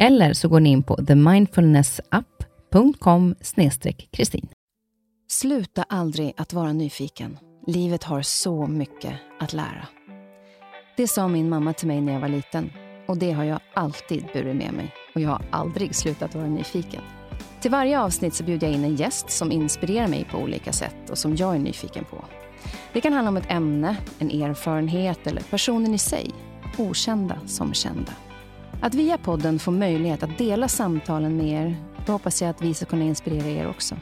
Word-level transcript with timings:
Eller 0.00 0.32
så 0.32 0.48
går 0.48 0.60
ni 0.60 0.70
in 0.70 0.82
på 0.82 0.96
themindfulnessapp.com 0.96 3.34
kristin. 4.10 4.48
Sluta 5.28 5.82
aldrig 5.82 6.32
att 6.36 6.52
vara 6.52 6.72
nyfiken. 6.72 7.38
Livet 7.66 8.04
har 8.04 8.22
så 8.22 8.66
mycket 8.66 9.12
att 9.40 9.52
lära. 9.52 9.86
Det 10.96 11.08
sa 11.08 11.28
min 11.28 11.48
mamma 11.48 11.72
till 11.72 11.88
mig 11.88 12.00
när 12.00 12.12
jag 12.12 12.20
var 12.20 12.28
liten 12.28 12.72
och 13.06 13.16
det 13.16 13.32
har 13.32 13.44
jag 13.44 13.60
alltid 13.74 14.24
burit 14.32 14.56
med 14.56 14.72
mig 14.72 14.94
och 15.14 15.20
jag 15.20 15.28
har 15.28 15.44
aldrig 15.50 15.94
slutat 15.94 16.34
vara 16.34 16.46
nyfiken. 16.46 17.02
Till 17.60 17.70
varje 17.70 18.00
avsnitt 18.00 18.34
så 18.34 18.44
bjuder 18.44 18.66
jag 18.66 18.76
in 18.76 18.84
en 18.84 18.96
gäst 18.96 19.30
som 19.30 19.52
inspirerar 19.52 20.08
mig 20.08 20.28
på 20.30 20.38
olika 20.38 20.72
sätt 20.72 21.10
och 21.10 21.18
som 21.18 21.36
jag 21.36 21.54
är 21.54 21.58
nyfiken 21.58 22.04
på. 22.04 22.24
Det 22.92 23.00
kan 23.00 23.12
handla 23.12 23.28
om 23.28 23.36
ett 23.36 23.50
ämne, 23.50 23.96
en 24.18 24.30
erfarenhet 24.30 25.26
eller 25.26 25.42
personen 25.42 25.94
i 25.94 25.98
sig. 25.98 26.30
Okända 26.78 27.38
som 27.46 27.74
kända. 27.74 28.12
Att 28.80 28.94
via 28.94 29.18
podden 29.18 29.58
få 29.58 29.70
möjlighet 29.70 30.22
att 30.22 30.38
dela 30.38 30.68
samtalen 30.68 31.36
med 31.36 31.48
er, 31.48 31.76
då 32.06 32.12
hoppas 32.12 32.42
jag 32.42 32.50
att 32.50 32.62
vi 32.62 32.74
ska 32.74 32.86
kunna 32.86 33.04
inspirera 33.04 33.46
er 33.46 33.68
också. 33.68 33.94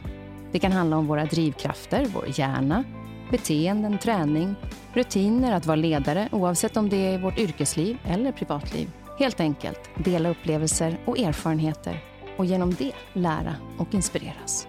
Det 0.53 0.59
kan 0.59 0.73
handla 0.73 0.97
om 0.97 1.07
våra 1.07 1.25
drivkrafter, 1.25 2.07
vår 2.15 2.25
hjärna, 2.39 2.85
beteenden, 3.31 3.99
träning, 3.99 4.55
rutiner, 4.93 5.53
att 5.53 5.67
vara 5.67 5.77
ledare 5.77 6.29
oavsett 6.33 6.77
om 6.77 6.89
det 6.89 6.97
är 6.97 7.15
i 7.19 7.23
vårt 7.23 7.39
yrkesliv 7.39 7.99
eller 8.05 8.33
privatliv. 8.33 8.91
Helt 9.19 9.41
enkelt 9.41 9.91
dela 10.05 10.29
upplevelser 10.29 10.99
och 11.05 11.19
erfarenheter 11.19 12.05
och 12.37 12.47
genom 12.47 12.75
det 12.75 12.93
lära 13.13 13.55
och 13.79 13.95
inspireras. 13.95 14.69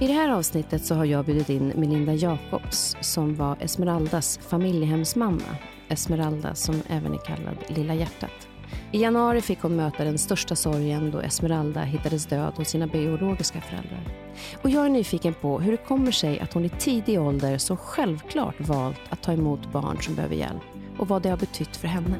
I 0.00 0.06
det 0.06 0.12
här 0.12 0.28
avsnittet 0.28 0.84
så 0.84 0.94
har 0.94 1.04
jag 1.04 1.24
bjudit 1.24 1.50
in 1.50 1.72
Melinda 1.76 2.12
Jacobs 2.12 2.96
som 3.00 3.36
var 3.36 3.56
Esmeraldas 3.60 4.38
familjehemsmamma. 4.38 5.56
Esmeralda 5.88 6.54
som 6.54 6.82
även 6.88 7.12
är 7.12 7.18
kallad 7.18 7.56
Lilla 7.68 7.94
hjärtat. 7.94 8.48
I 8.94 8.98
januari 8.98 9.40
fick 9.40 9.60
hon 9.60 9.76
möta 9.76 10.04
den 10.04 10.18
största 10.18 10.56
sorgen 10.56 11.10
då 11.10 11.20
Esmeralda 11.20 11.82
hittades 11.82 12.26
död 12.26 12.52
hos 12.56 12.68
sina 12.68 12.86
biologiska 12.86 13.60
föräldrar. 13.60 14.00
Och 14.62 14.70
jag 14.70 14.86
är 14.86 14.88
nyfiken 14.88 15.34
på 15.34 15.60
hur 15.60 15.72
det 15.72 15.86
kommer 15.86 16.12
sig 16.12 16.40
att 16.40 16.52
hon 16.52 16.64
i 16.64 16.68
tidig 16.68 17.20
ålder 17.20 17.58
så 17.58 17.76
självklart 17.76 18.54
valt 18.60 19.00
att 19.10 19.22
ta 19.22 19.32
emot 19.32 19.72
barn 19.72 20.02
som 20.02 20.14
behöver 20.14 20.34
hjälp 20.34 20.62
och 20.98 21.08
vad 21.08 21.22
det 21.22 21.28
har 21.28 21.36
betytt 21.36 21.76
för 21.76 21.88
henne. 21.88 22.16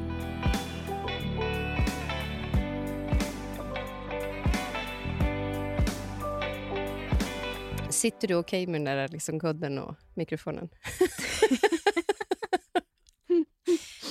Sitter 7.89 8.27
du 8.27 8.35
okej 8.35 8.63
okay 8.63 8.71
med 8.71 8.81
den 8.81 8.97
där 8.97 9.07
liksom 9.07 9.39
kudden 9.39 9.79
och 9.79 9.95
mikrofonen? 10.13 10.69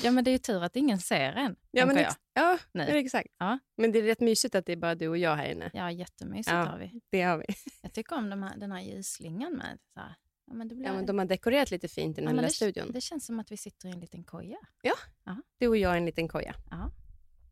Ja, 0.05 0.11
men 0.11 0.25
det 0.25 0.31
är 0.31 0.33
ju 0.33 0.39
tur 0.39 0.63
att 0.63 0.77
ingen 0.77 0.99
ser 0.99 1.33
en. 1.33 1.57
Ja, 1.71 1.87
men 1.87 1.97
jag. 1.97 2.15
ja 2.35 2.59
nu. 2.73 2.83
exakt. 2.83 3.29
Ja. 3.39 3.59
Men 3.77 3.93
det 3.93 3.99
är 3.99 4.03
rätt 4.03 4.21
mysigt 4.21 4.55
att 4.55 4.67
det 4.67 4.73
är 4.73 4.77
bara 4.77 4.95
du 4.95 5.09
och 5.09 5.19
jag 5.19 5.37
här 5.37 5.51
inne. 5.51 5.71
Ja, 5.75 5.91
jättemysigt 5.91 6.53
ja, 6.53 6.65
har 6.65 6.79
vi. 6.79 7.01
Det 7.11 7.23
har 7.23 7.39
vi. 7.39 7.45
Jag 7.83 7.93
tycker 7.93 8.17
om 8.17 8.31
de 8.31 8.43
här, 8.43 8.57
den 8.57 8.73
här 8.73 8.81
ljusslingan 8.81 9.53
med. 9.53 9.79
Så 9.95 10.01
här. 10.01 10.15
Ja, 10.47 10.55
men, 10.55 10.69
det 10.69 10.75
blir... 10.75 10.87
ja, 10.87 10.93
men 10.93 11.07
de 11.07 11.19
har 11.19 11.25
dekorerat 11.25 11.71
lite 11.71 11.89
fint 11.89 12.19
i 12.19 12.21
den 12.21 12.25
ja, 12.25 12.29
här 12.29 12.37
lilla 12.37 12.49
det, 12.49 12.55
studion. 12.55 12.93
Det 12.93 13.01
känns 13.01 13.27
som 13.27 13.41
att 13.41 13.53
vi 13.53 13.57
sitter 13.57 13.89
i 13.89 13.93
en 13.93 14.01
liten 14.01 14.25
koja. 14.25 14.59
Ja, 14.83 14.95
Aha. 15.27 15.43
du 15.59 15.69
och 15.69 15.77
jag 15.77 15.95
i 15.95 15.99
en 15.99 16.07
liten 16.07 16.29
koja. 16.29 16.55
Ja. 16.71 16.91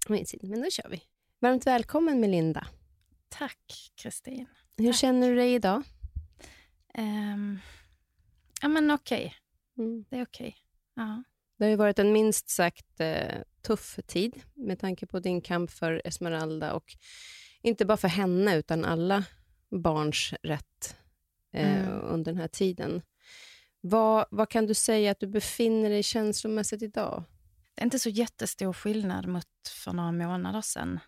Men 0.09 0.25
då 0.63 0.71
kör 0.71 0.89
vi. 0.89 1.03
Varmt 1.39 1.67
välkommen 1.67 2.21
Melinda. 2.21 2.67
Tack 3.29 3.93
Kristin. 3.95 4.47
Hur 4.77 4.93
känner 4.93 5.29
du 5.29 5.37
dig 5.37 5.55
idag? 5.55 5.83
Um, 6.99 7.59
ja 8.63 8.69
men 8.69 8.91
okej. 8.91 9.35
Okay. 9.75 9.87
Mm. 9.87 10.05
Det 10.09 10.17
är 10.17 10.23
okej. 10.23 10.49
Okay. 10.49 11.05
Ja. 11.05 11.23
Det 11.63 11.67
har 11.67 11.71
ju 11.71 11.77
varit 11.77 11.99
en 11.99 12.13
minst 12.13 12.49
sagt 12.49 13.01
eh, 13.01 13.41
tuff 13.67 13.99
tid 14.07 14.43
med 14.55 14.79
tanke 14.79 15.07
på 15.07 15.21
din 15.21 15.41
kamp 15.41 15.71
för 15.71 16.03
Esmeralda 16.05 16.73
och 16.73 16.97
inte 17.61 17.85
bara 17.85 17.97
för 17.97 18.09
henne 18.09 18.57
utan 18.57 18.85
alla 18.85 19.25
barns 19.71 20.35
rätt 20.43 20.97
eh, 21.53 21.83
mm. 21.83 22.01
under 22.01 22.33
den 22.33 22.41
här 22.41 22.49
tiden. 22.49 23.03
Vad, 23.81 24.27
vad 24.31 24.49
kan 24.49 24.67
du 24.67 24.75
säga 24.75 25.11
att 25.11 25.21
du 25.21 25.27
befinner 25.27 25.91
dig 25.91 26.03
känslomässigt 26.03 26.83
idag? 26.83 27.25
Det 27.75 27.83
är 27.83 27.85
inte 27.85 27.99
så 27.99 28.09
jättestor 28.09 28.73
skillnad 28.73 29.27
mot 29.27 29.69
för 29.85 29.93
några 29.93 30.13
månader 30.13 30.61
sedan. 30.61 31.01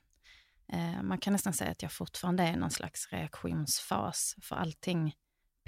Eh, 0.73 1.03
man 1.03 1.19
kan 1.19 1.33
nästan 1.33 1.53
säga 1.53 1.71
att 1.71 1.83
jag 1.83 1.93
fortfarande 1.93 2.43
är 2.43 2.53
i 2.53 2.57
någon 2.57 2.71
slags 2.71 3.13
reaktionsfas, 3.13 4.37
för 4.43 4.57
allting 4.57 5.15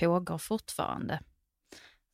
pågår 0.00 0.38
fortfarande. 0.38 1.20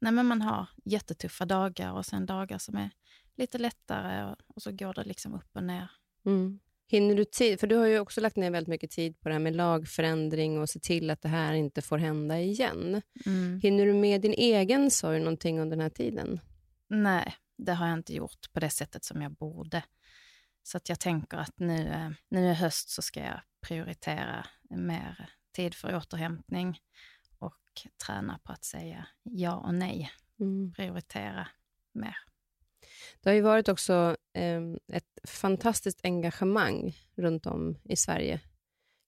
Nej, 0.02 0.12
men 0.12 0.26
man 0.26 0.42
har 0.42 0.66
jättetuffa 0.84 1.44
dagar 1.44 1.92
och 1.92 2.06
sen 2.06 2.26
dagar 2.26 2.58
som 2.58 2.76
är 2.76 2.90
lite 3.36 3.58
lättare 3.58 4.24
och, 4.24 4.36
och 4.46 4.62
så 4.62 4.72
går 4.72 4.94
det 4.94 5.04
liksom 5.04 5.34
upp 5.34 5.56
och 5.56 5.64
ner. 5.64 5.90
Mm. 6.26 6.60
Hinner 6.86 7.14
du 7.14 7.24
tid? 7.24 7.60
För 7.60 7.66
du 7.66 7.76
har 7.76 7.86
ju 7.86 7.98
också 7.98 8.20
lagt 8.20 8.36
ner 8.36 8.50
väldigt 8.50 8.68
mycket 8.68 8.90
tid 8.90 9.20
på 9.20 9.28
det 9.28 9.34
här 9.34 9.40
med 9.40 9.56
lagförändring 9.56 10.58
och 10.58 10.68
se 10.68 10.80
till 10.80 11.10
att 11.10 11.22
det 11.22 11.28
här 11.28 11.52
inte 11.52 11.82
får 11.82 11.98
hända 11.98 12.40
igen. 12.40 13.02
Mm. 13.26 13.60
Hinner 13.62 13.86
du 13.86 13.92
med 13.92 14.20
din 14.20 14.32
egen 14.32 14.90
sorg 14.90 15.18
någonting 15.18 15.60
under 15.60 15.76
den 15.76 15.82
här 15.82 15.90
tiden? 15.90 16.40
Nej, 16.88 17.34
det 17.58 17.72
har 17.72 17.88
jag 17.88 17.98
inte 17.98 18.14
gjort 18.14 18.52
på 18.52 18.60
det 18.60 18.70
sättet 18.70 19.04
som 19.04 19.22
jag 19.22 19.32
borde. 19.32 19.82
Så 20.62 20.76
att 20.76 20.88
jag 20.88 21.00
tänker 21.00 21.36
att 21.36 21.58
nu, 21.58 21.88
eh, 21.88 22.10
nu 22.28 22.50
i 22.50 22.54
höst 22.54 22.88
så 22.88 23.02
ska 23.02 23.20
jag 23.20 23.40
prioritera 23.60 24.46
mer 24.70 25.30
tid 25.52 25.74
för 25.74 25.96
återhämtning 25.96 26.78
träna 28.06 28.38
på 28.38 28.52
att 28.52 28.64
säga 28.64 29.06
ja 29.22 29.56
och 29.56 29.74
nej. 29.74 30.10
Mm. 30.40 30.72
Prioritera 30.72 31.48
mer. 31.92 32.16
Det 33.20 33.30
har 33.30 33.34
ju 33.34 33.40
varit 33.40 33.68
också 33.68 34.16
eh, 34.32 34.62
ett 34.92 35.18
fantastiskt 35.28 36.00
engagemang 36.02 36.96
runt 37.16 37.46
om 37.46 37.78
i 37.84 37.96
Sverige 37.96 38.40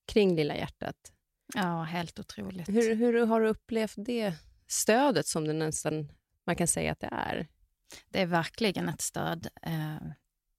kring 0.07 0.35
Lilla 0.35 0.55
hjärtat. 0.55 1.11
Ja, 1.53 1.83
helt 1.83 2.19
otroligt. 2.19 2.69
Hur, 2.69 2.95
hur 2.95 3.25
har 3.25 3.41
du 3.41 3.47
upplevt 3.47 3.93
det 3.97 4.33
stödet 4.67 5.27
som 5.27 5.47
det 5.47 5.53
nästan 5.53 6.11
man 6.45 6.55
kan 6.55 6.67
säga 6.67 6.91
att 6.91 6.99
det 6.99 7.09
är? 7.11 7.47
Det 8.09 8.21
är 8.21 8.25
verkligen 8.25 8.89
ett 8.89 9.01
stöd. 9.01 9.47
Eh, 9.61 9.97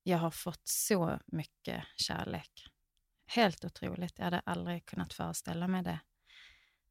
jag 0.03 0.19
har 0.19 0.31
fått 0.31 0.69
så 0.69 1.21
mycket 1.27 1.85
kärlek. 1.97 2.67
Helt 3.27 3.65
otroligt. 3.65 4.19
Jag 4.19 4.25
hade 4.25 4.41
aldrig 4.41 4.87
kunnat 4.87 5.13
föreställa 5.13 5.69
mig 5.69 5.83
det. 5.83 5.99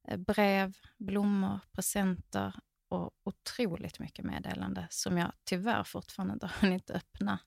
Eh, 0.08 0.18
brev, 0.18 0.74
blommor, 0.98 1.60
presenter 1.72 2.54
och 2.90 3.12
otroligt 3.24 4.00
mycket 4.00 4.26
meddelande 4.26 4.88
som 4.90 5.18
jag 5.18 5.32
tyvärr 5.44 5.84
fortfarande 5.84 6.34
inte 6.34 6.46
har 6.54 6.62
hunnit 6.62 6.90
öppna 6.90 7.40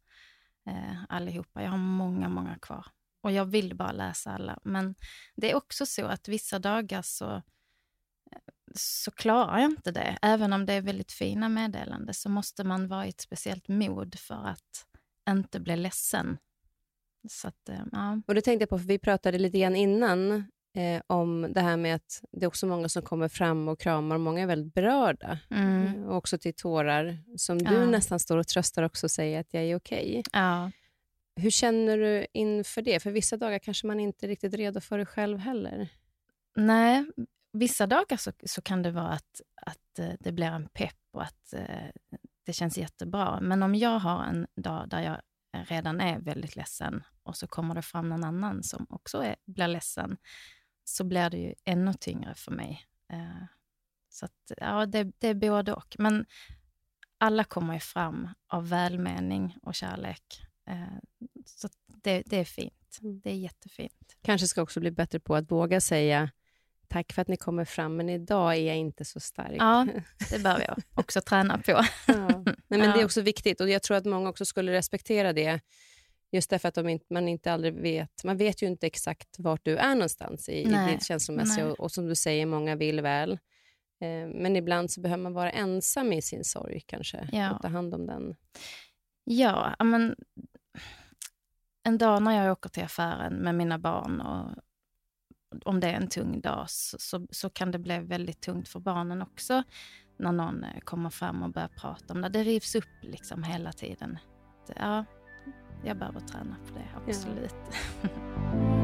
eh, 0.67 1.03
allihopa. 1.09 1.63
Jag 1.63 1.71
har 1.71 1.79
många, 1.79 2.29
många 2.29 2.59
kvar 2.59 2.87
och 3.21 3.33
jag 3.33 3.45
vill 3.45 3.77
bara 3.77 3.93
läsa 3.93 4.31
alla. 4.31 4.59
Men 4.63 4.95
det 5.37 5.51
är 5.51 5.55
också 5.55 5.87
så 5.87 6.07
att 6.07 6.29
vissa 6.29 6.59
dagar 6.59 7.03
så, 7.03 7.35
eh, 7.35 8.41
så 8.75 9.11
klarar 9.11 9.59
jag 9.59 9.71
inte 9.71 9.91
det. 9.91 10.19
Även 10.23 10.53
om 10.53 10.67
det 10.67 10.73
är 10.73 10.83
väldigt 10.83 11.13
fina 11.13 11.49
meddelanden 11.49 12.15
så 12.15 12.29
måste 12.29 12.65
man 12.65 12.89
vara 12.89 13.07
i 13.07 13.09
ett 13.09 13.21
speciellt 13.21 13.69
mod 13.69 14.19
för 14.19 14.45
att 14.47 14.87
inte 15.31 15.61
bli 15.61 15.77
ledsen. 15.77 16.39
Så 17.29 17.49
att, 17.49 17.69
eh, 17.69 17.83
ja. 17.93 18.23
Och 18.27 18.35
det 18.35 18.43
tänkte 18.43 18.63
jag 18.63 18.69
på, 18.69 18.79
för 18.79 18.87
vi 18.87 18.99
pratade 18.99 19.39
lite 19.39 19.59
grann 19.59 19.77
innan 19.77 20.51
eh, 20.79 21.03
om 21.07 21.53
det 21.53 21.61
här 21.61 21.77
med 21.77 21.95
att 21.95 22.23
det 22.33 22.45
är 22.45 22.49
också 22.49 22.67
många 22.67 22.89
som 22.89 23.03
kommer 23.03 23.29
fram 23.29 23.69
och 23.69 23.81
kramar 23.81 24.15
och 24.15 24.21
många 24.21 24.43
är 24.43 24.47
väldigt 24.47 24.75
berörda. 24.75 25.39
Mm. 25.51 25.87
Eh, 25.87 26.09
och 26.09 26.17
också 26.17 26.39
till 26.39 26.55
tårar, 26.55 27.19
som 27.37 27.59
du 27.59 27.75
Ja. 27.75 27.87
nästan 27.87 28.19
står 28.19 28.37
och 28.37 28.47
tröstar 28.47 28.83
också 28.83 29.07
och 29.07 29.11
säger 29.11 29.41
att 29.41 29.55
jag 29.55 29.63
är 29.63 29.77
okej. 29.77 30.23
Ja. 30.33 30.71
Hur 31.37 31.51
känner 31.51 31.99
du 31.99 32.27
inför 32.33 32.83
det? 32.83 33.01
För 33.01 33.11
vissa 33.11 33.37
dagar 33.37 33.59
kanske 33.59 33.87
man 33.87 34.01
inte 34.01 34.27
är 34.27 34.29
riktigt 34.29 34.55
redo 34.55 34.81
för 34.81 34.99
det 34.99 35.07
själv 35.07 35.39
heller. 35.39 35.89
Nej, 36.57 37.05
vissa 37.53 37.87
dagar 37.87 38.17
så, 38.17 38.33
så 38.47 38.63
kan 38.63 38.83
det 38.83 38.91
vara 38.91 39.09
att, 39.09 39.41
att 39.67 39.99
eh, 39.99 40.13
det 40.21 40.33
blir 40.33 40.47
en 40.47 40.69
pepp 40.69 40.95
och 41.13 41.23
att 41.23 41.53
eh, 41.53 41.91
det 42.47 42.53
känns 42.53 42.79
jättebra. 42.79 43.39
Men 43.41 43.63
om 43.63 43.75
jag 43.75 43.99
har 43.99 44.25
en 44.25 44.47
dag 44.57 44.89
där 44.89 45.03
jag 45.03 45.21
redan 45.69 46.01
är 46.01 46.19
väldigt 46.21 46.57
ledsen 46.57 47.05
och 47.23 47.37
så 47.37 47.47
kommer 47.47 47.75
det 47.75 47.83
fram 47.83 48.09
någon 48.09 48.25
annan 48.25 48.63
som 48.63 48.87
också 48.91 49.23
är, 49.23 49.37
blir 49.47 49.69
ledsen, 49.69 50.17
så 50.89 51.05
blir 51.05 51.31
det 51.31 51.39
ju 51.39 51.55
ännu 51.65 51.93
tyngre 51.95 52.35
för 52.35 52.53
mig. 52.53 52.87
Eh, 53.13 53.45
så 54.09 54.25
att, 54.25 54.53
ja, 54.57 54.87
det, 54.87 55.13
det 55.19 55.29
är 55.29 55.35
både 55.35 55.73
och. 55.73 55.97
Men 55.99 56.27
alla 57.19 57.45
kommer 57.45 57.75
ju 57.75 57.81
fram 57.81 58.29
av 58.47 58.69
välmening 58.69 59.57
och 59.63 59.75
kärlek. 59.75 60.23
Eh, 60.69 60.99
så 61.47 61.69
det, 61.87 62.23
det 62.27 62.37
är 62.37 62.45
fint. 62.45 62.99
Mm. 63.03 63.21
Det 63.21 63.31
är 63.31 63.35
jättefint. 63.35 64.17
Kanske 64.23 64.47
ska 64.49 64.63
också 64.63 64.81
bli 64.81 64.91
bättre 64.91 65.21
på 65.21 65.37
att 65.37 65.51
våga 65.51 65.81
säga 65.81 66.31
tack 66.89 67.13
för 67.13 67.23
att 67.23 67.29
ni 67.29 67.37
kommer 67.37 67.65
fram, 67.65 67.97
men 67.97 68.09
idag 68.09 68.57
är 68.57 68.61
jag 68.61 68.77
inte 68.77 69.05
så 69.05 69.21
stark. 69.21 69.57
Ja, 69.59 69.87
det 70.31 70.39
behöver 70.39 70.65
jag 70.65 70.79
också 70.95 71.21
träna 71.21 71.59
på. 71.59 71.71
Ja. 71.73 71.85
Nej, 72.07 72.55
men 72.69 72.81
Det 72.81 72.87
är 72.87 72.99
Ja. 72.99 73.05
också 73.05 73.21
viktigt 73.21 73.61
och 73.61 73.69
jag 73.71 73.83
tror 73.83 73.97
att 73.97 74.05
många 74.05 74.29
också 74.29 74.45
skulle 74.45 74.73
respektera 74.73 75.33
det. 75.33 75.61
Just 76.33 76.51
därför 76.51 76.69
att 76.69 76.75
de 76.75 76.89
inte, 76.89 77.07
man 77.11 77.29
inte 77.29 77.53
aldrig 77.53 77.75
vet, 77.75 78.25
man 78.25 78.37
vet 78.37 78.63
ju 78.63 78.67
inte 78.67 78.87
exakt 78.87 79.37
vart 79.39 79.65
du 79.65 79.77
är 79.77 79.95
någonstans 79.95 80.49
i, 80.49 80.53
i 80.53 80.65
ditt 80.93 81.05
känslomässiga 81.07 81.67
och, 81.71 81.81
och 81.81 81.93
som 81.93 82.07
du 82.07 82.15
säger, 82.15 82.47
många 82.47 82.77
vill 82.77 83.01
väl. 83.01 83.33
Eh, 84.01 84.29
men 84.35 84.57
ibland 84.57 84.91
så 84.91 85.01
behöver 85.01 85.23
man 85.23 85.33
vara 85.33 85.51
ensam 85.51 86.13
i 86.13 86.23
sin 86.23 86.45
sorg 86.45 86.81
kanske 86.87 87.29
Ja. 87.33 87.55
och 87.55 87.63
ta 87.63 87.69
hand 87.69 87.95
om 87.95 88.07
den. 88.07 88.37
Ja, 89.25 89.75
men 89.85 90.17
en 91.83 91.99
dag 91.99 92.23
när 92.23 92.45
jag 92.45 92.53
åker 92.53 92.69
till 92.69 92.83
affären 92.85 93.35
med 93.35 93.55
mina 93.55 93.79
barn 93.79 94.21
och 94.21 94.51
om 95.65 95.81
det 95.81 95.87
är 95.89 95.95
en 95.95 96.09
tung 96.09 96.41
dag 96.41 96.65
så, 96.71 96.97
så, 97.01 97.27
så 97.31 97.51
kan 97.51 97.71
det 97.71 97.79
bli 97.79 97.99
väldigt 97.99 98.41
tungt 98.41 98.69
för 98.69 98.81
barnen 98.81 99.23
också 99.23 99.63
när 100.19 100.33
någon 100.33 100.65
eh, 100.65 100.81
kommer 100.81 101.11
fram 101.11 101.43
och 101.43 101.51
börjar 101.53 101.69
prata 101.69 102.15
om 102.15 102.21
det. 102.21 102.29
Det 102.29 102.43
rivs 102.45 102.75
upp 102.75 102.85
liksom 103.03 103.43
hela 103.43 103.73
tiden. 103.73 104.19
Det- 104.67 104.75
Ja, 104.77 105.05
jag 105.85 105.97
behöver 105.97 106.21
träna 106.21 106.57
på 106.69 106.75
det, 106.75 107.11
absolut. 107.11 107.55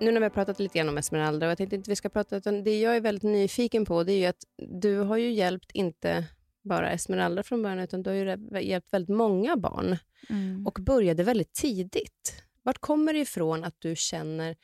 Nu 0.00 0.12
när 0.12 0.20
vi 0.20 0.24
har 0.24 0.30
pratat 0.30 0.58
lite 0.58 0.78
grann 0.78 0.88
om 0.88 0.98
Esmeralda 0.98 1.46
och 1.46 1.50
jag 1.50 1.58
tänkte 1.58 1.76
inte 1.76 1.90
vi 1.90 1.96
ska 1.96 2.08
prata, 2.08 2.36
utan 2.36 2.64
det 2.64 2.80
jag 2.80 2.96
är 2.96 3.00
väldigt 3.00 3.22
nyfiken 3.22 3.84
på 3.84 4.04
det 4.04 4.12
är 4.12 4.18
ju 4.18 4.26
att 4.26 4.44
du 4.80 4.98
har 4.98 5.16
ju 5.16 5.32
hjälpt 5.32 5.70
inte 5.72 6.24
bara 6.64 6.90
Esmeralda 6.90 7.42
från 7.42 7.62
början, 7.62 7.78
utan 7.78 8.02
du 8.02 8.10
har 8.10 8.16
ju 8.16 8.62
hjälpt 8.62 8.92
väldigt 8.92 9.16
många 9.16 9.56
barn 9.56 9.96
Mm. 10.30 10.66
och 10.66 10.78
började 10.80 11.22
väldigt 11.22 11.52
tidigt. 11.52 12.42
Vart 12.62 12.78
kommer 12.78 13.12
det 13.12 13.18
ifrån 13.18 13.64
att 13.64 13.74
du 13.78 13.96
känner 13.96 14.56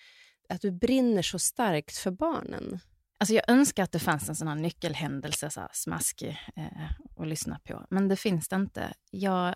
att 0.54 0.60
du 0.60 0.70
brinner 0.70 1.22
så 1.22 1.38
starkt 1.38 1.96
för 1.96 2.10
barnen? 2.10 2.80
Alltså 3.18 3.34
jag 3.34 3.44
önskar 3.48 3.82
att 3.82 3.92
det 3.92 3.98
fanns 3.98 4.28
en 4.28 4.36
sån 4.36 4.48
här 4.48 4.54
nyckelhändelse, 4.54 5.50
så 5.50 5.60
här 5.60 5.70
smaskig, 5.72 6.38
eh, 6.56 6.90
att 7.16 7.26
lyssna 7.26 7.58
på. 7.64 7.86
Men 7.90 8.08
det 8.08 8.16
finns 8.16 8.48
det 8.48 8.56
inte. 8.56 8.94
Jag, 9.10 9.54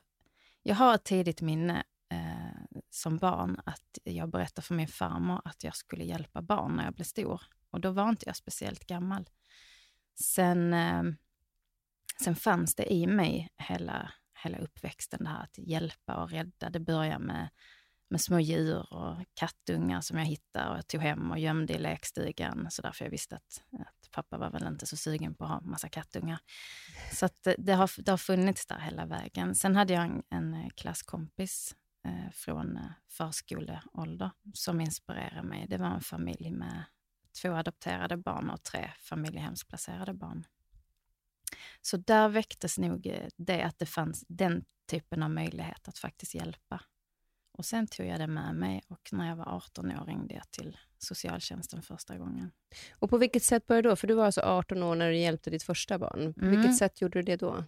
jag 0.62 0.74
har 0.74 0.94
ett 0.94 1.04
tidigt 1.04 1.40
minne 1.40 1.84
eh, 2.12 2.80
som 2.90 3.16
barn 3.18 3.60
att 3.66 3.98
jag 4.04 4.30
berättade 4.30 4.66
för 4.66 4.74
min 4.74 4.88
farmor 4.88 5.40
att 5.44 5.64
jag 5.64 5.76
skulle 5.76 6.04
hjälpa 6.04 6.42
barn 6.42 6.76
när 6.76 6.84
jag 6.84 6.94
blev 6.94 7.04
stor. 7.04 7.42
Och 7.70 7.80
då 7.80 7.90
var 7.90 8.08
inte 8.08 8.26
jag 8.26 8.36
speciellt 8.36 8.86
gammal. 8.86 9.28
Sen, 10.20 10.74
eh, 10.74 11.02
sen 12.22 12.36
fanns 12.36 12.74
det 12.74 12.92
i 12.92 13.06
mig 13.06 13.48
hela, 13.56 14.12
hela 14.42 14.58
uppväxten, 14.58 15.24
det 15.24 15.30
här 15.30 15.42
att 15.42 15.58
hjälpa 15.58 16.14
och 16.14 16.30
rädda. 16.30 16.70
Det 16.70 16.80
började 16.80 17.24
med 17.24 17.48
med 18.08 18.20
små 18.20 18.40
djur 18.40 18.92
och 18.92 19.16
kattungar 19.34 20.00
som 20.00 20.18
jag 20.18 20.24
hittade 20.24 20.70
och 20.70 20.76
jag 20.76 20.86
tog 20.86 21.00
hem 21.00 21.30
och 21.30 21.38
gömde 21.38 21.74
i 21.74 21.78
lekstugan. 21.78 22.66
Så 22.70 22.82
därför 22.82 23.04
jag 23.04 23.10
visste 23.10 23.36
att, 23.36 23.62
att 23.72 24.10
pappa 24.10 24.38
var 24.38 24.50
väl 24.50 24.66
inte 24.66 24.86
så 24.86 24.96
sugen 24.96 25.34
på 25.34 25.44
att 25.44 25.50
ha 25.50 25.60
massa 25.60 25.88
kattungar. 25.88 26.38
Så 27.12 27.26
att 27.26 27.42
det, 27.42 27.54
det, 27.58 27.72
har, 27.72 28.02
det 28.02 28.10
har 28.10 28.18
funnits 28.18 28.66
där 28.66 28.78
hela 28.78 29.06
vägen. 29.06 29.54
Sen 29.54 29.76
hade 29.76 29.92
jag 29.92 30.04
en, 30.04 30.22
en 30.30 30.54
eh, 30.54 30.68
klasskompis 30.74 31.74
eh, 32.04 32.30
från 32.32 32.76
eh, 32.76 32.82
förskoleålder 33.08 34.30
som 34.54 34.80
inspirerade 34.80 35.42
mig. 35.42 35.66
Det 35.68 35.76
var 35.76 35.86
en 35.90 36.00
familj 36.00 36.50
med 36.50 36.84
två 37.42 37.52
adopterade 37.52 38.16
barn 38.16 38.50
och 38.50 38.62
tre 38.62 38.90
familjehemsplacerade 39.00 40.14
barn. 40.14 40.46
Så 41.82 41.96
där 41.96 42.28
väcktes 42.28 42.78
nog 42.78 43.06
eh, 43.06 43.28
det 43.36 43.62
att 43.62 43.78
det 43.78 43.86
fanns 43.86 44.24
den 44.28 44.64
typen 44.86 45.22
av 45.22 45.30
möjlighet 45.30 45.88
att 45.88 45.98
faktiskt 45.98 46.34
hjälpa. 46.34 46.80
Och 47.58 47.64
sen 47.64 47.86
tog 47.86 48.06
jag 48.06 48.20
det 48.20 48.26
med 48.26 48.54
mig 48.54 48.82
och 48.88 49.08
när 49.12 49.28
jag 49.28 49.36
var 49.36 49.48
18 49.56 49.90
år 50.00 50.04
ringde 50.06 50.34
jag 50.34 50.50
till 50.50 50.78
socialtjänsten 50.98 51.82
första 51.82 52.18
gången. 52.18 52.52
Och 52.98 53.10
på 53.10 53.18
vilket 53.18 53.42
sätt 53.42 53.66
började 53.66 53.88
du 53.88 53.90
då? 53.90 53.96
För 53.96 54.06
du 54.06 54.14
var 54.14 54.24
alltså 54.26 54.40
18 54.40 54.82
år 54.82 54.94
när 54.94 55.08
du 55.10 55.16
hjälpte 55.16 55.50
ditt 55.50 55.62
första 55.62 55.98
barn. 55.98 56.34
På 56.34 56.40
Mm. 56.40 56.56
vilket 56.56 56.76
sätt 56.76 57.00
gjorde 57.00 57.18
du 57.18 57.22
det 57.22 57.36
då? 57.36 57.64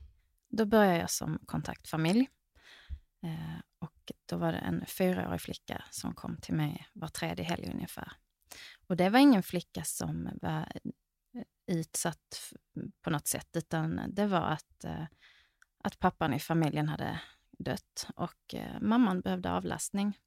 Då 0.49 0.65
började 0.67 0.99
jag 0.99 1.11
som 1.11 1.39
kontaktfamilj. 1.47 2.29
Eh, 3.23 3.61
och 3.79 4.13
då 4.27 4.37
var 4.37 4.53
det 4.53 4.59
en 4.59 4.87
fyraårig 4.87 5.41
flicka 5.41 5.85
som 5.91 6.15
kom 6.15 6.37
till 6.37 6.55
mig 6.55 6.87
var 6.93 7.09
tredje 7.09 7.45
helg 7.45 7.71
ungefär. 7.75 8.13
Och 8.87 8.97
det 8.97 9.11
var 9.11 9.19
ingen 9.19 9.43
flicka 9.43 9.85
som 9.85 10.29
var 10.43 10.61
eh, 10.61 11.43
utsatt 11.67 12.53
på 13.03 13.11
något 13.11 13.27
sätt, 13.29 13.49
utan 13.57 14.01
det 14.09 14.27
var 14.27 14.41
att, 14.41 14.85
eh, 14.85 15.05
att 15.85 15.99
pappan 15.99 16.35
i 16.35 16.39
familjen 16.41 16.89
hade 16.89 17.21
dött 17.59 18.07
och 18.17 18.55
eh, 18.55 18.81
mamman 18.81 19.21
behövde 19.21 19.53
avlastning. 19.53 20.19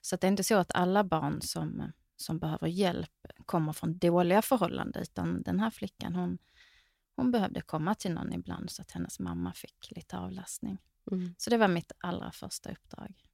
Så 0.00 0.16
det 0.16 0.26
är 0.26 0.28
inte 0.28 0.44
så 0.44 0.56
att 0.56 0.74
alla 0.74 1.04
barn 1.04 1.42
som, 1.42 1.92
som 2.16 2.38
behöver 2.38 2.66
hjälp 2.66 3.26
kommer 3.46 3.72
från 3.72 3.98
dåliga 3.98 4.42
förhållanden, 4.42 5.02
utan 5.02 5.42
den 5.42 5.60
här 5.60 5.70
flickan 5.70 6.14
hon, 6.14 6.38
hon 7.16 7.30
behövde 7.30 7.60
komma 7.60 7.94
till 7.94 8.12
någon 8.12 8.32
ibland 8.32 8.70
så 8.70 8.82
att 8.82 8.90
hennes 8.90 9.18
mamma 9.18 9.52
fick 9.52 9.90
lite 9.90 10.18
avlastning. 10.18 10.78
Mm. 11.10 11.34
Så 11.38 11.50
det 11.50 11.56
var 11.56 11.68
mitt 11.68 11.92
allra 11.98 12.32
första 12.32 12.72
uppdrag. 12.72 13.24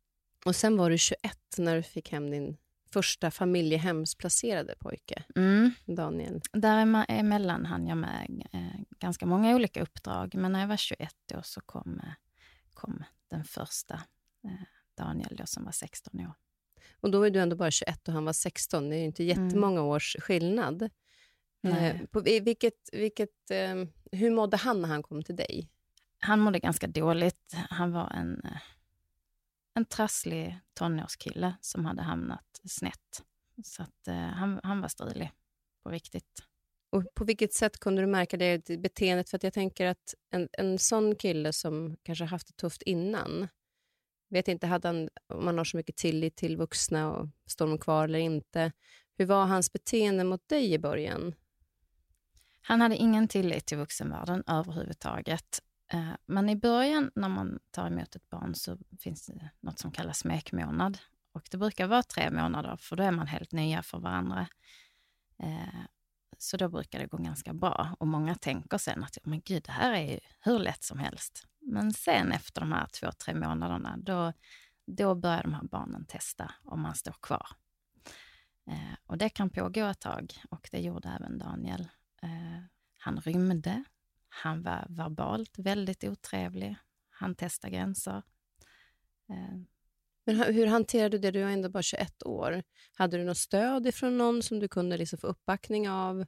Och 0.44 0.56
sen 0.56 0.76
var 0.76 0.90
du 0.90 0.98
21 0.98 1.38
när 1.58 1.76
du 1.76 1.82
fick 1.82 2.12
hem 2.12 2.30
din 2.30 2.56
första 2.92 3.30
familjehemsplacerade 3.30 4.74
pojke, 4.78 5.24
Mm. 5.36 5.70
Daniel. 5.84 6.40
Däremellan 6.52 7.66
hann 7.66 7.86
jag 7.86 7.98
med 7.98 8.46
eh, 8.52 8.80
ganska 9.00 9.26
många 9.26 9.54
olika 9.54 9.82
uppdrag, 9.82 10.34
men 10.34 10.52
när 10.52 10.60
jag 10.60 10.68
var 10.68 10.76
21 10.76 11.14
år 11.34 11.42
så 11.44 11.60
kom, 11.60 12.00
eh, 12.04 12.12
kom 12.74 13.04
den 13.28 13.44
första, 13.44 13.94
eh, 14.44 14.66
Daniel 14.96 15.36
då, 15.36 15.46
som 15.46 15.64
var 15.64 15.72
16 15.72 16.20
år. 16.20 16.34
Och 17.00 17.10
då 17.10 17.20
var 17.20 17.30
du 17.30 17.40
ändå 17.40 17.56
bara 17.56 17.70
21 17.70 18.08
och 18.08 18.14
han 18.14 18.24
var 18.24 18.32
16. 18.32 18.88
Det 18.88 18.96
är 18.96 18.98
ju 18.98 19.04
inte 19.04 19.24
jättemånga 19.24 19.82
års 19.82 20.16
skillnad. 20.20 20.82
Mm. 20.82 20.90
Nej. 21.60 21.90
Eh, 21.90 22.06
på, 22.06 22.20
vilket, 22.20 22.88
vilket, 22.92 23.50
eh, 23.50 23.84
hur 24.12 24.30
mådde 24.30 24.56
han 24.56 24.82
när 24.82 24.88
han 24.88 25.02
kom 25.02 25.22
till 25.22 25.36
dig? 25.36 25.70
Han 26.18 26.40
mådde 26.40 26.58
ganska 26.58 26.86
dåligt. 26.86 27.54
Han 27.70 27.92
var 27.92 28.10
en, 28.10 28.40
eh, 28.44 28.60
en 29.74 29.84
trasslig 29.84 30.58
tonårskille 30.74 31.56
som 31.60 31.84
hade 31.84 32.02
hamnat 32.02 32.60
snett. 32.64 33.24
Så 33.64 33.82
att, 33.82 34.08
eh, 34.08 34.14
han, 34.14 34.60
han 34.62 34.80
var 34.80 34.88
strulig 34.88 35.32
på 35.82 35.90
riktigt. 35.90 36.42
Och 36.94 37.04
på 37.14 37.24
vilket 37.24 37.52
sätt 37.52 37.80
kunde 37.80 38.02
du 38.02 38.06
märka 38.06 38.36
det 38.36 38.70
i 38.70 38.78
beteendet? 38.78 39.30
För 39.30 39.36
att 39.36 39.42
jag 39.42 39.52
tänker 39.52 39.86
att 39.86 40.14
en, 40.30 40.48
en 40.52 40.78
sån 40.78 41.16
kille 41.16 41.52
som 41.52 41.96
kanske 42.02 42.24
haft 42.24 42.46
det 42.46 42.56
tufft 42.56 42.82
innan, 42.82 43.48
vet 44.28 44.48
inte 44.48 44.66
hade 44.66 44.88
han, 44.88 45.08
om 45.26 45.46
han 45.46 45.58
har 45.58 45.64
så 45.64 45.76
mycket 45.76 45.96
tillit 45.96 46.36
till 46.36 46.56
vuxna 46.56 47.12
och 47.12 47.28
står 47.46 47.66
de 47.66 47.78
kvar 47.78 48.04
eller 48.04 48.18
inte. 48.18 48.72
Hur 49.18 49.26
var 49.26 49.46
hans 49.46 49.72
beteende 49.72 50.24
mot 50.24 50.48
dig 50.48 50.72
i 50.72 50.78
början? 50.78 51.34
Han 52.60 52.80
hade 52.80 52.96
ingen 52.96 53.28
tillit 53.28 53.66
till 53.66 53.78
vuxenvärlden 53.78 54.44
överhuvudtaget. 54.46 55.60
Eh, 55.92 56.12
men 56.26 56.48
i 56.48 56.56
början 56.56 57.10
när 57.14 57.28
man 57.28 57.58
tar 57.70 57.86
emot 57.86 58.16
ett 58.16 58.30
barn 58.30 58.54
så 58.54 58.78
finns 59.00 59.26
det 59.26 59.50
något 59.60 59.78
som 59.78 59.92
kallas 59.92 60.18
smekmånad. 60.18 60.98
Och 61.32 61.48
det 61.50 61.56
brukar 61.56 61.86
vara 61.86 62.02
tre 62.02 62.30
månader, 62.30 62.76
för 62.76 62.96
då 62.96 63.02
är 63.02 63.10
man 63.10 63.26
helt 63.26 63.52
nya 63.52 63.82
för 63.82 63.98
varandra. 63.98 64.48
Eh, 65.38 65.84
så 66.44 66.56
då 66.56 66.68
brukar 66.68 66.98
det 66.98 67.06
gå 67.06 67.16
ganska 67.16 67.54
bra. 67.54 67.96
Och 67.98 68.06
många 68.08 68.34
tänker 68.34 68.78
sen 68.78 69.04
att 69.04 69.18
men 69.22 69.40
gud, 69.40 69.62
det 69.62 69.72
här 69.72 69.92
är 69.92 70.12
ju 70.12 70.18
hur 70.40 70.58
lätt 70.58 70.84
som 70.84 70.98
helst. 70.98 71.46
Men 71.60 71.92
sen 71.92 72.32
efter 72.32 72.60
de 72.60 72.72
här 72.72 72.86
två, 72.86 73.10
tre 73.12 73.34
månaderna, 73.34 73.96
då, 73.96 74.32
då 74.86 75.14
börjar 75.14 75.42
de 75.42 75.54
här 75.54 75.62
barnen 75.62 76.06
testa 76.06 76.54
om 76.64 76.80
man 76.80 76.94
står 76.94 77.14
kvar. 77.22 77.46
Eh, 78.70 78.94
Och 79.06 79.18
det 79.18 79.28
kan 79.28 79.50
pågå 79.50 79.84
ett 79.86 80.00
tag 80.00 80.32
och 80.50 80.68
det 80.72 80.80
gjorde 80.80 81.08
även 81.08 81.38
Daniel. 81.38 81.88
Eh, 82.22 82.62
han 82.98 83.20
rymde, 83.20 83.84
Han 84.28 84.62
var 84.62 84.86
verbalt 84.88 85.58
väldigt 85.58 86.04
otrevlig. 86.04 86.76
Han 87.10 87.34
testade 87.34 87.74
gränser. 87.76 88.22
Eh, 89.28 89.58
men 90.26 90.36
hur 90.54 90.66
hanterade 90.66 91.18
du 91.18 91.18
det? 91.18 91.30
Du 91.30 91.42
var 91.42 91.50
ändå 91.50 91.68
bara 91.68 91.82
21 91.82 92.22
år. 92.22 92.62
Hade 92.96 93.16
du 93.16 93.24
något 93.24 93.38
stöd 93.38 93.86
ifrån 93.86 94.18
någon 94.18 94.42
som 94.42 94.58
du 94.60 94.68
kunde 94.68 94.96
liksom 94.96 95.18
få 95.18 95.26
uppbackning 95.26 95.88
av 95.88 96.20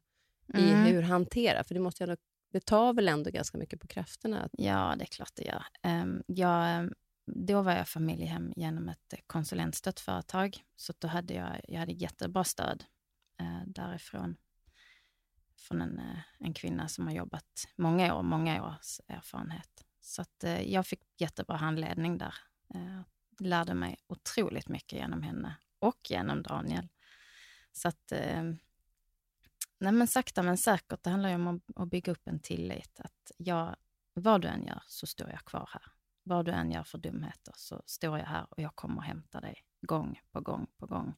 i 0.54 0.70
Mm. 0.70 0.84
hur 0.84 1.02
hantera? 1.02 1.64
För 1.64 1.74
det, 1.74 1.80
måste 1.80 2.04
ändå, 2.04 2.16
det 2.52 2.60
tar 2.66 2.92
väl 2.92 3.08
ändå 3.08 3.30
ganska 3.30 3.58
mycket 3.58 3.80
på 3.80 3.86
krafterna? 3.86 4.48
Ja, 4.52 4.94
det 4.98 5.04
är 5.04 5.06
klart 5.06 5.32
det 5.34 5.44
gör. 5.44 5.64
Ehm, 5.82 6.22
Jag, 6.26 6.90
då 7.26 7.62
var 7.62 7.72
jag 7.72 7.88
familjehem 7.88 8.52
genom 8.56 8.88
ett 8.88 9.14
konsulentstött 9.26 10.00
företag. 10.00 10.58
Så 10.76 10.92
då 10.98 11.08
hade 11.08 11.34
jag, 11.34 11.60
jag 11.68 11.80
hade 11.80 11.92
jättebra 11.92 12.44
stöd 12.44 12.84
eh, 13.40 13.60
därifrån. 13.66 14.36
Från 15.58 15.80
en, 15.80 15.98
eh, 15.98 16.18
en 16.38 16.54
kvinna 16.54 16.88
som 16.88 17.06
har 17.06 17.14
jobbat 17.14 17.68
många 17.76 18.14
år, 18.14 18.22
många 18.22 18.64
års 18.64 19.00
erfarenhet. 19.08 19.84
Så 20.00 20.22
att, 20.22 20.44
eh, 20.44 20.72
jag 20.72 20.86
fick 20.86 21.00
jättebra 21.20 21.56
handledning 21.56 22.18
där. 22.18 22.34
Lärde 23.38 23.74
mig 23.74 23.96
otroligt 24.06 24.68
mycket 24.68 24.98
genom 24.98 25.22
henne 25.22 25.56
och 25.78 26.10
genom 26.10 26.42
Daniel. 26.42 26.88
Så 27.72 27.88
att, 27.88 28.12
eh, 28.12 28.42
nej 29.78 29.92
men 29.92 30.06
sakta 30.06 30.42
men 30.42 30.56
säkert, 30.56 31.02
det 31.02 31.10
handlar 31.10 31.28
ju 31.28 31.34
om 31.34 31.60
att, 31.76 31.88
bygga 31.88 32.12
upp 32.12 32.28
en 32.28 32.40
tillit. 32.40 33.00
Att 33.00 33.32
jag, 33.36 33.76
vad 34.14 34.40
du 34.40 34.48
än 34.48 34.66
gör 34.66 34.82
så 34.86 35.06
står 35.06 35.30
jag 35.30 35.44
kvar 35.44 35.68
här. 35.72 35.82
Vad 36.22 36.44
du 36.44 36.52
än 36.52 36.70
gör 36.70 36.82
för 36.82 36.98
dumheter 36.98 37.54
så 37.56 37.82
står 37.86 38.18
jag 38.18 38.26
här 38.26 38.46
och 38.50 38.58
jag 38.58 38.76
kommer 38.76 39.00
att 39.00 39.06
hämta 39.06 39.40
dig 39.40 39.64
gång 39.80 40.20
på 40.32 40.40
gång 40.40 40.66
på 40.76 40.86
gång. 40.86 41.14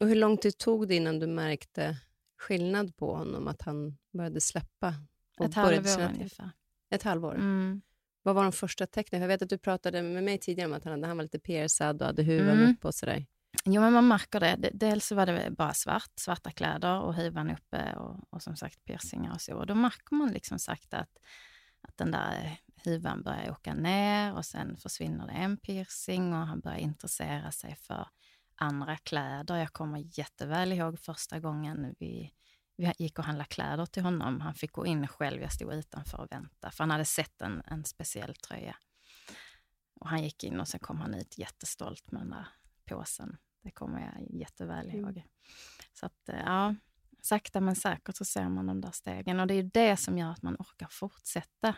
och 0.00 0.08
hur 0.08 0.16
lång 0.16 0.36
tid 0.36 0.58
tog 0.58 0.88
det 0.88 0.94
innan 0.96 1.18
du 1.18 1.26
märkte 1.26 1.96
skillnad 2.36 2.96
på 2.96 3.16
honom? 3.16 3.48
Att 3.48 3.62
han 3.62 3.98
började 4.12 4.40
släppa? 4.40 4.94
Ett 5.40 5.54
halvår 5.54 6.00
ungefär. 6.00 6.50
Ett 6.90 7.02
halvår? 7.02 7.34
Mm. 7.34 7.82
Vad 8.22 8.34
var 8.34 8.42
de 8.42 8.52
första 8.52 8.86
tecknen? 8.86 9.20
Jag 9.20 9.28
vet 9.28 9.42
att 9.42 9.48
du 9.48 9.58
pratade 9.58 10.02
med 10.02 10.24
mig 10.24 10.38
tidigare 10.38 10.68
om 10.70 10.76
att 10.76 10.84
han, 10.84 11.04
han 11.04 11.16
var 11.16 11.24
lite 11.24 11.38
piercad 11.38 12.00
och 12.02 12.06
hade 12.06 12.22
huvan 12.22 12.58
Mm. 12.58 12.70
upp 12.70 12.84
och 12.84 12.94
sådär. 12.94 13.26
Jo, 13.64 13.80
men 13.80 13.92
man 13.92 14.08
märker 14.08 14.40
det. 14.40 14.70
Dels 14.72 15.06
så 15.06 15.14
var 15.14 15.26
det 15.26 15.50
bara 15.50 15.74
svart, 15.74 16.12
svarta 16.16 16.50
kläder 16.50 17.00
och 17.00 17.14
huvan 17.14 17.50
uppe 17.50 17.94
och, 17.96 18.24
och 18.30 18.42
som 18.42 18.56
sagt 18.56 18.84
piercingar 18.84 19.34
och 19.34 19.40
så. 19.40 19.54
Och 19.56 19.66
då 19.66 19.74
märker 19.74 20.14
man 20.14 20.32
liksom 20.32 20.58
sakta 20.58 20.98
att, 20.98 21.18
att 21.80 21.96
den 21.96 22.10
där 22.10 22.44
eh, 22.44 22.52
huvan 22.84 23.22
börjar 23.22 23.50
åka 23.50 23.74
ner 23.74 24.34
och 24.34 24.44
sen 24.44 24.76
försvinner 24.76 25.26
det 25.26 25.32
en 25.32 25.56
piercing 25.56 26.32
och 26.34 26.46
han 26.46 26.60
börjar 26.60 26.78
intressera 26.78 27.50
sig 27.50 27.76
för 27.76 28.06
andra 28.54 28.96
kläder. 28.96 29.56
Jag 29.56 29.72
kommer 29.72 30.18
jätteväl 30.18 30.72
ihåg 30.72 30.98
första 30.98 31.40
gången 31.40 31.94
vi, 31.98 32.32
vi 32.80 32.92
gick 32.98 33.18
och 33.18 33.24
handlade 33.24 33.48
kläder 33.48 33.86
till 33.86 34.02
honom. 34.02 34.40
Han 34.40 34.54
fick 34.54 34.72
gå 34.72 34.86
in 34.86 35.08
själv, 35.08 35.42
jag 35.42 35.52
stod 35.52 35.72
utanför 35.74 36.18
och 36.20 36.32
väntade, 36.32 36.72
för 36.72 36.84
han 36.84 36.90
hade 36.90 37.04
sett 37.04 37.42
en, 37.42 37.62
en 37.66 37.84
speciell 37.84 38.34
tröja. 38.34 38.76
Och 40.00 40.08
han 40.08 40.22
gick 40.22 40.44
in 40.44 40.60
och 40.60 40.68
sen 40.68 40.80
kom 40.80 41.00
han 41.00 41.14
ut 41.14 41.38
jättestolt 41.38 42.10
med 42.10 42.20
den 42.22 42.30
där 42.30 42.46
påsen. 42.84 43.36
Det 43.62 43.70
kommer 43.70 44.00
jag 44.00 44.30
jätteväl 44.40 44.88
Mm. 44.90 45.00
ihåg. 45.00 45.24
Så 45.92 46.06
att, 46.06 46.28
eh, 46.28 46.40
ja, 46.40 46.74
sakta 47.22 47.60
men 47.60 47.76
säkert 47.76 48.16
så 48.16 48.24
ser 48.24 48.48
man 48.48 48.66
de 48.66 48.80
där 48.80 48.90
stegen. 48.90 49.40
Och 49.40 49.46
det 49.46 49.54
är 49.54 49.62
ju 49.62 49.70
det 49.74 49.96
som 49.96 50.18
gör 50.18 50.30
att 50.30 50.42
man 50.42 50.56
orkar 50.58 50.88
fortsätta. 50.90 51.74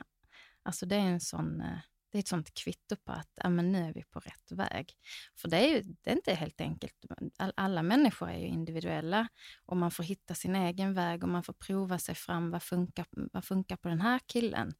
Alltså 0.63 0.87
det 0.87 0.97
är 0.97 1.01
en 1.01 1.21
sån... 1.21 1.63
Det 2.13 2.19
är 2.19 2.21
ett 2.21 2.29
sånt 2.29 2.55
kvitto 2.55 2.97
på 2.97 3.13
att 3.13 3.31
ja, 3.35 3.49
men 3.49 3.73
nu 3.73 3.79
är 3.85 3.93
vi 3.93 4.03
på 4.05 4.21
rätt 4.21 4.53
väg. 4.53 4.93
För 5.37 5.49
det 5.49 5.57
är 5.57 5.69
ju 5.69 5.83
det 5.83 6.11
är 6.11 6.15
inte 6.17 6.35
helt 6.35 6.61
enkelt. 6.61 6.95
All, 7.37 7.53
alla 7.57 7.83
människor 7.83 8.31
är 8.31 8.39
ju 8.39 8.47
individuella 8.47 9.29
och 9.65 9.77
man 9.77 9.91
får 9.91 10.03
hitta 10.05 10.35
sin 10.35 10.57
egen 10.57 10.95
väg 10.95 11.23
och 11.23 11.29
man 11.29 11.43
får 11.43 11.53
prova 11.53 11.99
sig 11.99 12.15
fram. 12.15 12.51
Vad 12.51 12.63
funkar, 12.63 13.07
vad 13.33 13.45
funkar 13.45 13.77
på 13.77 13.89
den 13.89 14.01
här 14.01 14.21
killen? 14.27 14.75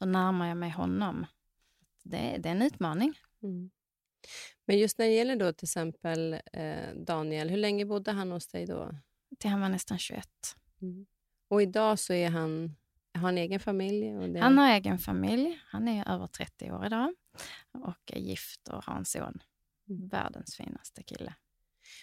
Hur 0.00 0.06
närmar 0.06 0.48
jag 0.48 0.56
mig 0.56 0.70
honom? 0.70 1.26
Det, 2.02 2.16
är- 2.16 2.38
det 2.38 2.48
är 2.48 2.52
en 2.52 2.62
utmaning. 2.62 3.14
Mm. 3.42 3.70
Men 4.64 4.78
just 4.78 4.98
när 4.98 5.06
det 5.06 5.12
gäller 5.12 5.36
då 5.36 5.52
till 5.52 5.66
exempel 5.66 6.40
eh, 6.52 6.94
Daniel, 6.96 7.50
hur 7.50 7.56
länge 7.56 7.84
bodde 7.86 8.12
han 8.12 8.32
hos 8.32 8.46
dig 8.46 8.66
då? 8.66 8.90
Till 9.38 9.50
han 9.50 9.60
var 9.60 9.68
nästan 9.68 9.98
21. 9.98 10.28
Och 11.48 11.62
idag 11.62 11.98
så 11.98 12.12
är 12.12 12.30
han, 12.30 12.76
har 13.14 13.20
han 13.20 13.38
egen 13.38 13.60
familj? 13.60 14.28
Det, 14.32 14.40
Han 14.40 14.58
har 14.58 14.70
egen 14.70 14.98
familj. 14.98 15.60
Han 15.66 15.88
är 15.88 16.08
över 16.08 16.26
30 16.26 16.72
år 16.72 16.86
idag 16.86 17.14
och 17.72 18.12
är 18.12 18.18
gift 18.18 18.68
och 18.68 18.84
har 18.84 18.96
en 18.96 19.04
son. 19.04 19.42
Mm. 19.88 20.08
Världens 20.08 20.56
finaste 20.56 21.02
kille. 21.02 21.34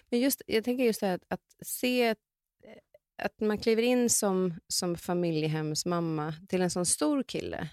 Men 0.09 0.19
just, 0.19 0.41
jag 0.47 0.63
tänker 0.63 0.83
just 0.83 0.99
det 0.99 1.07
här 1.07 1.15
att, 1.15 1.25
att 1.27 1.67
se 1.67 2.09
att, 2.09 2.17
att 3.17 3.39
man 3.39 3.57
kliver 3.57 3.83
in 3.83 4.09
som, 4.09 4.53
som 4.67 4.95
familjehemsmamma 4.95 6.33
till 6.49 6.61
en 6.61 6.69
sån 6.69 6.85
stor 6.85 7.23
kille, 7.23 7.69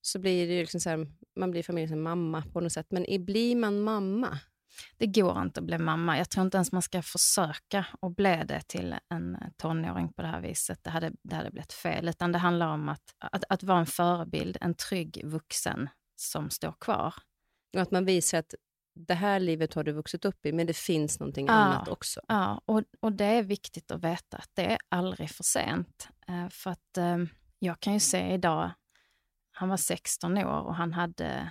så 0.00 0.18
blir 0.18 0.46
det 0.46 0.54
ju 0.54 0.60
liksom 0.60 0.80
så 0.80 0.90
här, 0.90 1.06
man 1.36 1.50
blir 1.50 1.62
familjens 1.62 2.02
mamma 2.02 2.42
på 2.52 2.60
något 2.60 2.72
sätt. 2.72 2.86
Men 2.90 3.24
blir 3.24 3.56
man 3.56 3.80
mamma? 3.80 4.38
Det 4.96 5.06
går 5.06 5.42
inte 5.42 5.60
att 5.60 5.66
bli 5.66 5.78
mamma. 5.78 6.18
Jag 6.18 6.30
tror 6.30 6.44
inte 6.44 6.56
ens 6.56 6.72
man 6.72 6.82
ska 6.82 7.02
försöka 7.02 7.86
att 8.02 8.16
bli 8.16 8.42
det 8.48 8.60
till 8.68 8.94
en 9.08 9.38
tonåring 9.56 10.12
på 10.12 10.22
det 10.22 10.28
här 10.28 10.40
viset. 10.40 10.84
Det 10.84 10.90
hade, 10.90 11.12
det 11.22 11.36
hade 11.36 11.50
blivit 11.50 11.72
fel. 11.72 12.08
Utan 12.08 12.32
det 12.32 12.38
handlar 12.38 12.66
om 12.68 12.88
att, 12.88 13.14
att, 13.18 13.44
att 13.48 13.62
vara 13.62 13.78
en 13.78 13.86
förebild, 13.86 14.56
en 14.60 14.74
trygg 14.74 15.20
vuxen 15.24 15.88
som 16.16 16.50
står 16.50 16.72
kvar. 16.72 17.14
Och 17.76 17.82
att 17.82 17.90
man 17.90 18.04
visar 18.04 18.38
att 18.38 18.54
det 19.06 19.14
här 19.14 19.40
livet 19.40 19.74
har 19.74 19.84
du 19.84 19.92
vuxit 19.92 20.24
upp 20.24 20.46
i, 20.46 20.52
men 20.52 20.66
det 20.66 20.76
finns 20.76 21.20
någonting 21.20 21.46
Ja. 21.46 21.52
annat 21.52 21.88
också. 21.88 22.20
Ja, 22.28 22.60
och, 22.64 22.82
och 23.00 23.12
det 23.12 23.24
är 23.24 23.42
viktigt 23.42 23.90
att 23.90 24.04
veta 24.04 24.36
att 24.36 24.50
det 24.54 24.72
är 24.72 24.78
aldrig 24.88 25.30
för 25.30 25.44
sent. 25.44 26.08
Eh, 26.28 26.48
för 26.48 26.70
att 26.70 26.96
eh, 26.98 27.16
jag 27.58 27.80
kan 27.80 27.92
ju 27.92 28.00
se 28.00 28.32
idag, 28.34 28.70
han 29.52 29.68
var 29.68 29.76
16 29.76 30.38
år 30.38 30.60
och 30.60 30.74
han 30.74 30.92
hade 30.92 31.50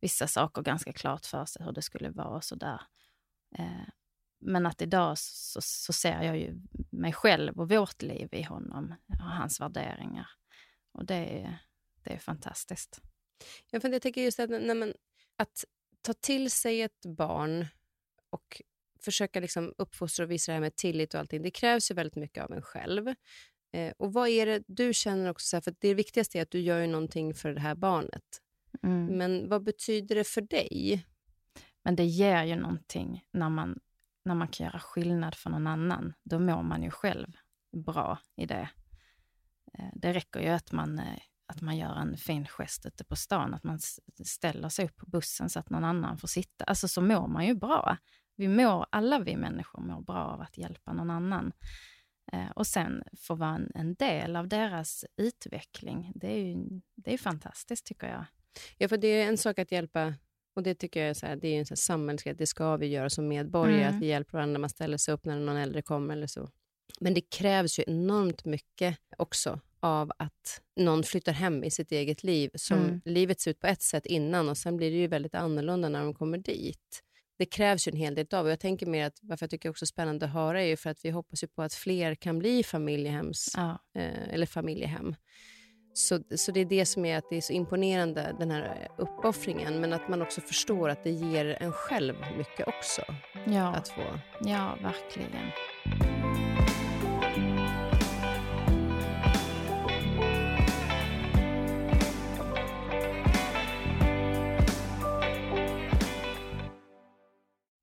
vissa 0.00 0.26
saker 0.26 0.62
ganska 0.62 0.92
klart 0.92 1.26
för 1.26 1.44
sig 1.44 1.64
hur 1.64 1.72
det 1.72 1.82
skulle 1.82 2.10
vara 2.10 2.36
och 2.36 2.44
sådär. 2.44 2.80
Eh, 3.58 3.88
men 4.40 4.66
att 4.66 4.82
idag 4.82 5.18
så, 5.18 5.60
så 5.60 5.92
ser 5.92 6.22
jag 6.22 6.38
ju 6.38 6.60
mig 6.90 7.12
själv 7.12 7.58
och 7.60 7.70
vårt 7.70 8.02
liv 8.02 8.28
i 8.32 8.42
honom 8.42 8.94
och 9.08 9.20
hans 9.20 9.60
värderingar. 9.60 10.28
Och 10.92 11.04
det 11.04 11.14
är, 11.14 11.58
det 12.02 12.12
är 12.12 12.18
fantastiskt. 12.18 13.00
Ja, 13.70 13.80
för 13.80 13.88
jag 13.88 14.02
tänker 14.02 14.22
just 14.22 14.40
att, 14.40 14.50
när 14.50 14.74
man, 14.74 14.92
att 15.36 15.64
ta 16.02 16.12
till 16.12 16.50
sig 16.50 16.82
ett 16.82 17.06
barn 17.06 17.66
och 18.30 18.62
försöka 19.00 19.40
liksom 19.40 19.74
uppfostra 19.78 20.24
och 20.24 20.30
visa 20.30 20.52
det 20.52 20.54
här 20.54 20.60
med 20.60 20.76
tillit 20.76 21.14
och 21.14 21.20
allting, 21.20 21.42
det 21.42 21.50
krävs 21.50 21.90
ju 21.90 21.94
väldigt 21.94 22.16
mycket 22.16 22.44
av 22.44 22.52
en 22.52 22.62
själv. 22.62 23.14
Eh, 23.72 23.92
och 23.98 24.12
vad 24.12 24.28
är 24.28 24.46
det 24.46 24.62
du 24.66 24.94
känner 24.94 25.30
också, 25.30 25.46
så 25.46 25.56
här, 25.56 25.60
för 25.60 25.74
det 25.78 25.94
viktigaste 25.94 26.38
är 26.38 26.42
att 26.42 26.50
du 26.50 26.60
gör 26.60 26.80
ju 26.80 26.86
någonting 26.86 27.34
för 27.34 27.54
det 27.54 27.60
här 27.60 27.74
barnet. 27.74 28.42
Mm. 28.82 29.06
Men 29.18 29.48
vad 29.48 29.64
betyder 29.64 30.14
det 30.14 30.24
för 30.24 30.40
dig? 30.40 31.06
Men 31.82 31.96
det 31.96 32.04
ger 32.04 32.44
ju 32.44 32.56
någonting 32.56 33.24
när 33.30 33.48
man, 33.48 33.78
när 34.24 34.34
man 34.34 34.48
kan 34.48 34.66
göra 34.66 34.78
skillnad 34.80 35.34
för 35.34 35.50
någon 35.50 35.66
annan. 35.66 36.12
Då 36.22 36.38
mår 36.38 36.62
man 36.62 36.82
ju 36.82 36.90
själv 36.90 37.32
bra 37.76 38.18
i 38.36 38.46
det. 38.46 38.70
Eh, 39.78 39.88
Det 39.94 40.12
räcker 40.12 40.40
ju 40.40 40.48
att 40.48 40.72
man, 40.72 40.98
eh, 40.98 41.18
att 41.46 41.60
man 41.60 41.76
gör 41.76 41.94
en 41.96 42.16
fin 42.16 42.46
gest 42.46 42.86
ute 42.86 43.04
på 43.04 43.16
stan, 43.16 43.54
att 43.54 43.64
man 43.64 43.78
ställer 44.24 44.68
sig 44.68 44.84
upp 44.84 44.96
på 44.96 45.06
bussen 45.06 45.48
så 45.50 45.58
att 45.58 45.70
någon 45.70 45.84
annan 45.84 46.18
får 46.18 46.28
sitta. 46.28 46.64
Alltså 46.64 46.88
så 46.88 47.00
mår 47.00 47.26
man 47.28 47.46
ju 47.46 47.54
bra. 47.54 47.96
Vi 48.36 48.48
mår, 48.48 48.86
alla 48.90 49.18
vi 49.18 49.36
människor 49.36 49.80
mår 49.80 50.00
bra 50.02 50.24
av 50.24 50.40
att 50.40 50.58
hjälpa 50.58 50.92
någon 50.92 51.10
annan. 51.10 51.52
Eh, 52.32 52.50
Och 52.50 52.66
sen 52.66 53.02
få 53.16 53.34
vara 53.34 53.54
en, 53.54 53.70
en 53.74 53.94
del 53.94 54.36
av 54.36 54.48
deras 54.48 55.04
utveckling. 55.16 56.12
Det 56.14 56.32
är 56.32 56.44
ju 56.44 56.80
det 56.94 57.14
är 57.14 57.18
fantastiskt 57.18 57.86
tycker 57.86 58.06
jag. 58.06 58.24
Ja, 58.78 58.88
för 58.88 58.96
det 58.96 59.08
är 59.08 59.26
en 59.28 59.38
sak 59.38 59.58
att 59.58 59.72
hjälpa, 59.72 60.14
och 60.56 60.62
det 60.62 60.74
tycker 60.74 61.00
jag 61.00 61.10
är, 61.10 61.14
så 61.14 61.26
här, 61.26 61.36
det 61.36 61.48
är 61.48 61.58
en 61.58 61.66
så 61.66 61.72
här 61.72 61.76
samhällsgrej, 61.76 62.34
det 62.34 62.46
ska 62.46 62.76
vi 62.76 62.86
göra 62.86 63.10
som 63.10 63.28
medborgare, 63.28 63.80
Mm. 63.82 63.96
att 63.96 64.02
vi 64.02 64.06
hjälper 64.06 64.32
varandra 64.32 64.58
man 64.58 64.70
ställer 64.70 64.96
sig 64.96 65.14
upp 65.14 65.24
när 65.24 65.38
någon 65.40 65.56
äldre 65.56 65.82
kommer 65.82 66.14
eller 66.14 66.26
så. 66.26 66.48
Men 67.00 67.14
det 67.14 67.20
krävs 67.20 67.78
ju 67.78 67.84
enormt 67.86 68.44
mycket 68.44 68.96
också 69.18 69.60
av 69.80 70.12
att 70.18 70.60
någon 70.76 71.02
flyttar 71.02 71.32
hem 71.32 71.64
i 71.64 71.70
sitt 71.70 71.92
eget 71.92 72.22
liv. 72.22 72.50
Som 72.54 72.78
Mm. 72.78 73.00
Livet 73.04 73.40
ser 73.40 73.50
ut 73.50 73.60
på 73.60 73.66
ett 73.66 73.82
sätt 73.82 74.06
innan 74.06 74.48
och 74.48 74.58
sen 74.58 74.76
blir 74.76 74.90
det 74.90 74.96
ju 74.96 75.06
väldigt 75.06 75.34
annorlunda 75.34 75.88
när 75.88 76.00
de 76.00 76.14
kommer 76.14 76.38
dit. 76.38 77.02
Det 77.38 77.46
krävs 77.46 77.88
ju 77.88 77.90
en 77.90 77.96
hel 77.96 78.14
del 78.14 78.26
av 78.32 78.44
och 78.44 78.50
jag 78.50 78.60
tänker 78.60 78.86
mer 78.86 79.06
att 79.06 79.18
varför 79.22 79.44
jag 79.44 79.50
tycker 79.50 79.68
det 79.68 79.70
också 79.70 79.84
är 79.84 79.86
spännande 79.86 80.26
att 80.26 80.32
höra 80.32 80.62
är 80.62 80.66
ju 80.66 80.76
för 80.76 80.90
att 80.90 81.04
vi 81.04 81.10
hoppas 81.10 81.42
ju 81.42 81.46
på 81.48 81.62
att 81.62 81.74
fler 81.74 82.14
kan 82.14 82.38
bli 82.38 82.62
familjehems 82.62 83.52
Ja. 83.56 83.78
eh, 83.94 84.28
eller 84.34 84.46
familjehem. 84.46 85.14
Så, 85.92 86.20
så 86.36 86.52
det 86.52 86.60
är 86.60 86.64
det 86.64 86.86
som 86.86 87.04
är 87.04 87.18
att 87.18 87.30
det 87.30 87.36
är 87.36 87.40
så 87.40 87.52
imponerande, 87.52 88.36
den 88.38 88.50
här 88.50 88.88
uppoffringen, 88.98 89.80
men 89.80 89.92
att 89.92 90.08
man 90.08 90.22
också 90.22 90.40
förstår 90.40 90.88
att 90.88 91.04
det 91.04 91.10
ger 91.10 91.56
en 91.60 91.72
själv 91.72 92.14
mycket 92.38 92.68
också. 92.68 93.02
Ja. 93.46 93.74
Att 93.74 93.88
få... 93.88 94.02
Ja, 94.40 94.78
verkligen. 94.82 95.50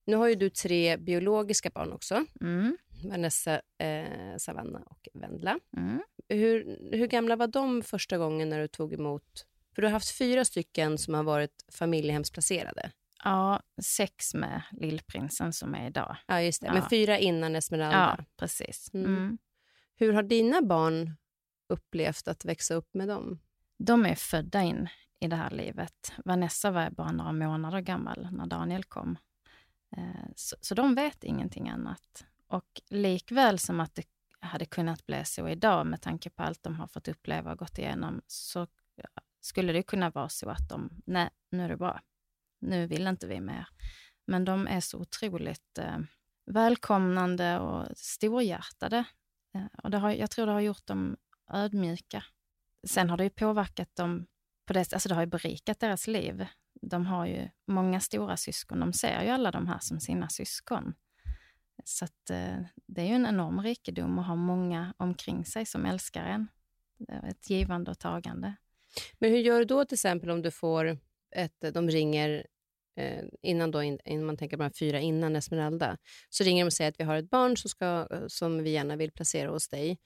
Nu 0.05 0.15
har 0.15 0.27
ju 0.27 0.35
du 0.35 0.49
tre 0.49 0.97
biologiska 0.97 1.69
barn 1.69 1.93
också. 1.93 2.25
Mm. 2.41 2.77
Vanessa, 3.03 3.61
eh, 3.77 4.37
Savanna 4.37 4.79
och 4.79 5.07
Vendla. 5.13 5.59
Mm. 5.77 6.01
Hur, 6.29 6.77
hur 6.91 7.07
gamla 7.07 7.35
var 7.35 7.47
de 7.47 7.83
första 7.83 8.17
gången 8.17 8.49
när 8.49 8.59
du 8.59 8.67
tog 8.67 8.93
emot... 8.93 9.45
För 9.75 9.81
du 9.81 9.87
har 9.87 9.91
haft 9.91 10.17
fyra 10.17 10.45
stycken 10.45 10.97
som 10.97 11.13
har 11.13 11.23
varit 11.23 11.65
familjehemsplacerade. 11.71 12.91
Ja, 13.23 13.61
sex 13.81 14.33
med 14.33 14.61
lillprinsen 14.71 15.53
som 15.53 15.75
är 15.75 15.87
idag. 15.87 16.17
Ja, 16.27 16.41
just 16.41 16.61
det. 16.61 16.67
Ja. 16.67 16.73
Men 16.73 16.89
fyra 16.89 17.17
innan 17.19 17.55
Esmeralda. 17.55 18.15
Ja, 18.17 18.25
precis. 18.37 18.93
Mm. 18.93 19.05
Mm. 19.15 19.37
Hur 19.95 20.13
har 20.13 20.23
dina 20.23 20.61
barn 20.61 21.17
upplevt 21.69 22.27
att 22.27 22.45
växa 22.45 22.73
upp 22.73 22.93
med 22.93 23.07
dem? 23.07 23.39
De 23.77 24.05
är 24.05 24.15
födda 24.15 24.61
in 24.63 24.89
i 25.19 25.27
det 25.27 25.35
här 25.35 25.49
livet. 25.51 26.13
Vanessa 26.25 26.71
var 26.71 26.89
bara 26.89 27.11
några 27.11 27.31
månader 27.31 27.79
gammal 27.81 28.27
när 28.31 28.45
Daniel 28.45 28.83
kom. 28.83 29.17
Eh, 29.97 30.29
Så, 30.35 30.55
så 30.61 30.75
de 30.75 30.95
vet 30.95 31.23
ingenting 31.23 31.69
annat. 31.69 32.25
Och 32.47 32.81
likväl 32.89 33.59
som 33.59 33.79
att 33.79 33.95
det 33.95 34.03
hade 34.39 34.65
kunnat 34.65 35.05
bli 35.05 35.25
så 35.25 35.47
idag 35.47 35.87
med 35.87 36.01
tanke 36.01 36.29
på 36.29 36.43
allt 36.43 36.63
de 36.63 36.75
har 36.75 36.87
fått 36.87 37.07
uppleva 37.07 37.51
och 37.51 37.59
gått 37.59 37.77
igenom, 37.77 38.21
så 38.27 38.67
skulle 39.41 39.73
det 39.73 39.83
kunna 39.83 40.09
vara 40.09 40.29
så 40.29 40.49
att 40.49 40.69
de, 40.69 40.89
nej, 41.05 41.29
nu 41.49 41.63
är 41.63 41.69
det 41.69 41.77
bra. 41.77 42.01
Nu 42.59 42.87
vill 42.87 43.07
inte 43.07 43.27
vi 43.27 43.41
mer. 43.41 43.67
Men 44.25 44.45
de 44.45 44.67
är 44.67 44.79
så 44.79 44.99
otroligt 44.99 45.77
eh, 45.77 45.97
välkomnande 46.45 47.59
och 47.59 47.97
storhjärtade. 47.97 49.03
Eh, 49.55 49.65
och 49.83 49.91
det 49.91 49.97
har, 49.97 50.11
jag 50.11 50.31
tror 50.31 50.45
det 50.45 50.51
har 50.51 50.59
gjort 50.59 50.87
dem 50.87 51.17
ödmjuka. 51.51 52.23
Sen 52.87 53.09
har 53.09 53.17
det 53.17 53.23
ju 53.23 53.29
påverkat 53.29 53.95
dem, 53.95 54.27
på 54.65 54.73
det, 54.73 54.93
alltså 54.93 55.09
det 55.09 55.15
har 55.15 55.21
ju 55.21 55.27
berikat 55.27 55.79
deras 55.79 56.07
liv. 56.07 56.47
De 56.81 57.05
har 57.05 57.25
ju 57.25 57.49
många 57.67 57.99
stora 57.99 58.37
syskon, 58.37 58.79
de 58.79 58.93
ser 58.93 59.23
ju 59.23 59.29
alla 59.29 59.51
de 59.51 59.67
här 59.67 59.79
som 59.79 59.99
sina 59.99 60.29
syskon. 60.29 60.93
Så 61.89 62.05
att, 62.05 62.29
eh, 62.29 62.57
det 62.85 63.01
är 63.01 63.05
ju 63.05 63.13
en 63.13 63.25
enorm 63.25 63.61
rikedom 63.63 64.19
att 64.19 64.27
ha 64.27 64.35
många 64.35 64.93
omkring 64.97 65.45
sig 65.45 65.65
som 65.65 65.85
älskar 65.85 66.25
en. 66.25 66.47
Ett 67.29 67.49
givande 67.49 67.91
och 67.91 67.99
tagande. 67.99 68.55
Men 69.19 69.31
hur 69.31 69.37
gör 69.37 69.59
du 69.59 69.65
då 69.65 69.85
till 69.85 69.95
exempel 69.95 70.29
om 70.29 70.41
du 70.41 70.51
får 70.51 70.97
ett, 71.35 71.63
eh, 71.63 71.71
de 71.71 71.89
ringer 71.89 72.47
eh, 72.95 73.23
innan, 73.41 73.71
då, 73.71 73.83
innan 73.83 74.25
man 74.25 74.37
tänker 74.37 74.57
på 74.57 74.63
de 74.63 74.65
här 74.65 74.73
fyra 74.79 74.99
innan 74.99 75.35
Esmeralda, 75.35 75.97
så 76.29 76.43
ringer 76.43 76.63
de 76.63 76.67
och 76.67 76.73
säger 76.73 76.89
att 76.91 76.99
vi 76.99 77.03
har 77.03 77.15
ett 77.15 77.29
barn 77.29 77.57
som, 77.57 77.69
ska, 77.69 78.07
som 78.27 78.63
vi 78.63 78.69
gärna 78.69 78.95
vill 78.95 79.11
placera 79.11 79.49
hos 79.49 79.67
dig. 79.69 79.99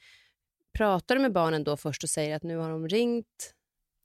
Pratar 0.78 1.16
du 1.16 1.22
med 1.22 1.34
barnen 1.34 1.64
då 1.64 1.78
först 1.78 2.04
och 2.04 2.10
säger 2.10 2.36
att 2.36 2.44
nu 2.44 2.58
har 2.58 2.70
de 2.70 2.88
ringt? 2.88 3.56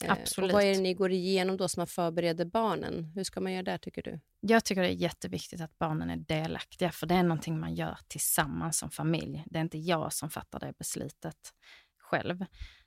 Eh, 0.06 0.12
Absolut. 0.12 0.50
Och 0.50 0.54
vad 0.54 0.64
är 0.64 0.74
det 0.74 0.80
ni 0.80 0.94
går 0.94 1.12
igenom 1.12 1.56
då 1.56 1.68
som 1.68 1.80
man 1.80 1.86
förbereder 1.86 2.44
barnen? 2.44 3.04
Hur 3.14 3.24
ska 3.24 3.40
man 3.40 3.52
göra 3.52 3.62
där 3.62 3.78
tycker 3.78 4.02
du? 4.02 4.20
Jag 4.40 4.64
tycker 4.64 4.82
det 4.82 4.88
är 4.88 4.92
jätteviktigt 4.92 5.60
att 5.60 5.78
barnen 5.78 6.10
är 6.10 6.16
delaktiga, 6.16 6.92
för 6.92 7.06
det 7.06 7.14
är 7.14 7.22
någonting 7.22 7.60
man 7.60 7.74
gör 7.74 7.98
tillsammans 8.08 8.78
som 8.78 8.90
familj. 8.90 9.44
Det 9.46 9.58
är 9.58 9.62
inte 9.62 9.78
jag 9.78 10.12
som 10.12 10.30
fattar 10.30 10.60
det 10.60 10.72
beslutet 10.78 11.52
själv. 11.98 12.44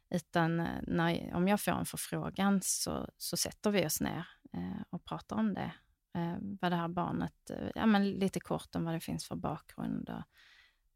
Utan 0.09 0.59
eh, 0.59 0.67
när, 0.87 1.33
om 1.33 1.47
jag 1.47 1.61
får 1.61 1.71
en 1.71 1.85
förfrågan 1.85 2.59
så, 2.63 3.09
så 3.17 3.37
sätter 3.37 3.71
vi 3.71 3.85
oss 3.85 4.01
ner 4.01 4.27
eh, 4.53 4.81
och 4.89 5.05
pratar 5.05 5.35
om 5.35 5.53
det. 5.53 5.71
Eh, 6.15 6.37
vad 6.61 6.71
det 6.71 6.75
här 6.75 6.87
barnet, 6.87 7.49
eh, 7.49 7.69
ja 7.75 7.85
men 7.85 8.11
lite 8.11 8.39
kort 8.39 8.75
om 8.75 8.85
vad 8.85 8.93
det 8.93 8.99
finns 8.99 9.27
för 9.27 9.35
bakgrund 9.35 10.09
och 10.09 10.23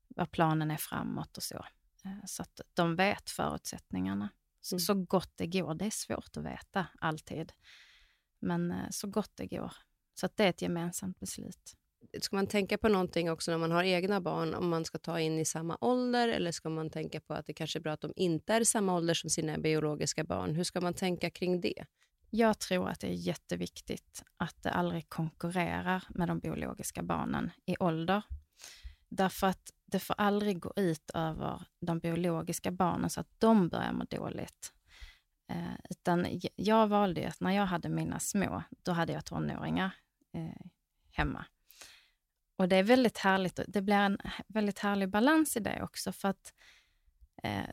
vad 0.07 0.31
planen 0.31 0.71
är 0.71 0.77
framåt 0.77 1.37
och 1.37 1.43
så. 1.43 1.65
Eh, 2.05 2.25
så 2.25 2.41
att 2.41 2.61
de 2.73 2.95
vet 2.95 3.29
förutsättningarna. 3.29 4.29
Så, 4.63 4.75
Mm. 4.75 4.79
så 4.79 4.93
gott 4.93 5.31
det 5.35 5.47
går. 5.47 5.73
Det 5.73 5.85
är 5.85 5.89
svårt 5.89 6.37
att 6.37 6.43
veta 6.45 6.87
alltid. 6.99 7.53
Men 8.39 8.71
eh, 8.71 8.89
så 8.91 9.07
gott 9.07 9.31
det 9.35 9.47
går. 9.47 9.73
Så 10.13 10.29
det 10.35 10.43
är 10.43 10.49
ett 10.49 10.61
gemensamt 10.61 11.19
beslut. 11.19 11.73
Ska 12.21 12.35
man 12.35 12.47
tänka 12.47 12.77
på 12.77 12.89
någonting 12.89 13.31
också 13.31 13.51
när 13.51 13.57
man 13.57 13.71
har 13.71 13.83
egna 13.83 14.21
barn, 14.21 14.53
om 14.53 14.69
man 14.69 14.85
ska 14.85 14.97
ta 14.97 15.19
in 15.19 15.39
i 15.39 15.45
samma 15.45 15.77
ålder 15.81 16.27
eller 16.27 16.51
ska 16.51 16.69
man 16.69 16.89
tänka 16.89 17.19
på 17.21 17.33
att 17.33 17.45
det 17.45 17.53
kanske 17.53 17.79
är 17.79 17.81
bra 17.81 17.91
att 17.93 18.01
de 18.01 18.13
inte 18.15 18.53
är 18.53 18.61
i 18.61 18.65
samma 18.65 18.95
ålder 18.95 19.13
som 19.13 19.29
sina 19.29 19.57
biologiska 19.57 20.23
barn? 20.23 20.55
Hur 20.55 20.63
ska 20.63 20.81
man 20.81 20.93
tänka 20.93 21.29
kring 21.29 21.61
det? 21.61 21.85
Jag 22.29 22.59
tror 22.59 22.89
att 22.89 22.99
det 22.99 23.07
är 23.07 23.13
jätteviktigt 23.13 24.23
att 24.37 24.63
det 24.63 24.69
aldrig 24.71 25.09
konkurrerar 25.09 26.03
med 26.09 26.27
de 26.27 26.39
biologiska 26.39 27.03
barnen 27.03 27.51
i 27.65 27.75
ålder. 27.79 28.23
Därför 29.15 29.47
att 29.47 29.71
det 29.85 29.99
får 29.99 30.15
aldrig 30.17 30.59
gå 30.59 30.73
ut 30.75 31.11
över 31.13 31.65
de 31.81 31.99
biologiska 31.99 32.71
barnen 32.71 33.09
så 33.09 33.21
att 33.21 33.39
de 33.39 33.69
börjar 33.69 33.93
må 33.93 34.03
dåligt. 34.03 34.73
Eh, 35.49 35.75
utan 35.89 36.27
jag 36.55 36.87
valde 36.87 37.21
ju 37.21 37.27
att 37.27 37.41
när 37.41 37.51
jag 37.51 37.65
hade 37.65 37.89
mina 37.89 38.19
små, 38.19 38.63
då 38.83 38.91
hade 38.91 39.13
jag 39.13 39.25
tonåringar 39.25 39.95
eh, 40.33 40.65
hemma. 41.11 41.45
Och 42.57 42.69
det 42.69 42.75
är 42.75 42.83
väldigt 42.83 43.17
härligt. 43.17 43.59
och 43.59 43.65
Det 43.67 43.81
blir 43.81 43.95
en 43.95 44.17
väldigt 44.47 44.79
härlig 44.79 45.09
balans 45.09 45.57
i 45.57 45.59
det 45.59 45.83
också. 45.83 46.11
För 46.11 46.29
att 46.29 46.53
eh, 47.43 47.69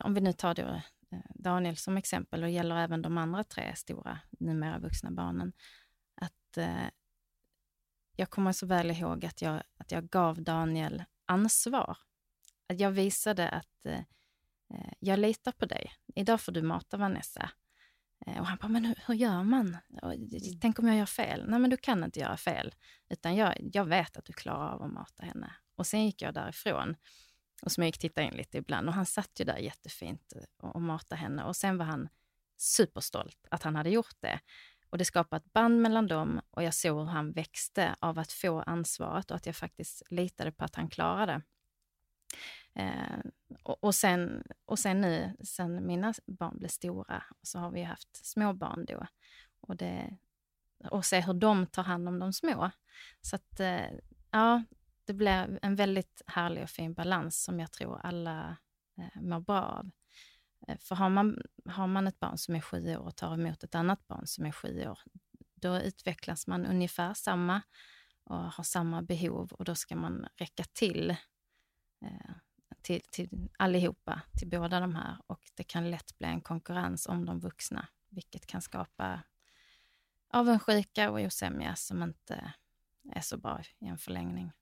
om 0.00 0.14
vi 0.14 0.20
nu 0.20 0.32
tar 0.32 0.54
då 0.54 0.82
eh, 1.12 1.30
Daniel 1.34 1.76
som 1.76 1.96
exempel 1.96 2.42
och 2.42 2.50
gäller 2.50 2.76
även 2.76 3.02
de 3.02 3.18
andra 3.18 3.44
tre 3.44 3.76
stora, 3.76 4.18
numera 4.30 4.78
vuxna 4.78 5.10
barnen. 5.10 5.52
Att 6.14 6.56
eh, 6.56 6.86
jag 8.20 8.30
kommer 8.30 8.52
så 8.52 8.66
väl 8.66 8.90
ihåg 8.90 9.24
att 9.24 9.42
jag, 9.42 9.62
att 9.76 9.92
jag 9.92 10.08
gav 10.08 10.42
Daniel 10.42 11.04
ansvar. 11.26 11.98
Att 12.68 12.80
jag 12.80 12.90
visade 12.90 13.48
att 13.48 13.86
eh, 13.86 13.98
eh, 14.74 14.92
jag 14.98 15.18
litar 15.18 15.52
på 15.52 15.66
dig. 15.66 15.92
Idag 16.14 16.40
får 16.40 16.52
du 16.52 16.62
mata 16.62 16.96
Vanessa. 16.96 17.50
Eh, 18.26 18.40
och 18.40 18.46
han 18.46 18.58
bara, 18.62 18.68
men 18.68 18.84
hur, 18.84 19.02
hur 19.06 19.14
gör 19.14 19.42
man? 19.42 19.76
Och, 20.02 20.14
tänk 20.60 20.78
om 20.78 20.88
jag 20.88 20.96
gör 20.96 21.06
fel? 21.06 21.44
Nej, 21.48 21.60
men 21.60 21.70
du 21.70 21.76
kan 21.76 22.04
inte 22.04 22.20
göra 22.20 22.36
fel. 22.36 22.74
Utan 23.08 23.36
jag, 23.36 23.54
jag 23.72 23.84
vet 23.84 24.16
att 24.16 24.24
du 24.24 24.32
klarar 24.32 24.74
av 24.74 24.82
att 24.82 24.92
mata 24.92 25.24
henne. 25.24 25.52
Och 25.76 25.86
sen 25.86 26.04
gick 26.04 26.22
jag 26.22 26.34
därifrån 26.34 26.96
och 27.62 27.72
smygtittade 27.72 28.26
in 28.26 28.34
lite 28.34 28.58
ibland. 28.58 28.88
Och 28.88 28.94
han 28.94 29.06
satt 29.06 29.40
ju 29.40 29.44
där 29.44 29.58
jättefint 29.58 30.32
eh, 30.36 30.42
och, 30.66 30.74
och 30.74 30.82
matade 30.82 31.20
henne. 31.20 31.44
Och 31.44 31.56
sen 31.56 31.78
var 31.78 31.84
han 31.86 32.08
superstolt 32.56 33.46
att 33.50 33.62
han 33.62 33.76
hade 33.76 33.90
gjort 33.90 34.16
det. 34.20 34.40
Och 34.90 34.98
det 34.98 35.04
skapade 35.04 35.44
ett 35.44 35.52
band 35.52 35.80
mellan 35.82 36.06
dem 36.06 36.40
och 36.50 36.62
jag 36.62 36.74
såg 36.74 36.98
hur 36.98 37.06
han 37.06 37.32
växte 37.32 37.94
av 38.00 38.18
att 38.18 38.32
få 38.32 38.60
ansvaret 38.60 39.30
och 39.30 39.36
att 39.36 39.46
jag 39.46 39.56
faktiskt 39.56 40.02
litade 40.10 40.52
på 40.52 40.64
att 40.64 40.74
han 40.74 40.88
klarade. 40.88 41.42
Eh, 42.74 43.18
och, 43.62 43.84
och, 43.84 43.94
sen, 43.94 44.44
och 44.64 44.78
sen 44.78 45.00
nu, 45.00 45.36
sen 45.44 45.86
mina 45.86 46.14
barn 46.26 46.58
blev 46.58 46.68
stora, 46.68 47.22
så 47.42 47.58
har 47.58 47.70
vi 47.70 47.82
haft 47.82 48.26
små 48.26 48.52
barn 48.52 48.84
då. 48.84 49.06
Och, 49.60 49.76
det, 49.76 50.16
och 50.90 51.04
se 51.04 51.20
hur 51.20 51.34
de 51.34 51.66
tar 51.66 51.82
hand 51.82 52.08
om 52.08 52.18
de 52.18 52.32
små. 52.32 52.70
Så 53.20 53.36
att, 53.36 53.60
eh, 53.60 53.90
ja, 54.30 54.62
det 55.04 55.12
blir 55.12 55.58
en 55.62 55.76
väldigt 55.76 56.22
härlig 56.26 56.62
och 56.62 56.70
fin 56.70 56.94
balans 56.94 57.42
som 57.42 57.60
jag 57.60 57.72
tror 57.72 58.00
alla 58.02 58.56
eh, 58.98 59.22
mår 59.22 59.40
bra 59.40 59.62
av. 59.62 59.90
För 60.78 60.94
har 60.94 61.08
man, 61.08 61.42
har 61.64 61.86
man 61.86 62.06
ett 62.06 62.20
barn 62.20 62.38
som 62.38 62.54
är 62.54 62.60
sju 62.60 62.96
år 62.96 63.00
och 63.00 63.16
tar 63.16 63.34
emot 63.34 63.64
ett 63.64 63.74
annat 63.74 64.06
barn 64.06 64.26
som 64.26 64.46
är 64.46 64.52
sju 64.52 64.88
år, 64.88 64.98
då 65.54 65.78
utvecklas 65.78 66.46
man 66.46 66.66
ungefär 66.66 67.14
samma 67.14 67.62
och 68.24 68.52
har 68.52 68.64
samma 68.64 69.02
behov 69.02 69.52
och 69.52 69.64
då 69.64 69.74
ska 69.74 69.96
man 69.96 70.26
räcka 70.36 70.64
till, 70.72 71.10
eh, 72.04 72.30
till, 72.82 73.02
till 73.10 73.48
allihopa, 73.58 74.22
till 74.38 74.48
båda 74.48 74.80
de 74.80 74.94
här. 74.94 75.16
Och 75.26 75.40
det 75.54 75.64
kan 75.64 75.90
lätt 75.90 76.18
bli 76.18 76.28
en 76.28 76.40
konkurrens 76.40 77.06
om 77.06 77.26
de 77.26 77.40
vuxna, 77.40 77.88
vilket 78.08 78.46
kan 78.46 78.62
skapa 78.62 79.22
avundsjuka 80.32 81.10
och 81.10 81.20
osämja 81.20 81.76
som 81.76 82.02
inte 82.02 82.52
är 83.12 83.20
så 83.20 83.36
bra 83.36 83.60
i 83.78 83.86
en 83.86 83.98
förlängning. 83.98 84.52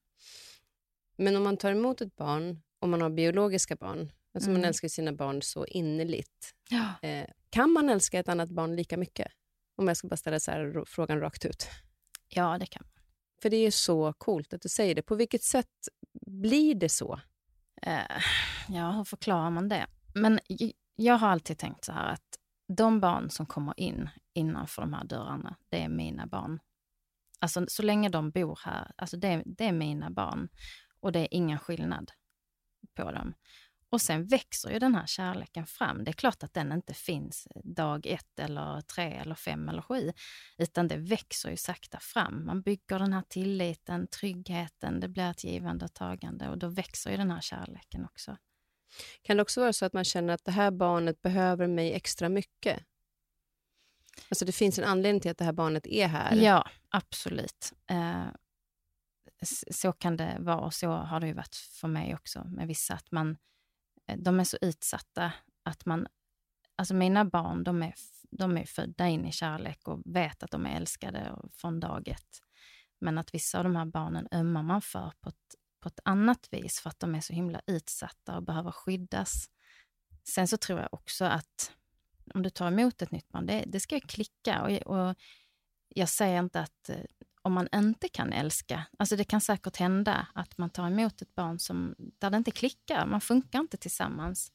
Men 1.16 1.36
om 1.36 1.42
man 1.42 1.56
tar 1.56 1.70
emot 1.72 2.00
ett 2.00 2.16
barn, 2.16 2.62
om 2.78 2.90
man 2.90 3.00
har 3.00 3.10
biologiska 3.10 3.76
barn, 3.76 4.12
alltså 4.34 4.50
man 4.50 4.56
Mm. 4.56 4.68
älskar 4.68 4.88
sina 4.88 5.12
barn 5.12 5.42
så 5.42 5.66
innerligt, 5.66 6.54
Ja. 6.70 7.08
eh, 7.08 7.26
kan 7.50 7.70
man 7.72 7.88
älska 7.88 8.18
ett 8.18 8.28
annat 8.28 8.48
barn 8.50 8.76
lika 8.76 8.96
mycket? 8.96 9.32
Om 9.76 9.88
jag 9.88 9.96
ska 9.96 10.08
bara 10.08 10.16
ställa 10.16 10.40
så 10.40 10.84
frågan 10.86 11.20
rakt 11.20 11.44
ut. 11.44 11.68
ja, 12.28 12.58
det 12.58 12.66
kan 12.66 12.82
man. 12.84 13.04
För 13.42 13.50
det 13.50 13.56
är 13.56 13.70
så 13.70 14.12
coolt 14.12 14.52
att 14.54 14.62
du 14.62 14.68
säger 14.68 14.94
det. 14.94 15.02
På 15.02 15.14
vilket 15.14 15.42
sätt 15.42 15.70
blir 16.26 16.74
det 16.74 16.88
så? 16.88 17.20
Eh, 17.82 18.22
ja, 18.68 18.90
hur 18.90 19.04
förklarar 19.04 19.50
man 19.50 19.68
det? 19.68 19.86
Men 20.14 20.40
jag 20.96 21.14
har 21.18 21.28
alltid 21.28 21.58
tänkt 21.58 21.84
så 21.84 21.92
här 21.92 22.06
att 22.12 22.38
de 22.76 23.00
barn 23.00 23.30
som 23.30 23.46
kommer 23.46 23.74
in 23.80 24.08
innanför 24.34 24.82
de 24.82 24.92
här 24.92 25.04
dörrarna, 25.04 25.56
det 25.68 25.82
är 25.82 25.88
mina 25.88 26.26
barn. 26.26 26.60
Alltså 27.40 27.64
så 27.68 27.82
länge 27.82 28.08
de 28.08 28.30
bor 28.30 28.60
här, 28.64 28.92
alltså 28.96 29.16
det, 29.16 29.42
det 29.46 29.64
är 29.64 29.72
mina 29.72 30.10
barn. 30.10 30.48
Och 31.00 31.12
det 31.12 31.20
är 31.20 31.28
ingen 31.30 31.58
skillnad 31.58 32.10
på 32.94 33.10
dem. 33.12 33.34
Och 33.90 34.00
sen 34.00 34.26
växer 34.26 34.70
ju 34.70 34.78
den 34.78 34.94
här 34.94 35.06
kärleken 35.06 35.66
fram. 35.66 36.04
Det 36.04 36.10
är 36.10 36.12
klart 36.12 36.42
att 36.42 36.54
den 36.54 36.72
inte 36.72 36.94
finns 36.94 37.48
dag 37.64 38.06
ett 38.06 38.38
eller 38.38 38.80
tre 38.80 39.12
eller 39.12 39.34
fem 39.34 39.68
eller 39.68 39.82
sju, 39.82 40.12
utan 40.58 40.88
det 40.88 40.96
växer 40.96 41.50
ju 41.50 41.56
sakta 41.56 41.98
fram. 42.00 42.46
Man 42.46 42.62
bygger 42.62 42.98
den 42.98 43.12
här 43.12 43.22
tilliten, 43.28 44.06
tryggheten, 44.06 45.00
det 45.00 45.08
blir 45.08 45.30
ett 45.30 45.44
givande 45.44 45.84
och 45.84 45.94
tagande 45.94 46.48
och 46.48 46.58
då 46.58 46.68
växer 46.68 47.10
ju 47.10 47.16
den 47.16 47.30
här 47.30 47.40
kärleken 47.40 48.04
också. 48.04 48.36
Kan 49.22 49.36
det 49.36 49.42
också 49.42 49.60
vara 49.60 49.72
så 49.72 49.84
att 49.84 49.92
man 49.92 50.04
känner 50.04 50.34
att 50.34 50.44
det 50.44 50.52
här 50.52 50.70
barnet 50.70 51.22
behöver 51.22 51.66
mig 51.66 51.92
extra 51.92 52.28
mycket? 52.28 52.82
Alltså 54.28 54.44
det 54.44 54.52
finns 54.52 54.78
en 54.78 54.84
anledning 54.84 55.20
till 55.20 55.30
att 55.30 55.38
det 55.38 55.44
här 55.44 55.52
barnet 55.52 55.86
är 55.86 56.08
här. 56.08 56.36
Ja, 56.36 56.70
absolut. 56.88 57.72
Eh, 57.90 58.26
så 59.70 59.92
kan 59.92 60.16
det 60.16 60.36
vara 60.40 60.60
och 60.60 60.74
så 60.74 60.90
har 60.90 61.20
det 61.20 61.26
ju 61.26 61.32
varit 61.32 61.54
för 61.54 61.88
mig 61.88 62.14
också 62.14 62.44
med 62.44 62.66
vissa, 62.66 62.94
att 62.94 63.10
man, 63.10 63.30
eh, 63.30 63.36
Eh, 64.08 64.18
de 64.18 64.40
är 64.40 64.44
så 64.44 64.58
utsatta 64.60 65.32
att 65.62 65.86
man, 65.86 66.06
alltså 66.76 66.94
mina 66.94 67.24
barn, 67.24 67.64
de 67.64 67.82
är, 67.82 67.94
de 68.30 68.56
är 68.56 68.64
födda 68.64 69.08
in 69.08 69.26
i 69.26 69.32
kärlek 69.32 69.88
och 69.88 70.02
vet 70.04 70.42
att 70.42 70.50
de 70.50 70.66
är 70.66 70.76
älskade 70.76 71.38
från 71.52 71.80
dag 71.80 72.08
ett. 72.08 72.42
Men 73.00 73.18
att 73.18 73.34
vissa 73.34 73.58
av 73.58 73.64
de 73.64 73.76
här 73.76 73.86
barnen 73.86 74.28
ömmar 74.32 74.62
man 74.62 74.82
för 74.82 75.12
på 75.20 75.28
ett, 75.28 75.54
på 75.80 75.88
ett 75.88 76.00
annat 76.04 76.48
vis 76.50 76.80
för 76.80 76.90
att 76.90 77.00
de 77.00 77.14
är 77.14 77.20
så 77.20 77.32
himla 77.32 77.60
utsatta 77.66 78.36
och 78.36 78.42
behöver 78.42 78.70
skyddas. 78.70 79.50
Sen 80.24 80.48
så 80.48 80.56
tror 80.56 80.80
jag 80.80 80.88
också 80.94 81.24
att 81.24 81.72
om 82.34 82.42
du 82.42 82.50
tar 82.50 82.68
emot 82.68 83.02
ett 83.02 83.10
nytt 83.10 83.28
barn, 83.28 83.46
det, 83.46 83.64
det 83.66 83.80
ska 83.80 84.00
klicka. 84.00 84.62
Och, 84.62 84.70
och 84.70 85.14
jag 85.88 86.08
säger 86.08 86.38
inte 86.38 86.60
att 86.60 86.88
eh, 86.88 87.04
om 87.42 87.52
man 87.52 87.68
inte 87.74 88.08
kan 88.08 88.32
älska, 88.32 88.86
alltså 88.98 89.16
det 89.16 89.24
kan 89.24 89.40
säkert 89.40 89.76
hända 89.76 90.26
att 90.34 90.58
man 90.58 90.70
tar 90.70 90.86
emot 90.86 91.22
ett 91.22 91.34
barn 91.34 91.58
som, 91.58 91.94
där 91.98 92.30
det 92.30 92.36
inte 92.36 92.50
klickar, 92.50 93.06
man 93.06 93.20
funkar 93.20 93.60
inte 93.60 93.76
tillsammans. 93.76 94.52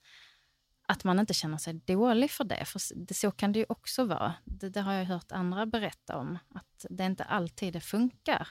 Att 0.85 1.03
man 1.03 1.19
inte 1.19 1.33
känner 1.33 1.57
sig 1.57 1.73
dålig 1.73 2.31
för 2.31 2.43
det, 2.43 2.65
för 2.65 2.81
det, 2.95 3.13
så 3.13 3.31
kan 3.31 3.51
det 3.51 3.59
ju 3.59 3.65
också 3.69 4.05
vara. 4.05 4.33
Det, 4.45 4.69
det, 4.69 4.81
har 4.81 4.93
jag 4.93 5.05
hört 5.05 5.31
andra 5.31 5.65
berätta 5.65 6.17
om, 6.17 6.37
att 6.49 6.85
det 6.89 7.05
inte 7.05 7.23
alltid 7.23 7.73
det 7.73 7.81
funkar. 7.81 8.47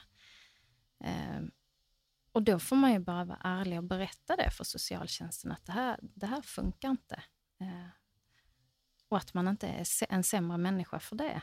Eh, 1.03 1.41
och 2.31 2.43
då 2.43 2.59
får 2.59 2.75
man 2.75 2.91
ju 2.91 2.99
bara 2.99 3.25
vara 3.25 3.39
ärlig 3.43 3.77
och 3.77 3.83
berätta 3.83 4.35
det 4.35 4.51
för 4.51 4.63
socialtjänsten, 4.63 5.51
att 5.51 5.65
det 5.65 5.71
här, 5.71 5.99
det 6.01 6.25
här 6.25 6.41
funkar 6.41 6.89
inte. 6.89 7.23
Eh, 7.59 7.87
och 9.09 9.17
att 9.17 9.33
man 9.33 9.47
inte 9.47 9.67
är 9.67 9.85
en 10.09 10.23
sämre 10.23 10.57
människa 10.57 10.99
för 10.99 11.15
det. 11.15 11.41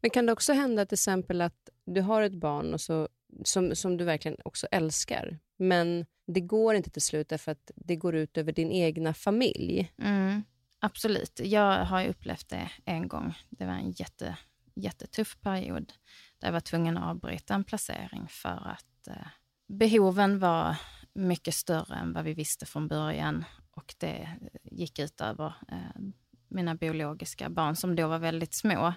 Men 0.00 0.10
kan 0.10 0.26
det 0.26 0.32
också 0.32 0.52
hända 0.52 0.86
till 0.86 0.96
exempel 0.96 1.40
att 1.40 1.68
du 1.84 2.00
har 2.00 2.22
ett 2.22 2.32
barn 2.32 2.74
och 2.74 2.80
så, 2.80 3.08
som, 3.44 3.76
som 3.76 3.96
du 3.96 4.04
verkligen 4.04 4.36
också 4.44 4.66
älskar, 4.70 5.38
men 5.56 6.06
det 6.26 6.40
går 6.40 6.74
inte 6.74 6.90
till 6.90 7.02
slut 7.02 7.28
därför 7.28 7.52
att 7.52 7.70
det 7.76 7.96
går 7.96 8.14
ut 8.14 8.38
över 8.38 8.52
din 8.52 8.72
egna 8.72 9.14
familj? 9.14 9.92
Mm, 9.98 10.42
absolut. 10.80 11.40
Jag 11.44 11.84
har 11.84 12.06
upplevt 12.06 12.48
det 12.48 12.70
en 12.84 13.08
gång. 13.08 13.34
Det 13.50 13.66
var 13.66 13.72
en 13.72 13.90
jätte, 13.90 14.36
jättetuff 14.74 15.40
period 15.40 15.92
där 16.38 16.48
jag 16.48 16.52
var 16.52 16.60
tvungen 16.60 16.96
att 16.96 17.10
avbryta 17.10 17.54
en 17.54 17.64
placering 17.64 18.26
för 18.28 18.68
att 18.68 19.08
eh, 19.08 19.26
behoven 19.68 20.38
var 20.38 20.76
mycket 21.12 21.54
större 21.54 21.94
än 21.94 22.12
vad 22.12 22.24
vi 22.24 22.34
visste 22.34 22.66
från 22.66 22.88
början 22.88 23.44
och 23.70 23.94
det 23.98 24.28
gick 24.62 24.98
ut 24.98 25.20
över 25.20 25.54
eh, 25.68 26.02
mina 26.48 26.74
biologiska 26.74 27.50
barn 27.50 27.76
som 27.76 27.96
då 27.96 28.08
var 28.08 28.18
väldigt 28.18 28.54
små. 28.54 28.92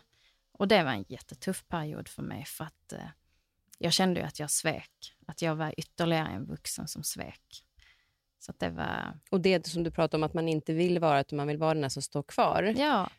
Och 0.62 0.68
det 0.68 0.84
var 0.84 0.92
en 0.92 1.06
jättetuff 1.08 1.68
period 1.68 2.08
för 2.08 2.24
mig 2.24 2.46
för 2.46 2.64
att 2.64 2.94
eh, 2.94 3.00
jag 3.78 3.94
kände 3.94 4.20
ju 4.20 4.26
att 4.26 4.40
jag 4.40 4.52
svek. 4.52 5.16
Att 5.28 5.42
jag 5.42 5.56
var 5.56 5.74
ytterligare 5.78 6.28
en 6.28 6.46
vuxen 6.46 6.88
som 6.88 7.04
svek. 7.04 7.64
Så 8.40 8.54
det 8.58 8.70
var... 8.70 9.20
Och 9.30 9.42
det 9.42 9.68
som 9.68 9.84
du 9.84 9.92
pratade 9.92 10.18
om 10.18 10.24
att 10.24 10.34
man 10.34 10.48
inte 10.48 10.74
vill 10.74 11.00
vara, 11.00 11.20
att 11.20 11.32
man 11.32 11.48
vill 11.48 11.58
vara 11.58 11.74
den 11.74 11.90
som 11.90 12.02
står 12.02 12.24
kvar. 12.24 12.74
Ja. 12.78 13.10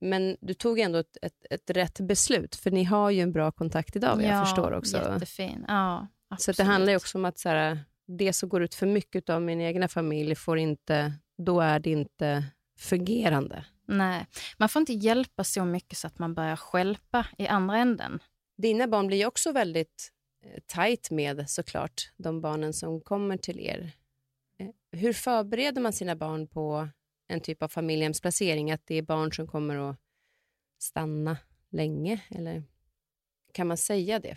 Men 0.00 0.36
du 0.40 0.54
tog 0.54 0.78
ändå 0.78 0.98
ett, 0.98 1.16
ett, 1.22 1.46
ett 1.50 1.70
rätt 1.70 2.00
beslut, 2.00 2.56
för 2.56 2.70
ni 2.70 2.84
har 2.84 3.10
ju 3.10 3.20
en 3.20 3.32
bra 3.32 3.52
kontakt 3.52 3.96
idag, 3.96 4.22
ja, 4.22 4.26
jag 4.26 4.46
förstår 4.48 4.72
också. 4.72 4.96
jättefin. 4.96 5.64
Ja, 5.68 6.06
Så 6.38 6.52
det 6.52 6.64
handlar 6.64 6.92
ju 6.92 6.96
också 6.96 7.18
om 7.18 7.24
att 7.24 7.38
så 7.38 7.48
här, 7.48 7.78
det 8.06 8.32
som 8.32 8.48
går 8.48 8.62
ut 8.62 8.74
för 8.74 8.86
mycket 8.86 9.30
av 9.30 9.42
min 9.42 9.60
egna 9.60 9.88
familj, 9.88 10.34
får 10.34 10.58
inte, 10.58 11.12
då 11.38 11.60
är 11.60 11.78
det 11.78 11.90
inte 11.90 12.44
fungerande. 12.78 13.64
Nej, 13.86 14.26
man 14.56 14.68
får 14.68 14.80
inte 14.80 14.92
hjälpa 14.92 15.44
så 15.44 15.64
mycket 15.64 15.98
så 15.98 16.06
att 16.06 16.18
man 16.18 16.34
börjar 16.34 16.56
skälpa 16.56 17.26
i 17.38 17.46
andra 17.46 17.78
änden. 17.78 18.18
Dina 18.56 18.86
barn 18.86 19.06
blir 19.06 19.18
ju 19.18 19.26
också 19.26 19.52
väldigt 19.52 20.12
eh, 20.44 20.60
tajt 20.66 21.10
med 21.10 21.50
såklart 21.50 22.12
de 22.16 22.40
barnen 22.40 22.72
som 22.72 23.00
kommer 23.00 23.36
till 23.36 23.60
er. 23.60 23.92
Eh, 24.58 24.98
hur 24.98 25.12
förbereder 25.12 25.82
man 25.82 25.92
sina 25.92 26.16
barn 26.16 26.46
på 26.46 26.88
en 27.28 27.40
typ 27.40 27.62
av 27.62 27.68
familjehemsplacering? 27.68 28.70
Att 28.70 28.86
det 28.86 28.94
är 28.94 29.02
barn 29.02 29.32
som 29.32 29.46
kommer 29.46 29.90
att 29.90 29.96
stanna 30.78 31.36
länge? 31.70 32.20
Eller 32.30 32.62
kan 33.52 33.66
man 33.66 33.76
säga 33.76 34.18
det? 34.18 34.36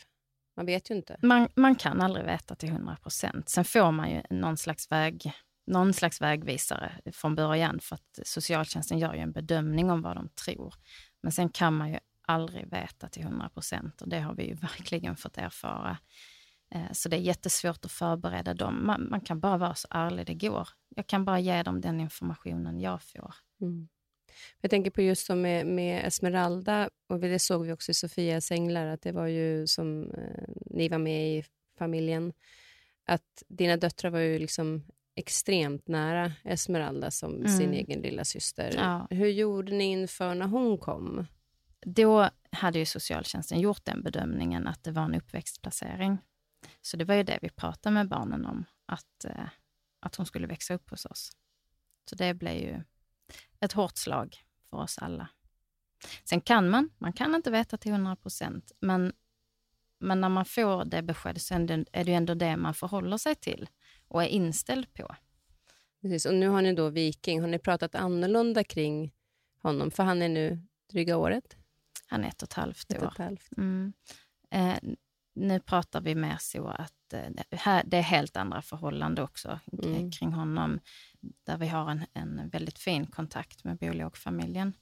Man 0.55 0.65
vet 0.65 0.91
ju 0.91 0.95
inte. 0.95 1.17
Man, 1.21 1.49
man 1.55 1.75
kan 1.75 2.01
aldrig 2.01 2.25
veta 2.25 2.55
till 2.55 2.69
100 2.69 2.97
procent. 3.01 3.49
Sen 3.49 3.65
får 3.65 3.91
man 3.91 4.11
ju 4.11 4.21
någon 4.29 4.57
slags 4.57 4.91
väg 4.91 5.33
någon 5.67 5.93
slags 5.93 6.21
vägvisare 6.21 6.91
från 7.11 7.35
början 7.35 7.79
för 7.79 7.95
att 7.95 8.19
socialtjänsten 8.23 8.99
gör 8.99 9.13
ju 9.13 9.19
en 9.19 9.31
bedömning 9.31 9.89
om 9.91 10.01
vad 10.01 10.15
de 10.15 10.29
tror. 10.29 10.73
Men 11.21 11.31
sen 11.31 11.49
kan 11.49 11.73
man 11.77 11.91
ju 11.91 11.99
aldrig 12.21 12.71
veta 12.71 13.09
till 13.09 13.21
100 13.21 13.49
procent 13.49 14.01
och 14.01 14.09
det 14.09 14.19
har 14.19 14.35
vi 14.35 14.47
ju 14.47 14.53
verkligen 14.61 15.15
fått 15.15 15.37
erfara. 15.37 15.97
Eh, 16.71 16.91
så 16.91 17.09
det 17.09 17.15
är 17.15 17.21
jättesvårt 17.21 17.85
att 17.85 17.91
förbereda 17.91 18.53
dem. 18.53 18.85
Man, 18.85 19.09
man, 19.09 19.21
kan 19.21 19.39
bara 19.39 19.57
vara 19.57 19.75
så 19.75 19.87
ärlig 19.91 20.25
det 20.25 20.33
går. 20.33 20.67
Jag 20.95 21.07
kan 21.07 21.25
bara 21.25 21.39
ge 21.39 21.63
dem 21.63 21.81
den 21.81 21.99
informationen 21.99 22.79
jag 22.79 23.03
får. 23.03 23.35
Mm. 23.61 23.87
Jag 24.61 24.71
tänker 24.71 24.91
på 24.91 25.01
just 25.01 25.25
som 25.25 25.41
med, 25.41 25.67
med, 25.67 26.05
Esmeralda, 26.07 26.89
och 27.09 27.19
det 27.19 27.39
såg 27.39 27.65
vi 27.65 27.71
också 27.71 27.91
i 27.91 27.93
Sofias 27.93 28.51
änglar, 28.51 28.87
att 28.87 29.01
det 29.01 29.11
var 29.11 29.27
ju 29.27 29.67
som 29.67 30.11
eh, 30.11 30.43
ni 30.65 30.89
var 30.89 30.97
med 30.97 31.37
i 31.37 31.43
familjen, 31.77 32.33
att 33.05 33.43
dina 33.47 33.77
döttrar 33.77 34.09
var 34.09 34.19
ju 34.19 34.39
liksom 34.39 34.83
extremt 35.15 35.87
nära 35.87 36.31
Esmeralda 36.43 37.11
som 37.11 37.35
mm. 37.35 37.47
sin 37.47 37.73
egen 37.73 38.01
lilla 38.01 38.25
syster. 38.25 38.73
Ja. 38.75 39.07
Hur 39.09 39.27
gjorde 39.27 39.71
ni 39.71 39.83
inför 39.83 40.35
när 40.35 40.47
hon 40.47 40.77
kom? 40.77 41.25
Då 41.85 42.29
hade 42.51 42.79
ju 42.79 42.85
socialtjänsten 42.85 43.59
gjort 43.59 43.85
den 43.85 44.03
bedömningen 44.03 44.67
att 44.67 44.83
det 44.83 44.91
var 44.91 45.03
en 45.03 45.15
uppväxtplacering. 45.15 46.17
Så 46.81 46.97
det 46.97 47.05
var 47.05 47.15
ju 47.15 47.23
det 47.23 47.39
vi 47.41 47.49
pratade 47.49 47.93
med 47.93 48.07
barnen 48.07 48.45
om, 48.45 48.65
att, 48.85 49.25
eh, 49.25 49.49
att 49.99 50.15
hon 50.15 50.25
skulle 50.25 50.47
växa 50.47 50.73
upp 50.73 50.89
hos 50.89 51.05
oss. 51.05 51.31
Så 52.09 52.15
det 52.15 52.33
blev 52.33 52.53
ju 52.53 52.83
ett 53.59 53.73
hårt 53.73 53.97
slag 53.97 54.35
för 54.69 54.77
oss 54.77 54.97
alla. 54.97 55.29
Sen 56.23 56.41
kan 56.41 56.69
man, 56.69 56.89
man 56.97 57.13
kan 57.13 57.35
inte 57.35 57.51
veta 57.51 57.77
till 57.77 57.91
100 57.91 58.15
procent, 58.15 58.71
men, 58.79 59.13
men 59.99 60.21
när 60.21 60.29
man 60.29 60.45
får 60.45 60.85
det 60.85 61.01
beskedet 61.01 61.41
så 61.41 61.53
är 61.53 62.03
det 62.03 62.11
ju 62.11 62.13
ändå 62.13 62.33
det 62.33 62.57
man 62.57 62.73
förhåller 62.73 63.17
sig 63.17 63.35
till 63.35 63.69
och 64.15 64.23
är 64.23 64.27
inställd 64.27 64.93
på. 64.93 65.15
Precis, 66.01 66.25
och 66.25 66.33
nu 66.33 66.47
har 66.47 66.61
ni 66.61 66.73
då 66.73 66.89
Viking. 66.89 67.41
Har 67.41 67.47
ni 67.47 67.59
pratat 67.59 67.95
annorlunda 67.95 68.63
kring 68.63 69.13
honom? 69.61 69.91
För 69.91 70.03
han 70.03 70.21
är 70.21 70.29
nu 70.29 70.59
dryga 70.91 71.17
året? 71.17 71.57
Han 72.07 72.23
är 72.23 72.27
ett 72.27 72.41
och 72.41 72.47
ett 72.47 72.53
halvt 72.53 72.91
år. 72.91 72.97
Ett 72.97 73.03
och 73.03 73.11
ett 73.11 73.17
halvt. 73.17 73.57
Mm. 73.57 73.93
Eh, 74.51 74.75
nu 75.35 75.59
pratar 75.59 76.01
vi 76.01 76.15
mer 76.15 76.37
så 76.39 76.67
att 76.67 77.13
eh, 77.13 77.29
här, 77.51 77.83
det 77.85 77.97
är 77.97 78.01
helt 78.01 78.37
andra 78.37 78.61
förhållanden 78.61 79.23
också 79.23 79.59
mm. 79.83 80.11
kring 80.11 80.33
honom, 80.33 80.79
där 81.43 81.57
vi 81.57 81.67
har 81.67 81.91
en, 81.91 82.05
en 82.13 82.49
väldigt 82.49 82.79
fin 82.79 83.05
kontakt 83.05 83.63
med 83.63 83.77
biologfamiljen. 83.77 84.73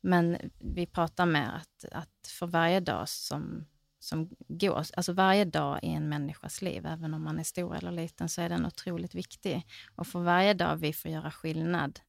Men 0.00 0.38
vi 0.60 0.86
pratar 0.86 1.26
med 1.26 1.56
att, 1.56 1.84
att 1.92 2.28
för 2.38 2.46
varje 2.46 2.80
dag 2.80 3.08
som 3.08 3.66
som 4.04 4.30
går, 4.48 4.76
alltså 4.76 5.12
varje 5.12 5.44
dag 5.44 5.80
i 5.82 5.88
en 5.88 6.08
människas 6.08 6.62
liv, 6.62 6.86
även 6.86 7.14
om 7.14 7.22
man 7.22 7.38
är 7.38 7.44
stor 7.44 7.76
eller 7.76 7.92
liten, 7.92 8.28
så 8.28 8.42
är 8.42 8.48
den 8.48 8.66
otroligt 8.66 9.14
viktig. 9.14 9.66
Och 9.96 10.06
för 10.06 10.20
varje 10.20 10.54
dag 10.54 10.76
vi 10.76 10.92
får 10.92 11.10
göra 11.10 11.30
skillnad 11.30 12.00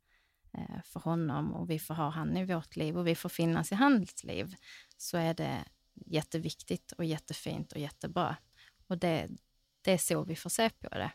eh, 0.53 0.81
för 0.83 0.99
honom 0.99 1.53
och 1.53 1.69
vi 1.69 1.79
får 1.79 1.93
ha 1.93 2.09
han 2.09 2.37
i 2.37 2.45
vårt 2.45 2.75
liv 2.75 2.97
och 2.97 3.07
vi 3.07 3.15
får 3.15 3.29
finnas 3.29 3.71
i 3.71 3.75
hans 3.75 4.23
liv, 4.23 4.55
så 4.97 5.17
är 5.17 5.33
det 5.33 5.65
jätteviktigt 6.05 6.91
och 6.91 7.05
jättefint 7.05 7.71
och 7.71 7.79
jättebra. 7.79 8.35
Och 8.87 8.97
det, 8.97 9.29
det 9.81 9.91
är 9.91 9.97
så 9.97 10.23
vi 10.23 10.35
får 10.35 10.49
se 10.49 10.69
på 10.69 10.89
det. 10.89 11.11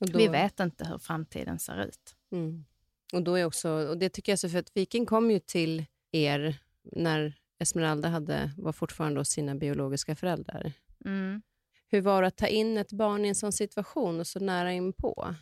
Då, 0.00 0.18
vi 0.18 0.28
vet 0.28 0.60
inte 0.60 0.86
hur 0.86 0.98
framtiden 0.98 1.58
ser 1.58 1.84
ut. 1.84 2.16
Mm. 2.32 2.64
Och 3.12 3.22
då 3.22 3.34
är 3.34 3.44
också, 3.44 3.70
och 3.70 3.98
det 3.98 4.08
tycker 4.08 4.32
jag 4.32 4.38
så 4.38 4.48
för 4.48 4.58
att 4.58 4.76
Viking 4.76 5.06
kom 5.06 5.30
ju 5.30 5.38
till 5.38 5.86
er 6.12 6.58
när 6.82 7.39
Esmeralda 7.60 8.08
hade, 8.08 8.50
var 8.56 8.72
fortfarande 8.72 9.20
hos 9.20 9.28
sina 9.28 9.54
biologiska 9.54 10.16
föräldrar. 10.16 10.72
Mm. 11.04 11.42
Hur 11.88 12.00
var 12.00 12.22
det 12.22 12.28
att 12.28 12.36
ta 12.36 12.46
in 12.46 12.78
ett 12.78 12.92
barn 12.92 13.24
i 13.24 13.28
en 13.28 13.34
sån 13.34 13.52
situation 13.52 14.20
och 14.20 14.26
så 14.26 14.40
nära 14.40 14.72
inpå? 14.72 15.34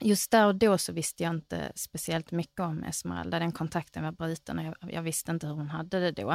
Just 0.00 0.30
där 0.30 0.46
och 0.46 0.54
då 0.54 0.78
så 0.78 0.92
visste 0.92 1.22
jag 1.22 1.34
inte 1.34 1.72
speciellt 1.74 2.30
mycket 2.30 2.60
om 2.60 2.84
Esmeralda. 2.84 3.38
Den 3.38 3.52
kontakten 3.52 4.04
var 4.04 4.12
bruten 4.12 4.58
och 4.58 4.64
jag, 4.64 4.92
jag 4.92 5.02
visste 5.02 5.30
inte 5.30 5.46
hur 5.46 5.54
hon 5.54 5.68
hade 5.68 6.00
det 6.00 6.12
då. 6.12 6.30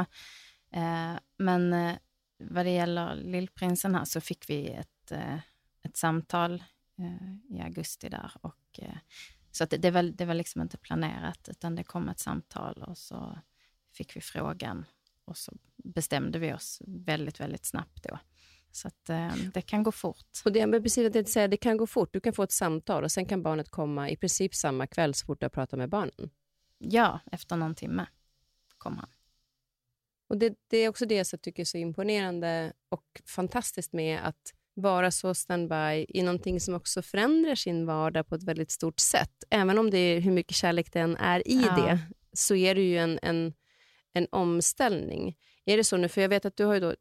Eh, 0.72 1.14
men 1.38 1.72
eh, 1.72 1.96
vad 2.38 2.66
det 2.66 2.70
gäller 2.70 3.14
lillprinsen 3.14 3.94
här 3.94 4.04
så 4.04 4.20
fick 4.20 4.50
vi 4.50 4.68
ett, 4.68 5.12
eh, 5.12 5.38
ett 5.82 5.96
samtal 5.96 6.64
eh, 6.98 7.56
i 7.56 7.60
augusti 7.60 8.08
där. 8.08 8.32
Och, 8.40 8.80
eh, 8.82 8.98
så 9.50 9.64
att 9.64 9.70
det, 9.70 9.76
det, 9.76 9.90
var, 9.90 10.02
det 10.02 10.24
var 10.24 10.34
liksom 10.34 10.62
inte 10.62 10.78
planerat, 10.78 11.48
utan 11.48 11.74
det 11.74 11.84
kom 11.84 12.08
ett 12.08 12.18
samtal 12.18 12.82
och 12.82 12.98
så 12.98 13.38
fick 13.92 14.16
vi 14.16 14.20
frågan 14.20 14.84
och 15.28 15.36
så 15.36 15.52
bestämde 15.76 16.38
vi 16.38 16.52
oss 16.52 16.82
väldigt, 16.86 17.40
väldigt 17.40 17.64
snabbt 17.66 18.02
då. 18.02 18.18
Så 18.72 18.88
att, 18.88 19.10
eh, 19.10 19.34
det 19.54 19.62
kan 19.62 19.82
gå 19.82 19.92
fort. 19.92 20.26
Och 20.44 20.52
det, 20.52 20.66
men 20.66 20.82
precis 20.82 21.16
att 21.16 21.28
säga, 21.28 21.48
det 21.48 21.56
kan 21.56 21.76
gå 21.76 21.86
fort. 21.86 22.12
Du 22.12 22.20
kan 22.20 22.32
få 22.32 22.42
ett 22.42 22.52
samtal 22.52 23.04
och 23.04 23.12
sen 23.12 23.26
kan 23.26 23.42
barnet 23.42 23.68
komma 23.68 24.10
i 24.10 24.16
princip 24.16 24.54
samma 24.54 24.86
kväll 24.86 25.14
så 25.14 25.26
fort 25.26 25.40
du 25.40 25.44
har 25.44 25.50
pratat 25.50 25.78
med 25.78 25.88
barnen. 25.88 26.30
Ja, 26.78 27.20
efter 27.32 27.56
någon 27.56 27.74
timme 27.74 28.06
kom 28.78 28.96
han. 28.96 29.08
Och 30.28 30.38
det, 30.38 30.54
det 30.68 30.76
är 30.78 30.88
också 30.88 31.06
det 31.06 31.24
som 31.24 31.36
jag 31.36 31.42
tycker 31.42 31.62
är 31.62 31.64
så 31.64 31.78
imponerande 31.78 32.72
och 32.88 33.22
fantastiskt 33.26 33.92
med 33.92 34.20
att 34.26 34.54
vara 34.74 35.10
så 35.10 35.34
standby 35.34 36.06
i 36.08 36.22
någonting 36.22 36.60
som 36.60 36.74
också 36.74 37.02
förändrar 37.02 37.54
sin 37.54 37.86
vardag 37.86 38.28
på 38.28 38.34
ett 38.34 38.42
väldigt 38.42 38.70
stort 38.70 39.00
sätt. 39.00 39.44
Även 39.50 39.78
om 39.78 39.90
det 39.90 39.98
är 39.98 40.20
hur 40.20 40.32
mycket 40.32 40.56
kärlek 40.56 40.92
den 40.92 41.16
är 41.16 41.48
i 41.48 41.62
Ja. 41.66 41.76
det, 41.76 41.98
så 42.32 42.54
är 42.54 42.74
det 42.74 42.80
ju 42.80 42.98
en, 42.98 43.18
en, 43.22 43.52
en 44.18 44.26
omställning. 44.30 45.36
Är 45.64 45.76
det 45.76 45.84
så 45.84 45.96
nu, 45.96 46.08
för 46.08 46.20
jag 46.20 46.28
vet 46.28 46.44
att 46.44 46.56
du 46.56 46.64
har 46.64 46.74
ju 46.74 46.80
då, 46.80 46.94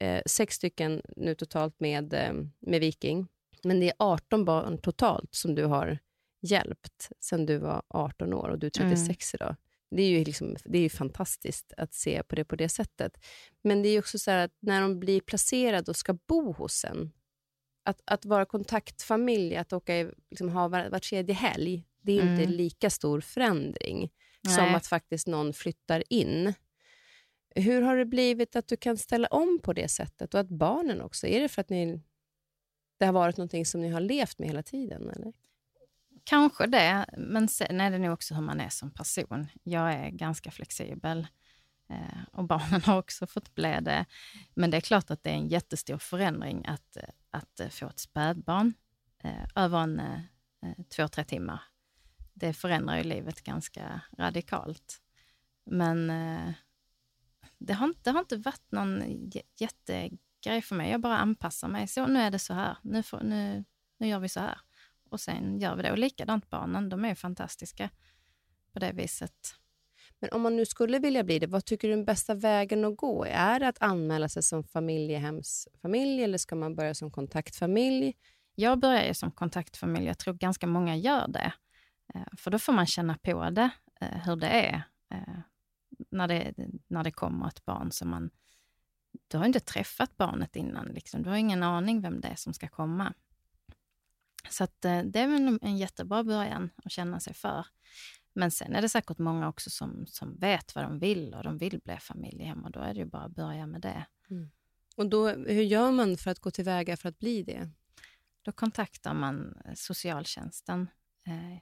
eh, 0.00 0.22
sex 0.26 0.54
stycken 0.54 1.02
nu 1.16 1.34
totalt 1.34 1.80
med, 1.80 2.14
eh, 2.14 2.32
med 2.58 2.80
Viking, 2.80 3.26
men 3.64 3.80
det 3.80 3.86
är 3.88 3.94
18 3.98 4.44
barn 4.44 4.78
totalt 4.78 5.34
som 5.34 5.54
du 5.54 5.64
har 5.64 5.98
hjälpt 6.42 7.08
sedan 7.20 7.46
du 7.46 7.58
var 7.58 7.82
18 7.88 8.32
år 8.34 8.48
och 8.48 8.58
du 8.58 8.66
är 8.66 8.70
36 8.70 9.34
idag. 9.34 9.56
Det 9.90 10.02
är, 10.02 10.08
ju 10.08 10.24
liksom, 10.24 10.56
det 10.64 10.78
är 10.78 10.82
ju 10.82 10.88
fantastiskt 10.88 11.72
att 11.76 11.94
se 11.94 12.22
på 12.22 12.34
det 12.36 12.44
på 12.44 12.56
det 12.56 12.68
sättet. 12.68 13.24
Men 13.62 13.82
det 13.82 13.88
är 13.88 13.98
också 13.98 14.18
så 14.18 14.30
här 14.30 14.44
att 14.44 14.52
när 14.60 14.80
de 14.80 15.00
blir 15.00 15.20
placerade 15.20 15.90
och 15.90 15.96
ska 15.96 16.12
bo 16.12 16.52
hos 16.52 16.84
en, 16.84 17.12
att, 17.84 18.00
att 18.04 18.24
vara 18.24 18.44
kontaktfamilj, 18.44 19.56
att 19.56 19.72
åka 19.72 19.98
i, 19.98 20.10
liksom, 20.30 20.48
ha 20.48 20.68
var, 20.68 20.90
var 20.90 20.98
tredje 20.98 21.34
helg, 21.34 21.84
det 22.02 22.12
är 22.12 22.16
ju 22.16 22.30
inte 22.30 22.42
Mm. 22.42 22.56
lika 22.56 22.90
stor 22.90 23.20
förändring 23.20 24.10
som 24.48 24.64
Nej. 24.64 24.74
att 24.74 24.86
faktiskt 24.86 25.26
någon 25.26 25.52
flyttar 25.52 26.02
in. 26.12 26.54
Hur 27.54 27.82
har 27.82 27.96
det 27.96 28.04
blivit 28.04 28.56
att 28.56 28.68
du 28.68 28.76
kan 28.76 28.96
ställa 28.96 29.28
om 29.28 29.58
på 29.62 29.72
det 29.72 29.88
sättet 29.88 30.34
och 30.34 30.40
att 30.40 30.48
barnen 30.48 31.00
också? 31.00 31.26
Är 31.26 31.40
det 31.40 31.48
för 31.48 31.60
att 31.60 31.70
ni, 31.70 32.00
det 32.98 33.06
har 33.06 33.12
varit 33.12 33.36
någonting 33.36 33.66
som 33.66 33.80
ni 33.80 33.88
har 33.88 34.00
levt 34.00 34.38
med 34.38 34.48
hela 34.48 34.62
tiden? 34.62 35.10
Eller? 35.10 35.32
Kanske 36.24 36.66
det, 36.66 37.06
men 37.18 37.48
sen 37.48 37.80
är 37.80 37.90
det 37.90 37.98
nog 37.98 38.12
också 38.12 38.34
hur 38.34 38.42
man 38.42 38.60
är 38.60 38.68
som 38.68 38.90
person. 38.90 39.46
Jag 39.62 39.92
är 39.92 40.10
ganska 40.10 40.50
flexibel 40.50 41.26
eh, 41.90 42.22
och 42.32 42.44
barnen 42.44 42.82
har 42.84 42.98
också 42.98 43.26
fått 43.26 43.54
bli 43.54 43.78
det. 43.80 44.04
Men 44.54 44.70
det 44.70 44.76
är 44.76 44.80
klart 44.80 45.10
att 45.10 45.22
det 45.22 45.30
är 45.30 45.34
en 45.34 45.48
jättestor 45.48 45.98
förändring 45.98 46.66
att, 46.66 46.96
att 47.30 47.60
få 47.70 47.86
ett 47.86 47.98
spädbarn 47.98 48.74
eh, 49.24 49.44
över 49.54 49.78
en 49.78 50.00
eh, 50.00 50.84
två, 50.96 51.08
tre 51.08 51.24
timmar. 51.24 51.62
Det 52.38 52.52
förändrar 52.52 52.96
ju 52.96 53.02
livet 53.02 53.42
ganska 53.42 54.00
radikalt. 54.18 55.00
Men 55.66 56.10
eh, 56.10 56.52
det, 57.58 57.72
har 57.72 57.86
inte, 57.86 58.00
det 58.04 58.10
har 58.10 58.20
inte 58.20 58.36
varit 58.36 58.72
någon 58.72 59.02
jä- 59.02 59.42
jättegrej 59.56 60.62
för 60.62 60.74
mig. 60.74 60.90
Jag 60.90 61.00
bara 61.00 61.18
anpassar 61.18 61.68
mig. 61.68 61.88
Så 61.88 62.06
nu 62.06 62.20
är 62.20 62.30
det 62.30 62.38
så 62.38 62.54
här. 62.54 62.76
Nu, 62.82 63.02
får, 63.02 63.20
nu, 63.20 63.64
nu 63.98 64.08
gör 64.08 64.18
vi 64.18 64.28
så 64.28 64.40
här. 64.40 64.60
Och 65.10 65.20
sen 65.20 65.58
gör 65.58 65.76
vi 65.76 65.82
det. 65.82 65.90
Och 65.90 65.98
likadant 65.98 66.50
barnen, 66.50 66.88
de 66.88 67.04
är 67.04 67.14
fantastiska 67.14 67.90
på 68.72 68.78
det 68.78 68.92
viset. 68.92 69.54
Men 70.18 70.30
om 70.32 70.42
man 70.42 70.56
nu 70.56 70.66
skulle 70.66 70.98
vilja 70.98 71.24
bli 71.24 71.38
det, 71.38 71.46
vad 71.46 71.64
tycker 71.64 71.88
du 71.88 71.92
är 71.92 71.96
den 71.96 72.04
bästa 72.04 72.34
vägen 72.34 72.84
att 72.84 72.96
gå? 72.96 73.24
Är 73.24 73.60
det 73.60 73.68
att 73.68 73.82
anmäla 73.82 74.28
sig 74.28 74.42
som 74.42 74.64
familjehemsfamilj 74.64 76.22
eller 76.22 76.38
ska 76.38 76.54
man 76.54 76.74
börja 76.74 76.94
som 76.94 77.10
kontaktfamilj? 77.10 78.14
Jag 78.54 78.78
börjar 78.78 79.04
ju 79.04 79.14
som 79.14 79.30
kontaktfamilj, 79.30 80.06
jag 80.06 80.18
tror 80.18 80.34
ganska 80.34 80.66
många 80.66 80.96
gör 80.96 81.28
det. 81.28 81.52
Eh, 82.14 82.22
För 82.36 82.50
då 82.50 82.58
får 82.58 82.72
man 82.72 82.86
känna 82.86 83.18
på 83.18 83.50
det, 83.50 83.70
eh, 84.00 84.18
hur 84.18 84.36
det 84.36 84.48
är. 84.48 84.82
eh, 85.10 85.38
När 86.10 86.28
det, 86.28 86.54
när 86.88 87.04
det 87.04 87.12
kommer 87.12 87.48
ett 87.48 87.64
barn 87.64 87.92
som 87.92 88.08
man... 88.08 88.30
Du 89.28 89.38
har 89.38 89.44
inte 89.44 89.60
träffat 89.60 90.16
barnet 90.16 90.56
innan, 90.56 90.86
liksom. 90.86 91.22
du 91.22 91.30
har 91.30 91.36
ingen 91.36 91.62
aning 91.62 92.00
vem 92.00 92.20
det 92.20 92.28
är 92.28 92.34
som 92.36 92.54
ska 92.54 92.68
komma. 92.68 93.12
Så 94.50 94.64
att, 94.64 94.80
det 94.80 95.16
är 95.16 95.58
en 95.62 95.76
jättebra 95.76 96.24
början 96.24 96.70
att 96.84 96.92
känna 96.92 97.20
sig 97.20 97.34
för. 97.34 97.66
Men 98.32 98.50
sen 98.50 98.74
är 98.74 98.82
det 98.82 98.88
säkert 98.88 99.18
många 99.18 99.48
också 99.48 99.70
som, 99.70 100.06
som 100.06 100.36
vet 100.38 100.74
vad 100.74 100.84
de 100.84 100.98
vill 100.98 101.34
och 101.34 101.44
de 101.44 101.58
vill 101.58 101.80
bli 101.84 101.96
familjehem 101.96 102.64
och 102.64 102.70
då 102.70 102.80
är 102.80 102.94
det 102.94 103.00
ju 103.00 103.06
bara 103.06 103.22
att 103.22 103.34
börja 103.34 103.66
med 103.66 103.80
det. 103.80 104.06
Och 104.96 105.08
då, 105.08 105.28
hur 105.28 105.62
gör 105.62 105.90
man 105.92 106.16
för 106.16 106.30
att 106.30 106.38
gå 106.40 106.50
tillväga 106.50 106.96
för 106.96 107.08
att 107.08 107.18
bli 107.18 107.42
det? 107.42 107.70
Då 108.42 108.52
kontaktar 108.52 109.14
man 109.14 109.58
socialtjänsten 109.74 110.88
eh, 111.26 111.58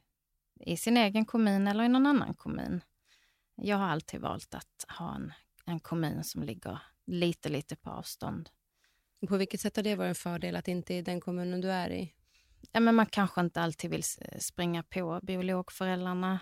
i 0.60 0.76
sin 0.76 0.96
egen 0.96 1.24
kommun 1.24 1.66
eller 1.68 1.84
i 1.84 1.88
någon 1.88 2.06
annan 2.06 2.34
kommun. 2.34 2.80
Jag 3.54 3.76
har 3.76 3.86
alltid 3.86 4.20
valt 4.20 4.54
att 4.54 4.84
ha 4.98 5.14
en, 5.14 5.32
en 5.64 5.80
kommun 5.80 6.24
som 6.24 6.42
ligger 6.42 6.78
lite, 7.06 7.48
lite 7.48 7.76
på 7.76 7.90
avstånd. 7.90 8.50
På 9.28 9.36
vilket 9.36 9.60
sätt 9.60 9.76
har 9.76 9.82
det 9.82 9.94
varit 9.96 10.08
en 10.08 10.14
fördel 10.14 10.56
att 10.56 10.68
inte 10.68 10.94
är 10.94 11.02
den 11.02 11.20
kommunen 11.20 11.60
du 11.60 11.70
är 11.70 11.90
i? 11.90 12.14
Ja, 12.72 12.80
men 12.80 12.94
man 12.94 13.06
kanske 13.06 13.40
inte 13.40 13.60
alltid 13.62 13.90
vill 13.90 14.00
s- 14.00 14.46
springa 14.46 14.82
på 14.82 15.20
biologföräldrarna 15.22 16.38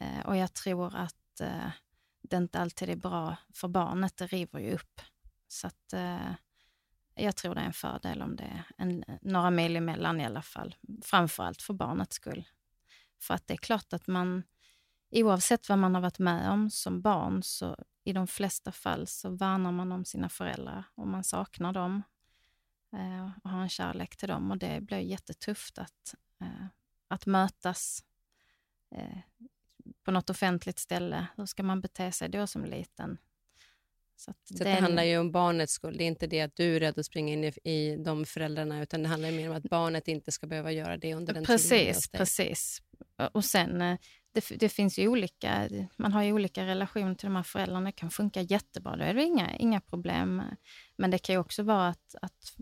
eh, 0.00 0.26
och 0.26 0.36
jag 0.36 0.54
tror 0.54 0.96
att 0.96 1.40
eh, 1.40 1.70
det 2.22 2.36
inte 2.36 2.58
alltid 2.58 2.88
är 2.90 2.96
bra 2.96 3.36
för 3.54 3.68
barnet. 3.68 4.16
Det 4.16 4.26
river 4.26 4.60
ju 4.60 4.74
upp. 4.74 5.00
Så 5.48 5.66
att, 5.66 5.92
eh, 5.92 6.32
jag 7.14 7.36
tror 7.36 7.54
det 7.54 7.60
är 7.60 7.64
en 7.64 7.72
fördel 7.72 8.22
om 8.22 8.36
det 8.36 8.42
är 8.44 8.64
en, 8.78 9.04
några 9.22 9.50
mil 9.50 9.76
emellan 9.76 10.20
i 10.20 10.24
alla 10.26 10.42
fall. 10.42 10.74
Framförallt 11.02 11.62
för 11.62 11.74
barnets 11.74 12.16
skull. 12.16 12.44
För 13.18 13.34
att 13.34 13.46
det 13.46 13.54
är 13.54 13.58
klart 13.58 13.92
att 13.92 14.06
man, 14.06 14.42
oavsett 15.10 15.68
vad 15.68 15.78
man 15.78 15.94
har 15.94 16.02
varit 16.02 16.18
med 16.18 16.50
om 16.50 16.70
som 16.70 17.00
barn, 17.00 17.42
så 17.42 17.76
i 18.04 18.12
de 18.12 18.26
flesta 18.26 18.72
fall 18.72 19.06
så 19.06 19.30
värnar 19.30 19.72
man 19.72 19.92
om 19.92 20.04
sina 20.04 20.28
föräldrar 20.28 20.84
och 20.94 21.08
man 21.08 21.24
saknar 21.24 21.72
dem 21.72 22.02
eh, 22.92 23.30
och 23.42 23.50
har 23.50 23.62
en 23.62 23.68
kärlek 23.68 24.16
till 24.16 24.28
dem. 24.28 24.50
Och 24.50 24.58
det 24.58 24.80
blir 24.80 24.98
jättetufft 24.98 25.78
att, 25.78 26.14
eh, 26.40 26.66
att 27.08 27.26
mötas 27.26 28.04
eh, 28.90 29.18
på 30.02 30.10
något 30.10 30.30
offentligt 30.30 30.78
ställe. 30.78 31.26
Hur 31.36 31.46
ska 31.46 31.62
man 31.62 31.80
bete 31.80 32.12
sig 32.12 32.28
då 32.28 32.46
som 32.46 32.64
liten? 32.64 33.18
Så, 34.20 34.34
Så 34.44 34.64
det, 34.64 34.70
är 34.70 34.76
en- 34.76 34.82
handlar 34.82 35.02
ju 35.02 35.18
om 35.18 35.32
barnets 35.32 35.72
skull. 35.72 35.96
Det 35.96 36.04
är 36.04 36.08
inte 36.08 36.26
det 36.26 36.40
att 36.40 36.56
du 36.56 36.76
är 36.76 36.80
rädd 36.80 36.98
att 36.98 37.06
springa 37.06 37.32
in 37.32 37.44
i, 37.44 37.52
i 37.64 37.96
de 37.96 38.24
föräldrarna, 38.24 38.82
utan 38.82 39.02
det 39.02 39.08
handlar 39.08 39.30
mer 39.30 39.50
om 39.50 39.56
att 39.56 39.62
barnet 39.62 40.08
inte 40.08 40.32
ska 40.32 40.46
behöva 40.46 40.72
göra 40.72 40.96
det 40.96 41.14
under 41.14 41.34
den 41.34 41.44
tiden 41.44 41.58
det 41.68 41.74
är 41.74 41.94
hos 41.94 42.08
Precis, 42.10 42.10
precis. 42.10 42.82
Och 43.32 43.44
sen, 43.44 43.82
eh, 43.82 43.98
det, 44.32 44.58
det 44.58 44.68
finns 44.68 44.98
ju 44.98 45.08
olika, 45.08 45.68
man 45.96 46.12
har 46.12 46.22
ju 46.22 46.32
olika 46.32 46.66
relationer 46.66 47.14
till 47.14 47.26
de 47.26 47.36
här 47.36 47.42
föräldrarna. 47.42 47.86
Det 47.86 47.92
kan 47.92 48.10
funka 48.10 48.42
jättebra, 48.42 48.96
då 48.96 49.04
är 49.04 49.14
det 49.14 49.22
inga, 49.22 49.56
inga 49.56 49.80
problem. 49.80 50.42
Men 50.96 51.10
det 51.10 51.18
kan 51.18 51.34
ju 51.34 51.38
också 51.38 51.62
vara 51.62 51.88
att, 51.88 52.14
att 52.22 52.52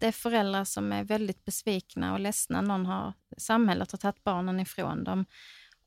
det 0.00 0.06
är 0.06 0.12
föräldrar 0.12 0.64
som 0.64 0.92
är 0.92 1.04
väldigt 1.04 1.44
besvikna 1.44 2.12
och 2.12 2.20
ledsna. 2.20 2.60
Någon 2.60 2.86
har, 2.86 3.12
samhället 3.36 3.92
har 3.92 3.98
tagit 3.98 4.24
barnen 4.24 4.60
ifrån 4.60 5.04
dem. 5.04 5.24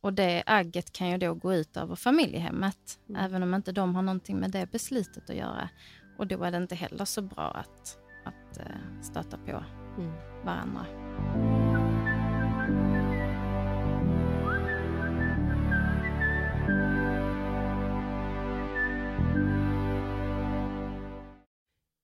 Och 0.02 0.14
det 0.14 0.44
agget 0.46 0.92
kan 0.94 1.10
ju 1.10 1.18
då 1.18 1.34
gå 1.34 1.54
ut 1.54 1.78
över 1.78 1.96
familjehemmet, 1.96 3.00
Mm. 3.10 3.22
även 3.26 3.44
om 3.44 3.54
inte 3.54 3.72
de 3.72 3.96
har 3.96 4.02
någonting 4.02 4.40
med 4.40 4.52
det 4.52 4.72
beslutet 4.72 5.30
att 5.30 5.36
göra. 5.36 5.70
Och 6.18 6.28
då 6.28 6.44
är 6.44 6.52
det 6.52 6.58
inte 6.58 6.76
heller 6.76 7.06
så 7.06 7.22
bra 7.22 7.52
att, 7.52 7.98
att 8.26 8.58
eh, 8.58 9.02
stöta 9.02 9.38
på 9.38 9.64
Mm. 9.98 10.12
varandra. 10.46 10.86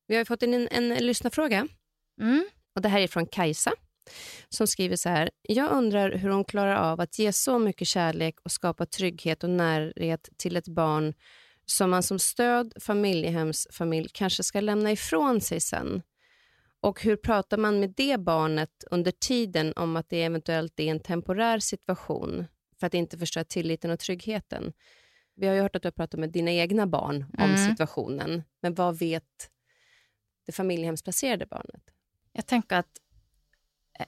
Vi 0.08 0.16
har 0.16 0.26
fått 0.26 0.44
in 0.44 0.54
en, 0.54 0.68
en 0.72 0.90
lyssnarfråga. 1.06 1.68
Mm. 2.22 2.46
Och 2.76 2.82
Det 2.82 2.90
här 2.90 3.00
är 3.00 3.08
från 3.08 3.26
Kajsa 3.26 3.72
som 4.50 4.68
skriver 4.68 4.96
så 4.96 5.10
här. 5.10 5.30
Jag 5.42 5.72
undrar 5.72 6.12
hur 6.12 6.30
hon 6.30 6.44
klarar 6.46 6.76
av 6.76 7.02
att 7.02 7.20
ge 7.20 7.34
så 7.34 7.60
mycket 7.60 7.88
kärlek 7.88 8.36
och 8.44 8.52
skapa 8.52 8.86
trygghet 8.86 9.44
och 9.44 9.50
närhet 9.50 10.30
till 10.38 10.56
ett 10.58 10.68
barn 10.68 11.14
som 11.66 11.90
man 11.90 12.04
som 12.04 12.20
stöd, 12.20 12.74
familjehemsfamilj 12.82 14.10
kanske 14.14 14.44
ska 14.44 14.62
lämna 14.62 14.92
ifrån 14.92 15.42
sig 15.42 15.60
sen. 15.60 16.02
Och 16.80 17.04
hur 17.04 17.16
pratar 17.16 17.58
man 17.58 17.80
med 17.80 17.94
det 17.98 18.20
barnet 18.20 18.84
under 18.92 19.12
tiden 19.12 19.74
om 19.76 19.96
att 19.96 20.10
det 20.10 20.24
eventuellt 20.24 20.80
är 20.80 20.84
en 20.92 21.00
temporär 21.00 21.60
situation 21.60 22.46
för 22.80 22.88
att 22.88 22.94
inte 22.94 23.18
förstöra 23.18 23.44
tilliten 23.44 23.92
och 23.92 24.00
tryggheten? 24.00 24.74
Vi 25.36 25.48
har 25.48 25.56
ju 25.56 25.62
hört 25.62 25.76
att 25.76 25.82
du 25.82 25.88
har 25.88 25.92
pratat 25.92 26.20
med 26.20 26.30
dina 26.32 26.52
egna 26.52 26.88
barn 26.88 27.26
om 27.38 27.44
Mm. 27.44 27.70
situationen, 27.70 28.44
men 28.62 28.74
vad 28.74 29.00
vet 29.00 29.50
det 30.46 30.52
familjehemsplacerade 30.52 31.46
barnet? 31.46 31.84
Jag 32.34 32.46
tänker 32.46 32.76
att 32.76 32.98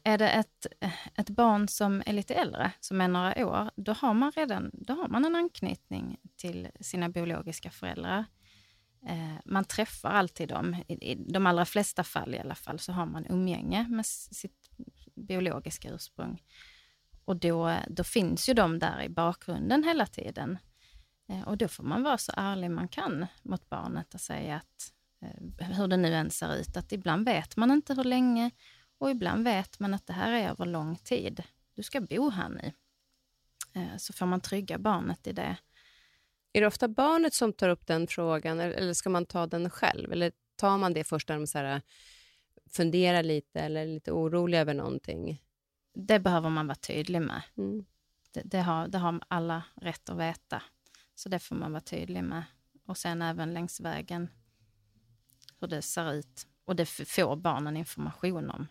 är 0.03 0.17
det 0.17 0.29
ett, 0.29 0.67
ett 1.15 1.29
barn 1.29 1.67
som 1.67 2.03
är 2.05 2.13
lite 2.13 2.33
äldre, 2.33 2.71
som 2.79 3.01
är 3.01 3.07
några 3.07 3.47
år, 3.47 3.71
då 3.75 3.93
har 3.93 4.13
man 4.13 4.31
redan 4.31 4.71
då 4.73 4.93
har 4.93 5.07
man 5.07 5.25
en 5.25 5.35
anknytning 5.35 6.17
till 6.35 6.67
sina 6.79 7.09
biologiska 7.09 7.71
föräldrar. 7.71 8.25
Eh, 9.07 9.35
man 9.45 9.65
träffar 9.65 10.09
alltid 10.09 10.49
dem. 10.49 10.83
I, 10.87 11.15
de 11.15 11.47
allra 11.47 11.65
flesta 11.65 12.03
fall 12.03 12.35
i 12.35 12.39
alla 12.39 12.55
fall 12.55 12.79
så 12.79 12.91
har 12.91 13.05
man 13.05 13.25
umgänge 13.29 13.87
med 13.89 14.05
sitt 14.05 14.69
biologiska 15.15 15.89
ursprung. 15.89 16.43
Och 17.25 17.35
då, 17.35 17.75
då 17.87 18.03
finns 18.03 18.49
ju 18.49 18.53
de 18.53 18.79
där 18.79 19.01
i 19.01 19.09
bakgrunden 19.09 19.83
hela 19.83 20.05
tiden. 20.05 20.57
Eh, 21.29 21.47
och 21.47 21.57
då 21.57 21.67
får 21.67 21.83
man 21.83 22.03
vara 22.03 22.17
så 22.17 22.31
ärlig 22.37 22.71
man 22.71 22.87
kan 22.87 23.25
mot 23.43 23.69
barnet 23.69 24.13
och 24.13 24.21
säga 24.21 24.55
att 24.55 24.93
eh, 25.21 25.67
hur 25.75 25.87
det 25.87 25.97
nu 25.97 26.15
än 26.15 26.31
ser 26.31 26.55
ut, 26.55 26.77
att 26.77 26.91
ibland 26.91 27.25
vet 27.25 27.57
man 27.57 27.71
inte 27.71 27.93
hur 27.93 28.03
länge 28.03 28.51
och 28.99 29.11
ibland 29.11 29.43
vet 29.43 29.79
man 29.79 29.93
att 29.93 30.07
det 30.07 30.13
här 30.13 30.31
är 30.31 30.49
över 30.49 30.65
lång 30.65 30.95
tid. 30.95 31.43
Du 31.75 31.83
ska 31.83 32.01
bo 32.01 32.29
här 32.29 32.49
nu. 32.49 32.71
Eh, 33.73 33.97
Så 33.97 34.13
får 34.13 34.25
man 34.25 34.41
trygga 34.41 34.77
barnet 34.77 35.27
i 35.27 35.31
det. 35.31 35.57
Är 36.53 36.61
det 36.61 36.67
ofta 36.67 36.87
barnet 36.87 37.33
som 37.33 37.53
tar 37.53 37.69
upp 37.69 37.87
den 37.87 38.07
frågan 38.07 38.59
eller- 38.59 38.93
ska 38.93 39.09
man 39.09 39.25
ta 39.25 39.47
den 39.47 39.69
själv? 39.69 40.11
Eller 40.11 40.31
tar 40.55 40.77
man 40.77 40.93
det 40.93 41.03
först 41.03 41.29
när 41.29 41.35
de 41.37 41.47
så 41.47 41.57
här, 41.57 41.81
funderar 42.69 43.23
lite 43.23 43.59
eller 43.61 43.81
är 43.81 43.85
lite 43.87 44.11
orolig 44.11 44.57
över 44.57 44.73
någonting. 44.73 45.43
Det 45.93 46.19
behöver 46.19 46.49
man 46.49 46.67
vara 46.67 46.75
tydlig 46.75 47.21
med. 47.21 47.41
Mm. 47.57 47.85
Det, 48.31 48.41
det, 48.45 48.59
har, 48.61 48.87
det 48.87 48.97
har 48.97 49.21
alla 49.27 49.63
rätt 49.75 50.09
att 50.09 50.17
veta. 50.17 50.63
Så 51.15 51.29
det 51.29 51.39
får 51.39 51.55
man 51.55 51.71
vara 51.71 51.81
tydlig 51.81 52.23
med. 52.23 52.43
Och 52.85 52.97
sen 52.97 53.21
även 53.21 53.53
längs 53.53 53.79
vägen 53.79 54.29
hur 55.59 55.67
det 55.67 55.81
ser 55.81 56.13
ut. 56.13 56.47
Och 56.65 56.75
det 56.75 56.85
får 56.85 57.35
barnen 57.35 57.77
information 57.77 58.49
om. 58.49 58.67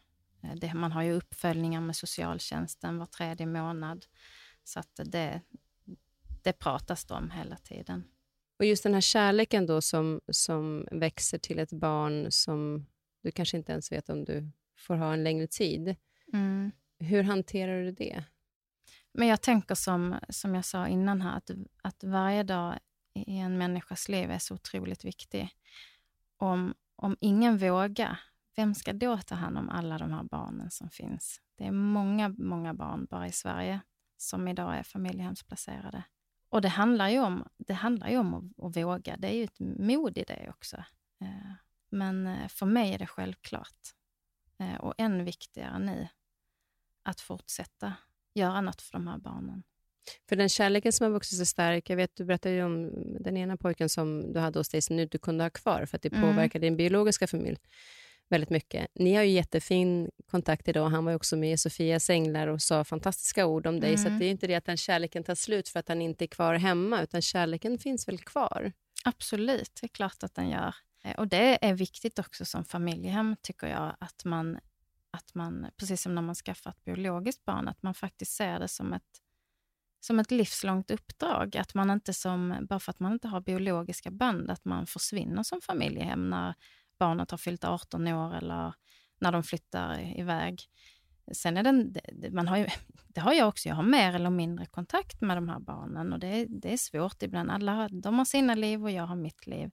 Eh, 0.48 0.54
det, 0.54 0.74
man 0.74 0.92
har 0.92 1.02
ju 1.02 1.12
uppföljningar 1.12 1.80
med 1.80 1.96
socialtjänsten 1.96 2.98
var 2.98 3.06
tredje 3.06 3.46
månad. 3.46 4.06
Så 4.64 4.80
att 4.80 5.00
det, 5.04 5.40
det 6.42 6.52
pratas 6.52 7.04
det 7.04 7.14
om 7.14 7.30
hela 7.30 7.56
tiden. 7.56 8.04
Och 8.58 8.64
just 8.64 8.82
den 8.82 8.94
här 8.94 9.00
kärleken 9.00 9.66
då 9.66 9.80
som, 9.80 10.20
som 10.28 10.88
växer 10.90 11.38
till 11.38 11.58
ett 11.58 11.72
barn 11.72 12.32
som 12.32 12.86
du 13.22 13.30
kanske 13.30 13.56
inte 13.56 13.72
ens 13.72 13.92
vet 13.92 14.08
om 14.08 14.24
du 14.24 14.50
får 14.76 14.96
ha 14.96 15.12
en 15.12 15.24
längre 15.24 15.46
tid. 15.46 15.96
Mm. 16.32 16.70
Hur 16.98 17.22
hanterar 17.22 17.82
du 17.82 17.92
det? 17.92 18.24
Men 19.12 19.28
jag 19.28 19.42
tänker 19.42 19.74
som, 19.74 20.16
som 20.28 20.54
jag 20.54 20.64
sa 20.64 20.88
innan 20.88 21.20
här, 21.20 21.36
att, 21.36 21.50
att 21.82 22.04
varje 22.04 22.42
dag 22.42 22.78
i 23.14 23.38
en 23.38 23.58
människas 23.58 24.08
liv 24.08 24.30
är 24.30 24.38
så 24.38 24.54
otroligt 24.54 25.04
viktig. 25.04 25.48
Om, 26.36 26.74
om 26.96 27.16
ingen 27.20 27.58
vågar, 27.58 28.20
vem 28.58 28.74
ska 28.74 28.92
då 28.92 29.18
ta 29.18 29.34
hand 29.34 29.58
om 29.58 29.68
alla 29.68 29.98
de 29.98 30.12
här 30.12 30.22
barnen 30.22 30.70
som 30.70 30.90
finns? 30.90 31.40
Det 31.58 31.66
är 31.66 31.70
många, 31.70 32.28
många 32.28 32.74
barn 32.74 33.06
bara 33.10 33.26
i 33.26 33.32
Sverige 33.32 33.80
som 34.16 34.48
idag 34.48 34.78
är 34.78 34.82
familjehemsplacerade. 34.82 36.02
Och 36.48 36.62
det 36.62 36.68
handlar 36.68 37.08
ju 37.08 37.18
om, 37.18 37.48
det 37.56 37.74
handlar 37.74 38.08
ju 38.08 38.18
om 38.18 38.34
att, 38.34 38.64
att 38.64 38.76
våga. 38.76 39.16
Det 39.16 39.28
är 39.28 39.32
ju 39.32 39.44
ett 39.44 39.60
mod 39.60 40.18
i 40.18 40.24
det 40.24 40.48
också. 40.48 40.76
Eh, 41.20 41.52
men 41.90 42.26
eh, 42.26 42.48
för 42.48 42.66
mig 42.66 42.94
är 42.94 42.98
det 42.98 43.06
självklart. 43.06 43.94
Eh, 44.58 44.74
och 44.74 44.94
än 44.98 45.24
viktigare 45.24 45.78
nu, 45.78 46.08
att 47.02 47.20
fortsätta 47.20 47.92
göra 48.34 48.60
något 48.60 48.82
för 48.82 48.92
de 48.92 49.06
här 49.06 49.18
barnen. 49.18 49.62
För 50.28 50.36
den 50.36 50.48
kärleken 50.48 50.92
som 50.92 51.04
har 51.04 51.10
vuxit 51.10 51.36
sig 51.36 51.46
stark, 51.46 51.90
jag 51.90 51.96
vet 51.96 52.16
du 52.16 52.24
berättade 52.24 52.64
om 52.64 52.90
den 53.20 53.36
ena 53.36 53.56
pojken 53.56 53.88
som 53.88 54.32
du 54.32 54.40
hade 54.40 54.58
hos 54.58 54.68
dig 54.68 54.82
som 54.82 54.96
du 54.96 55.02
inte 55.02 55.18
kunde 55.18 55.44
ha 55.44 55.50
kvar 55.50 55.86
för 55.86 55.96
att 55.96 56.02
det 56.02 56.12
Mm. 56.12 56.48
din 56.48 56.76
biologiska 56.76 57.26
familj 57.26 57.58
väldigt 58.30 58.50
mycket. 58.50 58.86
Ni 58.94 59.14
har 59.14 59.22
ju 59.22 59.30
jättefin 59.30 60.10
kontakt 60.30 60.68
idag. 60.68 60.88
Han 60.88 61.04
var 61.04 61.12
ju 61.12 61.16
också 61.16 61.36
med 61.36 61.52
i 61.52 61.56
Sofias 61.56 62.10
änglar 62.10 62.46
och 62.46 62.62
sa 62.62 62.84
fantastiska 62.84 63.46
ord 63.46 63.66
om 63.66 63.80
dig. 63.80 63.96
Så 63.98 64.02
Mm. 64.06 64.12
att 64.14 64.20
det 64.20 64.26
är 64.26 64.30
inte 64.30 64.46
det 64.46 64.54
att 64.54 64.64
den 64.64 64.76
kärleken 64.76 65.24
tar 65.24 65.34
slut 65.34 65.68
för 65.68 65.80
att 65.80 65.88
han 65.88 66.02
inte 66.02 66.24
är 66.24 66.26
kvar 66.26 66.54
hemma, 66.54 67.02
utan 67.02 67.22
kärleken 67.22 67.78
finns 67.78 68.08
väl 68.08 68.18
kvar? 68.18 68.72
Absolut, 69.04 69.70
det 69.80 69.86
är 69.86 69.88
klart 69.88 70.22
att 70.22 70.34
den 70.34 70.48
gör. 70.50 70.74
Och 71.18 71.28
det 71.28 71.64
är 71.66 71.74
viktigt 71.74 72.18
också 72.18 72.44
som 72.44 72.64
familjehem, 72.64 73.36
tycker 73.42 73.66
jag, 73.66 73.96
att 74.00 74.24
man, 74.24 74.58
att 75.10 75.34
man, 75.34 75.66
precis 75.76 76.02
som 76.02 76.14
när 76.14 76.22
man 76.22 76.34
skaffar 76.34 76.70
ett 76.70 76.84
biologiskt 76.84 77.44
barn, 77.44 77.68
att 77.68 77.82
man 77.82 77.94
faktiskt 77.94 78.32
ser 78.32 78.58
det 78.60 78.68
som 78.68 78.92
ett, 78.92 79.22
som 80.00 80.18
ett 80.20 80.30
livslångt 80.30 80.90
uppdrag. 80.90 81.56
Att 81.56 81.74
man 81.74 81.90
inte 81.90 82.14
som, 82.14 82.66
bara 82.68 82.80
för 82.80 82.90
att 82.90 83.00
man 83.00 83.12
inte 83.12 83.28
har 83.28 83.40
biologiska 83.40 84.10
band, 84.10 84.50
att 84.50 84.64
man 84.64 84.86
försvinner 84.86 85.42
som 85.42 85.60
familjehem 85.60 86.30
när 86.30 86.54
barnet 86.98 87.30
har 87.30 87.38
fyllt 87.38 87.64
18 87.64 88.08
år 88.08 88.36
eller 88.36 88.74
när 89.20 89.32
de 89.32 89.42
flyttar 89.42 90.18
iväg. 90.20 90.62
Sen 91.32 91.56
är 91.56 91.62
den, 91.62 91.94
man 92.30 92.48
har 92.48 92.56
ju, 92.56 92.66
det 93.08 93.20
har 93.20 93.32
jag 93.32 93.48
också, 93.48 93.68
jag 93.68 93.76
har 93.76 93.82
mer 93.82 94.14
eller 94.14 94.30
mindre 94.30 94.66
kontakt 94.66 95.20
med 95.20 95.36
de 95.36 95.48
här 95.48 95.60
barnen 95.60 96.12
och 96.12 96.18
det, 96.18 96.46
det 96.48 96.72
är 96.72 96.76
svårt 96.76 97.22
ibland. 97.22 97.50
Alla 97.50 97.72
har, 97.72 97.88
de 98.02 98.18
har 98.18 98.24
sina 98.24 98.54
liv 98.54 98.84
och 98.84 98.90
jag 98.90 99.06
har 99.06 99.16
mitt 99.16 99.46
liv. 99.46 99.70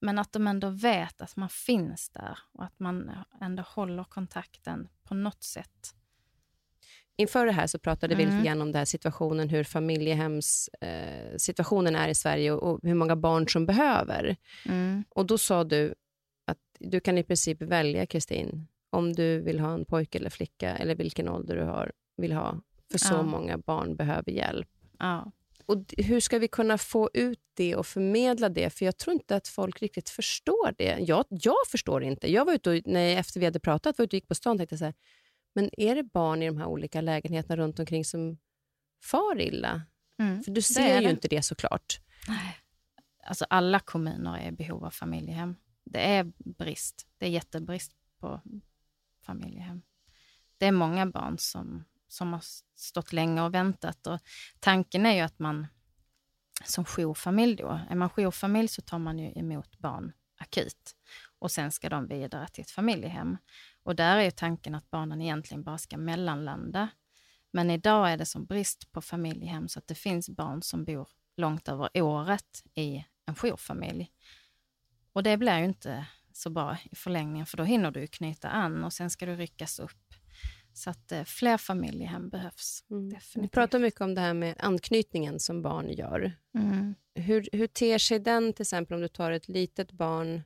Men 0.00 0.18
att 0.18 0.32
de 0.32 0.46
ändå 0.46 0.68
vet 0.68 1.20
att 1.20 1.36
man 1.36 1.48
finns 1.48 2.10
där 2.10 2.38
och 2.52 2.64
att 2.64 2.78
man 2.78 3.10
ändå 3.40 3.62
håller 3.62 4.04
kontakten 4.04 4.88
på 5.04 5.14
något 5.14 5.42
sätt. 5.42 5.94
Inför 7.16 7.46
det 7.46 7.52
här 7.52 7.66
så 7.66 7.78
pratade 7.78 8.14
vi 8.14 8.22
Mm. 8.22 8.36
lite 8.36 8.46
grann 8.48 8.62
om 8.62 8.72
den 8.72 8.78
här 8.78 8.84
situationen, 8.84 9.48
hur 9.48 9.64
familjehemssituationen 9.64 11.96
eh, 11.96 12.02
är 12.02 12.08
i 12.08 12.14
Sverige 12.14 12.52
och, 12.52 12.72
och 12.72 12.80
hur 12.82 12.94
många 12.94 13.16
barn 13.16 13.48
som 13.48 13.66
behöver. 13.66 14.36
Mm. 14.66 15.04
Och 15.08 15.26
då 15.26 15.38
sa 15.38 15.64
du 15.64 15.94
du 16.78 17.00
kan 17.00 17.18
i 17.18 17.22
princip 17.22 17.62
välja, 17.62 18.06
Kristin, 18.06 18.68
om 18.90 19.12
du 19.12 19.40
vill 19.40 19.60
ha 19.60 19.74
en 19.74 19.84
pojke 19.84 20.18
eller 20.18 20.30
flicka 20.30 20.76
eller 20.76 20.94
vilken 20.94 21.28
ålder 21.28 21.56
du 21.56 21.62
har, 21.62 21.92
vill 22.16 22.32
ha. 22.32 22.60
För 22.90 22.98
så 22.98 23.14
Ja. 23.14 23.22
många 23.22 23.58
barn 23.58 23.96
behöver 23.96 24.32
hjälp. 24.32 24.68
Ja. 24.98 25.32
Och 25.66 25.94
hur 25.98 26.20
ska 26.20 26.38
vi 26.38 26.48
kunna 26.48 26.78
få 26.78 27.10
ut 27.14 27.40
det 27.54 27.76
och 27.76 27.86
förmedla 27.86 28.48
det? 28.48 28.70
För 28.70 28.84
jag 28.84 28.96
tror 28.96 29.14
inte 29.14 29.36
att 29.36 29.48
folk 29.48 29.82
riktigt 29.82 30.08
förstår 30.08 30.74
det. 30.78 30.98
Jag, 31.00 31.24
jag 31.28 31.56
förstår 31.70 32.02
inte. 32.04 32.32
Jag 32.32 32.44
var 32.44 32.52
ute 32.52 32.70
och, 32.70 32.80
när, 32.84 33.16
efter 33.16 33.40
vi 33.40 33.46
hade 33.46 33.60
pratat 33.60 33.98
var 33.98 34.04
ute 34.04 34.10
och 34.10 34.14
gick 34.14 34.28
på 34.28 34.34
stan 34.34 34.52
och 34.52 34.58
tänkte 34.58 34.78
så 34.78 34.84
här, 34.84 34.94
men 35.54 35.70
är 35.80 35.94
det 35.94 36.02
barn 36.02 36.42
i 36.42 36.46
de 36.46 36.56
här 36.56 36.66
olika 36.66 37.00
lägenheterna 37.00 37.56
runt 37.56 37.78
omkring 37.78 38.04
som 38.04 38.38
far 39.04 39.40
illa? 39.40 39.82
Mm. 40.18 40.42
För 40.42 40.50
du 40.50 40.62
ser 40.62 41.00
ju 41.00 41.06
det. 41.06 41.10
inte 41.10 41.28
det 41.28 41.42
såklart. 41.42 42.00
Nej. 42.28 42.56
Alltså 43.26 43.44
alla 43.50 43.80
kommuner 43.80 44.38
är 44.38 44.48
i 44.48 44.52
behov 44.52 44.84
av 44.84 44.90
familjehem. 44.90 45.56
Det 45.84 46.00
är 46.00 46.32
brist. 46.38 47.06
Det 47.18 47.26
är 47.26 47.30
jättebrist 47.30 47.92
på 48.20 48.40
familjehem. 49.22 49.82
Det 50.58 50.66
är 50.66 50.72
många 50.72 51.06
barn 51.06 51.38
som, 51.38 51.84
som 52.08 52.32
har 52.32 52.42
stått 52.74 53.12
länge 53.12 53.42
och 53.42 53.54
väntat. 53.54 54.06
Och 54.06 54.20
tanken 54.60 55.06
är 55.06 55.14
ju 55.14 55.20
att 55.20 55.38
man 55.38 55.66
som 56.64 56.84
jourfamilj 56.84 57.56
då, 57.56 57.80
är 57.90 57.94
man 57.94 58.10
jourfamilj 58.10 58.68
så 58.68 58.82
tar 58.82 58.98
man 58.98 59.18
ju 59.18 59.32
emot 59.32 59.78
barn 59.78 60.12
akut 60.36 60.96
och 61.38 61.50
sen 61.50 61.72
ska 61.72 61.88
de 61.88 62.06
vidare 62.06 62.48
till 62.48 62.62
ett 62.62 62.70
familjehem. 62.70 63.36
Och 63.82 63.96
där 63.96 64.16
är 64.16 64.22
ju 64.22 64.30
tanken 64.30 64.74
att 64.74 64.90
barnen 64.90 65.22
egentligen 65.22 65.64
bara 65.64 65.78
ska 65.78 65.96
mellanlanda. 65.96 66.88
Men 67.50 67.70
idag 67.70 68.12
är 68.12 68.16
det 68.16 68.26
som 68.26 68.44
brist 68.44 68.92
på 68.92 69.00
familjehem 69.00 69.68
så 69.68 69.78
att 69.78 69.86
det 69.86 69.94
finns 69.94 70.28
barn 70.28 70.62
som 70.62 70.84
bor 70.84 71.08
långt 71.36 71.68
över 71.68 72.02
året 72.02 72.62
i 72.74 73.04
en 73.26 73.34
jourfamilj. 73.34 74.10
Och 75.14 75.22
det 75.22 75.36
blir 75.36 75.58
ju 75.58 75.64
inte 75.64 76.06
så 76.32 76.50
bra 76.50 76.76
i 76.90 76.96
förlängningen 76.96 77.46
för 77.46 77.56
då 77.56 77.64
hinner 77.64 77.90
du 77.90 78.06
knyta 78.06 78.48
an 78.48 78.84
och 78.84 78.92
sen 78.92 79.10
ska 79.10 79.26
du 79.26 79.36
ryckas 79.36 79.78
upp. 79.78 80.14
Så 80.72 80.90
att 80.90 81.12
eh, 81.12 81.24
fler 81.24 81.56
familjehem 81.56 82.28
behövs. 82.28 82.84
Vi 82.88 83.10
Definitivt. 83.10 83.52
pratar 83.52 83.78
mycket 83.78 84.00
om 84.00 84.14
det 84.14 84.20
här 84.20 84.34
med 84.34 84.54
anknytningen 84.58 85.40
som 85.40 85.62
barn 85.62 85.88
gör. 85.92 86.32
Mm. 86.54 86.94
Hur, 87.14 87.48
hur 87.52 87.66
ter 87.66 87.98
sig 87.98 88.18
den 88.18 88.52
till 88.52 88.62
exempel 88.62 88.94
om 88.94 89.00
du 89.00 89.08
tar 89.08 89.30
ett 89.30 89.48
litet 89.48 89.92
barn, 89.92 90.42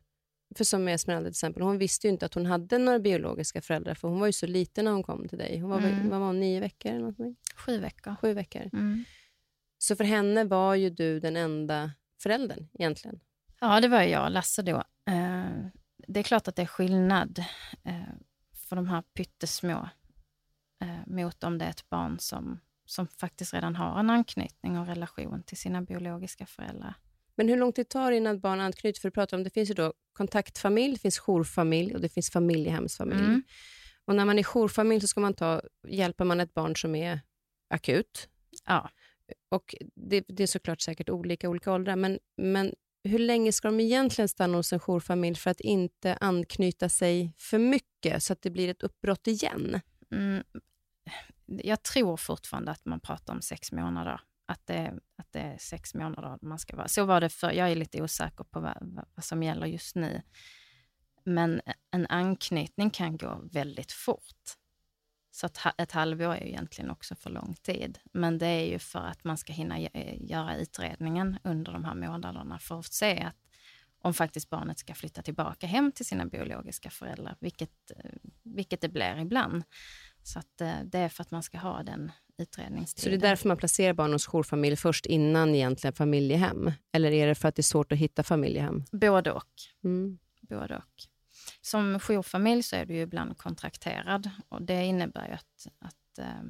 för 0.57 0.65
som 0.65 0.89
Esmeralda 0.89 1.27
till 1.27 1.33
exempel, 1.33 1.63
hon 1.63 1.79
visste 1.79 2.07
ju 2.07 2.13
inte 2.13 2.27
att 2.27 2.35
hon 2.35 2.47
hade 2.47 2.79
några 2.79 2.99
biologiska 2.99 3.63
föräldrar 3.63 3.95
för 3.95 4.09
hon 4.09 4.21
var 4.21 4.27
ju 4.27 4.33
så 4.33 4.47
liten 4.47 4.85
när 4.85 4.93
hon 4.93 5.03
kom 5.03 5.29
till 5.29 5.39
dig. 5.39 5.59
Hon 5.59 5.71
var, 5.71 5.79
Mm. 5.79 6.09
vad 6.09 6.21
var 6.21 6.27
hon, 6.27 6.41
nio 6.41 6.61
veckor 6.61 6.89
eller 6.91 7.01
någonting? 7.01 7.37
Sju 7.55 7.79
veckor. 7.79 8.15
Sju 8.23 8.33
veckor. 8.35 8.71
Mm. 8.73 9.05
Så 9.79 9.97
för 9.97 10.05
henne 10.05 10.45
var 10.45 10.75
ju 10.75 10.91
du 10.91 11.21
den 11.21 11.37
enda 11.37 11.91
föräldern 12.23 12.69
egentligen. 12.79 13.21
Ja, 13.61 13.81
det 13.81 13.89
var 13.89 14.03
jag 14.03 14.25
och 14.25 14.31
Lasse 14.31 14.63
då. 14.63 14.77
Eh, 15.07 15.67
det 16.09 16.21
är 16.21 16.25
klart 16.25 16.49
att 16.49 16.57
det 16.57 16.63
är 16.63 16.67
skillnad 16.67 17.39
eh, 17.85 18.15
för 18.53 18.77
de 18.77 18.89
här 18.89 19.03
pyttesmå 19.03 19.89
eh, 20.81 21.07
mot 21.07 21.45
om 21.45 21.59
det 21.59 21.65
är 21.65 21.71
ett 21.71 21.89
barn 21.89 22.19
som, 22.19 22.61
som 22.85 23.07
faktiskt 23.07 23.55
redan 23.55 23.77
har 23.77 24.01
en 24.01 24.11
anknytning 24.11 24.79
och 24.79 24.87
relation 24.87 25.43
till 25.43 25.57
sina 25.57 25.83
biologiska 25.83 26.47
föräldrar. 26.47 26.95
Men 27.35 27.49
hur 27.49 27.57
lång 27.57 27.73
tid 27.73 27.89
tar 27.89 28.11
det 28.11 28.17
innan 28.17 28.37
ett 28.37 28.43
barn 28.43 28.61
anknyter? 28.61 29.01
För 29.01 29.09
du 29.09 29.13
pratar 29.13 29.37
om, 29.37 29.45
det 29.45 29.51
finns 29.51 29.71
ju 29.71 29.75
då 29.75 29.93
kontaktfamilj, 30.13 30.93
det 30.93 31.01
finns 31.01 31.19
jourfamilj 31.19 31.95
och 31.95 32.01
det 32.01 32.09
finns 32.09 32.31
familjehemsfamilj. 32.31 33.25
Mm. 33.25 33.43
Och 34.05 34.15
när 34.15 34.25
man 34.25 34.39
är 34.39 34.43
jourfamilj 34.43 35.01
så 35.01 35.07
ska 35.07 35.21
man 35.21 35.35
ta, 35.35 35.63
hjälper 35.89 36.25
man 36.25 36.41
ett 36.41 36.55
barn 36.55 36.77
som 36.77 36.95
är 36.95 37.21
akut. 37.71 38.29
Ja. 38.65 38.91
Och 39.49 39.75
det, 39.95 40.25
det 40.29 40.43
är 40.43 40.47
såklart 40.47 40.81
säkert 40.81 41.09
olika 41.11 41.49
olika 41.49 41.73
åldrar, 41.73 41.97
men, 41.97 42.19
men 42.37 42.75
hur 43.05 43.19
länge 43.19 43.53
ska 43.53 43.69
de 43.69 43.81
egentligen 43.81 44.29
stanna 44.29 44.57
hos 44.57 44.73
en 44.73 44.81
jourfamilj 44.81 45.37
för 45.37 45.51
att 45.51 45.61
inte 45.61 46.19
anknyta 46.21 46.89
sig 46.89 47.33
för 47.39 47.59
mycket 47.59 48.23
så 48.23 48.33
att 48.33 48.43
det 48.43 48.51
blir 48.51 48.69
ett 48.69 48.83
uppbrott 48.83 49.27
igen? 49.27 49.81
Mm, 50.13 50.45
jag 51.47 51.83
tror 51.83 52.17
fortfarande 52.17 52.71
att 52.71 52.85
man 52.85 53.01
pratar 53.01 53.35
om 53.35 53.43
sex 53.43 53.73
månader. 53.73 54.21
Att 54.47 54.67
det, 54.67 54.95
att 55.17 55.33
det 55.33 55.41
är 55.41 55.59
sex 55.59 55.95
månader 55.95 56.39
man 56.43 56.59
ska 56.59 56.77
vara. 56.77 56.89
Så 56.89 57.05
var 57.05 57.21
det 57.21 57.29
för 57.29 57.53
Jag 57.53 57.71
är 57.71 57.77
lite 57.77 58.03
osäker 58.03 58.45
på 58.45 58.61
vad, 58.61 58.79
vad, 58.81 59.05
vad 59.15 59.25
som 59.25 59.43
gäller 59.43 59.67
just 59.67 59.97
nu. 59.97 60.23
Men 61.25 61.61
en 61.91 62.07
anknytning 62.07 62.91
kan 62.91 63.17
gå 63.17 63.41
väldigt 63.53 63.93
fort. 63.93 64.58
Så 65.41 65.49
ett 65.79 65.93
halvår 65.93 66.35
är 66.35 66.41
ju 66.41 66.49
egentligen 66.49 66.91
också 66.91 67.15
för 67.15 67.31
lång 67.31 67.55
tid. 67.55 67.99
Men 68.13 68.39
det 68.39 68.47
är 68.47 68.65
ju 68.65 68.79
för 68.79 68.99
att 68.99 69.25
man 69.25 69.37
ska 69.37 69.53
hinna 69.53 69.81
göra 70.21 70.57
utredningen 70.57 71.39
under 71.45 71.73
de 71.73 71.85
här 71.85 71.95
månaderna 71.95 72.59
för 72.59 72.79
att 72.79 72.93
se 72.93 73.21
att 73.21 73.37
om 74.03 74.15
faktiskt 74.15 74.51
barnet 74.51 74.79
ska 74.79 74.95
flytta 74.95 75.23
tillbaka 75.23 75.67
hem 75.67 75.93
till 75.93 76.07
sina 76.07 76.27
biologiska 76.27 76.91
föräldrar, 76.91 77.37
vilket, 77.41 77.71
vilket 78.43 78.81
det 78.81 78.89
blir 78.89 79.19
ibland. 79.21 79.63
Så 80.23 80.39
att 80.39 80.61
eh, 80.61 80.73
det 80.85 80.99
är 80.99 81.09
för 81.09 81.23
att 81.23 81.31
man 81.31 81.43
ska 81.43 81.59
ha 81.59 81.83
den 81.83 82.13
Så 82.37 82.43
utredningstiden. 82.43 83.21
det 83.21 83.27
är 83.27 83.31
därför 83.31 83.49
man 83.49 83.57
placerar 83.57 83.93
barn 83.93 84.13
hos 84.13 84.27
jourfamilj 84.27 84.77
först 84.77 85.07
innan 85.07 85.55
egentligen 85.55 85.95
familjehem? 85.95 86.73
Eller 86.93 87.13
är 87.13 87.27
det 87.27 87.35
för 87.35 87.49
att 87.49 87.55
det 87.55 87.61
är 87.61 87.63
svårt 87.63 87.93
att 87.93 87.99
hitta 87.99 88.23
familjehem? 88.23 88.85
Både 88.93 89.33
och. 89.33 89.53
Mm. 89.85 90.19
Både 90.41 90.77
och 90.77 91.18
som 91.69 92.01
jourfamilj 92.01 92.63
så 92.63 92.77
är 92.77 92.87
du 92.87 92.95
ju 92.95 93.01
ibland 93.01 93.39
kontrakterad 93.39 94.31
och 94.49 94.63
det 94.63 94.85
innebär 94.85 95.29
ju 95.29 95.33
att, 95.33 95.67
att, 95.79 96.19
eh, 96.19 96.43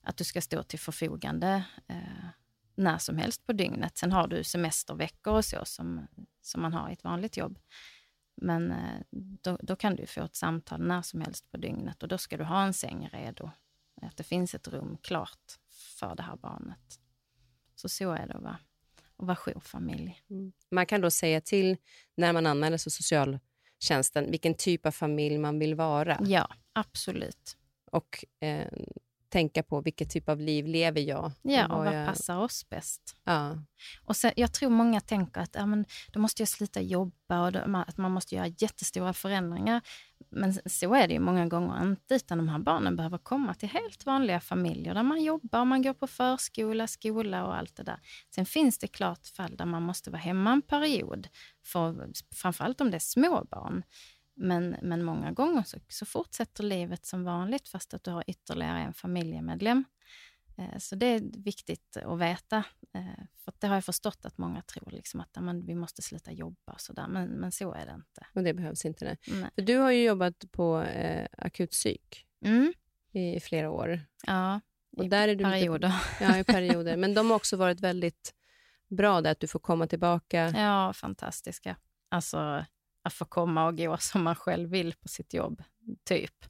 att 0.00 0.16
du 0.16 0.24
ska 0.24 0.40
stå 0.40 0.62
till 0.62 0.78
förfogande 0.78 1.64
eh, 1.88 2.26
när 2.74 2.98
som 2.98 3.18
helst 3.18 3.46
på 3.46 3.52
dygnet. 3.52 3.98
Sen 3.98 4.12
har 4.12 4.28
du 4.28 4.44
semesterveckor 4.44 5.34
och 5.34 5.44
så 5.44 5.64
som, 5.64 6.06
som 6.40 6.62
man 6.62 6.72
har 6.72 6.90
i 6.90 6.92
ett 6.92 7.04
vanligt 7.04 7.36
jobb. 7.36 7.58
Men 8.36 8.70
eh, 8.70 9.00
då, 9.42 9.58
då, 9.62 9.76
kan 9.76 9.96
du 9.96 10.06
få 10.06 10.24
ett 10.24 10.36
samtal 10.36 10.82
när 10.82 11.02
som 11.02 11.20
helst 11.20 11.50
på 11.50 11.56
dygnet 11.56 12.02
och 12.02 12.08
då 12.08 12.18
ska 12.18 12.36
du 12.36 12.44
ha 12.44 12.62
en 12.62 12.74
säng 12.74 13.08
redo. 13.12 13.50
Att 14.02 14.16
det 14.16 14.24
finns 14.24 14.54
ett 14.54 14.68
rum 14.68 14.96
klart 15.02 15.58
för 15.98 16.14
det 16.14 16.22
här 16.22 16.36
barnet. 16.36 17.00
Så 17.74 17.88
så 17.88 18.12
är 18.12 18.26
det 18.26 18.34
att 18.34 18.42
vara, 18.42 18.58
att 19.16 19.26
vara 19.26 19.36
jourfamilj. 19.36 20.22
Mm. 20.30 20.52
Man 20.70 20.86
kan 20.86 21.00
då 21.00 21.10
säga 21.10 21.40
till 21.40 21.76
när 22.14 22.32
man 22.32 22.46
anmäler 22.46 22.78
sig 22.78 22.92
social 22.92 23.38
socialtjänsten 23.82 24.30
vilken 24.30 24.54
typ 24.54 24.86
av 24.86 24.90
familj 24.90 25.38
man 25.38 25.58
vill 25.58 25.74
vara. 25.74 26.18
Ja, 26.24 26.48
absolut. 26.72 27.56
Och 27.92 28.24
eh, 28.40 28.68
tänka 29.28 29.62
på 29.62 29.80
vilket 29.80 30.10
typ 30.10 30.28
av 30.28 30.40
liv 30.40 30.66
lever 30.66 31.00
jag? 31.00 31.32
Ja, 31.42 31.66
och 31.66 31.84
vad 31.84 31.94
jag... 31.94 32.06
passar 32.06 32.38
oss 32.38 32.68
bäst? 32.68 33.16
Ja. 33.24 33.58
Och 34.06 34.16
sen, 34.16 34.32
jag 34.36 34.52
tror 34.52 34.70
många 34.70 35.00
tänker 35.00 35.40
att 35.40 35.54
ja, 35.54 35.66
men, 35.66 35.84
då 36.12 36.20
måste 36.20 36.42
jag 36.42 36.48
sluta 36.48 36.80
jobba 36.80 37.46
och 37.46 37.52
då, 37.52 37.84
att 37.86 37.96
man 37.96 38.10
måste 38.10 38.34
göra 38.34 38.46
jättestora 38.46 39.12
förändringar. 39.12 39.80
Men 40.34 40.54
så 40.66 40.94
är 40.94 41.08
det 41.08 41.14
ju 41.14 41.20
många 41.20 41.46
gånger 41.46 41.82
inte, 41.82 42.14
utan 42.14 42.38
de 42.38 42.48
här 42.48 42.58
barnen 42.58 42.96
behöver 42.96 43.18
komma 43.18 43.54
till 43.54 43.68
helt 43.68 44.06
vanliga 44.06 44.40
familjer 44.40 44.94
där 44.94 45.02
man 45.02 45.22
jobbar, 45.22 45.64
man 45.64 45.82
går 45.82 45.94
på 45.94 46.06
förskola, 46.06 46.86
skola 46.86 47.46
och 47.46 47.56
allt 47.56 47.76
det 47.76 47.82
där. 47.82 48.00
Sen 48.34 48.46
finns 48.46 48.78
det 48.78 48.86
klart 48.86 49.26
fall 49.26 49.56
där 49.56 49.66
man 49.66 49.82
måste 49.82 50.10
vara 50.10 50.20
hemma 50.20 50.52
en 50.52 50.62
period, 50.62 51.28
för, 51.64 52.10
framförallt 52.34 52.80
om 52.80 52.90
det 52.90 52.96
är 52.96 52.98
små 52.98 53.44
barn. 53.50 53.82
Men, 54.36 54.76
men 54.82 55.04
många 55.04 55.32
gånger 55.32 55.62
så, 55.62 55.78
så, 55.88 56.06
fortsätter 56.06 56.62
livet 56.62 57.06
som 57.06 57.24
vanligt 57.24 57.68
fast 57.68 57.94
att 57.94 58.04
du 58.04 58.10
har 58.10 58.24
ytterligare 58.26 58.80
en 58.80 58.94
familjemedlem. 58.94 59.84
Eh, 60.56 60.78
så 60.78 60.96
det 60.96 61.06
är 61.06 61.20
viktigt 61.44 61.96
att 61.96 62.18
veta. 62.18 62.64
Eh, 62.94 63.24
för 63.44 63.52
det 63.58 63.66
har 63.66 63.74
jag 63.74 63.84
förstått 63.84 64.24
att 64.24 64.38
många 64.38 64.62
tror 64.62 64.90
liksom 64.90 65.20
att 65.20 65.36
man, 65.40 65.66
vi 65.66 65.74
måste 65.74 66.02
sluta 66.02 66.32
jobba 66.32 66.72
och 66.72 66.80
sådär. 66.80 67.08
Men, 67.08 67.28
men 67.28 67.52
så 67.52 67.72
är 67.72 67.86
det 67.86 67.92
inte. 67.92 68.26
Och 68.34 68.42
det 68.42 68.54
behövs 68.54 68.84
inte 68.84 69.04
det. 69.04 69.16
För 69.54 69.62
du 69.62 69.76
har 69.76 69.90
ju 69.90 70.04
jobbat 70.04 70.44
på 70.50 70.82
eh, 70.82 71.28
akutpsyk 71.38 72.26
mm. 72.44 72.72
i 73.12 73.40
flera 73.40 73.70
år. 73.70 74.00
Ja, 74.26 74.60
och 74.96 75.04
i 75.04 75.08
där 75.08 75.28
är 75.28 75.34
du 75.34 75.44
perioder. 75.44 75.88
Lite, 75.88 76.24
ja, 76.24 76.38
i 76.38 76.44
perioder. 76.44 76.96
Men 76.96 77.14
de 77.14 77.30
har 77.30 77.36
också 77.36 77.56
varit 77.56 77.80
väldigt 77.80 78.34
bra 78.88 79.20
där, 79.20 79.32
att 79.32 79.40
du 79.40 79.46
får 79.46 79.60
komma 79.60 79.86
tillbaka. 79.86 80.50
Ja, 80.56 80.92
fantastiska. 80.92 81.76
Alltså, 82.08 82.64
att 83.02 83.12
få 83.12 83.24
komma 83.24 83.66
och 83.66 83.78
gå 83.78 83.96
som 83.96 84.22
man 84.22 84.34
själv 84.34 84.70
vill 84.70 84.94
på 84.94 85.08
sitt 85.08 85.34
jobb, 85.34 85.62
typ. 86.04 86.44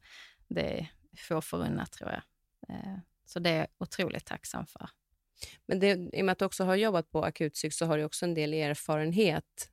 Det 0.48 0.80
är 0.80 0.90
få 1.16 1.40
förunnat, 1.40 1.92
tror 1.92 2.10
jag. 2.10 2.22
Så 3.32 3.38
det 3.38 3.50
är 3.50 3.58
jag 3.58 3.66
otroligt 3.78 4.24
tacksam 4.24 4.66
för. 4.66 4.88
Men 5.66 5.80
det, 5.80 5.90
i 6.12 6.20
och 6.20 6.24
med 6.24 6.32
att 6.32 6.38
du 6.38 6.44
också 6.44 6.64
har 6.64 6.76
jobbat 6.76 7.10
på 7.10 7.24
akutpsyk 7.24 7.72
så 7.72 7.86
har 7.86 7.98
du 7.98 8.04
också 8.04 8.24
en 8.24 8.34
del 8.34 8.54
erfarenhet. 8.54 9.68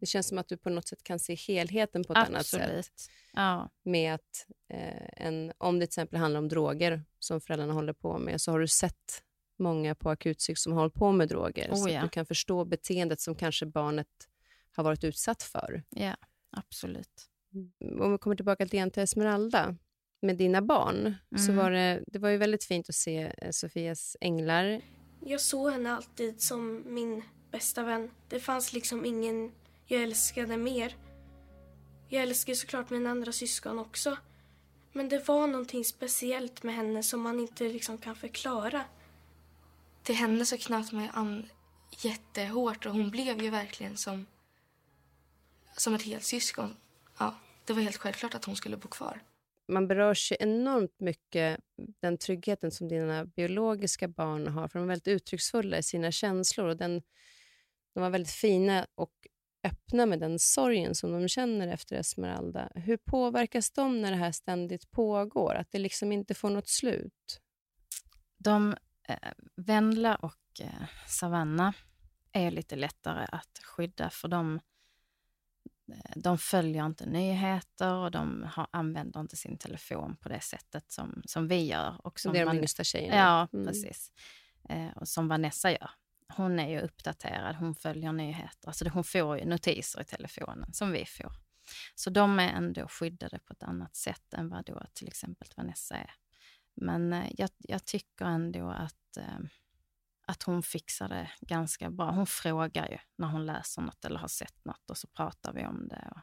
Det 0.00 0.06
känns 0.06 0.28
som 0.28 0.38
att 0.38 0.48
du 0.48 0.56
på 0.56 0.70
något 0.70 0.88
sätt 0.88 1.02
kan 1.02 1.18
se 1.18 1.34
helheten 1.34 2.04
på 2.04 2.12
ett 2.12 2.18
Absolut. 2.18 2.64
annat 2.64 2.84
sätt. 2.84 3.10
Ja. 3.32 3.70
Med 3.82 4.14
att, 4.14 4.46
eh, 4.68 5.26
en, 5.26 5.52
om 5.58 5.78
det 5.78 5.86
till 5.86 5.90
exempel 5.90 6.20
handlar 6.20 6.38
om 6.38 6.48
droger 6.48 7.04
som 7.18 7.40
föräldrarna 7.40 7.72
håller 7.72 7.92
på 7.92 8.18
med, 8.18 8.40
så 8.40 8.50
har 8.50 8.60
du 8.60 8.68
sett 8.68 9.22
många 9.58 9.94
på 9.94 10.10
akutpsyk 10.10 10.58
som 10.58 10.72
har 10.72 10.80
hållit 10.80 10.94
på 10.94 11.12
med 11.12 11.28
droger. 11.28 11.70
Oh, 11.70 11.82
så 11.82 11.88
ja. 11.88 11.98
att 11.98 12.04
du 12.04 12.08
kan 12.08 12.26
förstå 12.26 12.64
beteendet 12.64 13.20
som 13.20 13.34
kanske 13.34 13.66
barnet 13.66 14.08
har 14.76 14.84
varit 14.84 15.04
utsatt 15.04 15.42
för. 15.42 15.82
Ja, 15.90 16.16
absolut. 16.50 17.28
Om 18.00 18.12
vi 18.12 18.18
kommer 18.18 18.36
tillbaka 18.36 18.64
lite 18.64 18.90
till 18.90 19.02
Esmeralda 19.02 19.76
med 20.22 20.36
dina 20.36 20.62
barn, 20.62 20.98
mm. 21.00 21.46
så 21.46 21.52
var 21.52 21.70
det, 21.70 22.02
det 22.06 22.18
var 22.18 22.28
ju 22.28 22.36
väldigt 22.36 22.64
fint 22.64 22.88
att 22.88 22.94
se 22.94 23.32
eh, 23.38 23.50
Sofias 23.50 24.16
änglar. 24.20 24.80
Jag 25.20 25.40
såg 25.40 25.70
henne 25.70 25.92
alltid 25.92 26.40
som 26.40 26.82
min 26.86 27.22
bästa 27.50 27.82
vän. 27.82 28.10
Det 28.28 28.40
fanns 28.40 28.72
liksom 28.72 29.04
ingen 29.04 29.52
jag 29.86 30.02
älskade 30.02 30.56
mer. 30.56 30.96
Jag 32.08 32.22
älskade 32.22 32.56
såklart 32.56 32.90
mina 32.90 33.10
andra 33.10 33.32
syskon 33.32 33.78
också. 33.78 34.16
Men 34.92 35.08
det 35.08 35.28
var 35.28 35.46
någonting 35.46 35.84
speciellt 35.84 36.62
med 36.62 36.74
henne 36.74 37.02
som 37.02 37.20
man 37.20 37.40
inte 37.40 37.64
liksom 37.64 37.98
kan 37.98 38.16
förklara. 38.16 38.84
Till 40.02 40.14
henne 40.14 40.46
så 40.46 40.58
knöt 40.58 40.92
man 40.92 41.08
an 41.12 41.48
jättehårt 41.98 42.86
och 42.86 42.92
hon 42.92 43.10
blev 43.10 43.42
ju 43.42 43.50
verkligen 43.50 43.96
som 43.96 44.26
som 45.76 45.94
ett 45.94 46.02
helt 46.02 46.24
syskon. 46.24 46.76
Ja, 47.18 47.34
det 47.64 47.72
var 47.72 47.82
helt 47.82 47.96
självklart 47.96 48.34
att 48.34 48.44
hon 48.44 48.56
skulle 48.56 48.76
bo 48.76 48.88
kvar. 48.88 49.20
Man 49.72 49.88
berörs 49.88 50.32
ju 50.32 50.36
enormt 50.40 51.00
mycket 51.00 51.60
den 52.00 52.18
tryggheten 52.18 52.70
som 52.70 52.88
dina 52.88 53.24
biologiska 53.24 54.08
barn 54.08 54.46
har, 54.46 54.68
för 54.68 54.78
de 54.78 54.84
är 54.84 54.88
väldigt 54.88 55.08
uttrycksfulla 55.08 55.78
i 55.78 55.82
sina 55.82 56.12
känslor. 56.12 56.66
Och 56.66 56.76
den, 56.76 57.02
de 57.94 58.00
var 58.00 58.10
väldigt 58.10 58.32
fina 58.32 58.86
och 58.94 59.12
öppna 59.64 60.06
med 60.06 60.20
den 60.20 60.38
sorgen 60.38 60.94
som 60.94 61.12
de 61.12 61.28
känner 61.28 61.68
efter 61.68 61.96
Esmeralda. 61.96 62.68
Hur 62.74 62.96
påverkas 62.96 63.70
de 63.70 64.02
när 64.02 64.10
det 64.10 64.16
här 64.16 64.32
ständigt 64.32 64.90
pågår? 64.90 65.54
Att 65.54 65.70
det 65.70 65.78
liksom 65.78 66.12
inte 66.12 66.34
får 66.34 66.50
något 66.50 66.68
slut? 66.68 67.40
De, 68.38 68.76
eh, 69.08 69.32
Vendla 69.56 70.16
och 70.16 70.60
eh, 70.60 70.88
Savanna 71.08 71.74
är 72.32 72.50
lite 72.50 72.76
lättare 72.76 73.26
att 73.32 73.60
skydda 73.62 74.10
för 74.10 74.28
de 74.28 74.60
de 76.16 76.38
följer 76.38 76.86
inte 76.86 77.06
nyheter 77.06 77.94
och 77.94 78.10
de 78.10 78.42
har, 78.42 78.66
använder 78.70 79.20
inte 79.20 79.36
sin 79.36 79.58
telefon 79.58 80.16
på 80.16 80.28
det 80.28 80.40
sättet 80.40 80.92
som, 80.92 81.22
som 81.24 81.48
vi 81.48 81.66
gör. 81.66 82.06
Och 82.06 82.20
som 82.20 82.32
det 82.32 82.38
är 82.38 82.46
de 82.46 82.58
yngsta 82.58 82.84
tjejerna. 82.84 83.16
Ja, 83.16 83.48
mm. 83.52 83.66
precis. 83.66 84.12
Eh, 84.68 84.90
och 84.96 85.08
som 85.08 85.28
Vanessa 85.28 85.70
gör. 85.70 85.90
Hon 86.36 86.58
är 86.58 86.68
ju 86.68 86.80
uppdaterad, 86.80 87.56
hon 87.56 87.74
följer 87.74 88.12
nyheter. 88.12 88.68
Alltså 88.68 88.88
hon 88.88 89.04
får 89.04 89.38
ju 89.38 89.44
notiser 89.44 90.00
i 90.00 90.04
telefonen 90.04 90.72
som 90.72 90.92
vi 90.92 91.04
får. 91.04 91.32
Så 91.94 92.10
de 92.10 92.38
är 92.38 92.48
ändå 92.48 92.88
skyddade 92.88 93.38
på 93.38 93.52
ett 93.52 93.62
annat 93.62 93.96
sätt 93.96 94.34
än 94.34 94.48
vad 94.48 94.64
då 94.64 94.82
till 94.94 95.08
exempel 95.08 95.48
Vanessa 95.56 95.96
är. 95.96 96.10
Men 96.74 97.12
eh, 97.12 97.32
jag, 97.38 97.50
jag, 97.58 97.84
tycker 97.84 98.24
ändå 98.24 98.70
att 98.70 99.16
eh, 99.16 99.38
att 100.32 100.42
hon 100.42 100.62
fixar 100.62 101.08
det 101.08 101.30
ganska 101.40 101.90
bra. 101.90 102.10
Hon 102.10 102.26
frågar 102.26 102.88
ju 102.88 102.98
när 103.16 103.28
hon 103.28 103.46
läser 103.46 103.82
något 103.82 104.04
eller 104.04 104.18
har 104.18 104.28
sett 104.28 104.64
något 104.64 104.90
och 104.90 104.98
så 104.98 105.06
pratar 105.06 105.52
vi 105.52 105.66
om 105.66 105.88
det. 105.88 106.08
Och, 106.10 106.20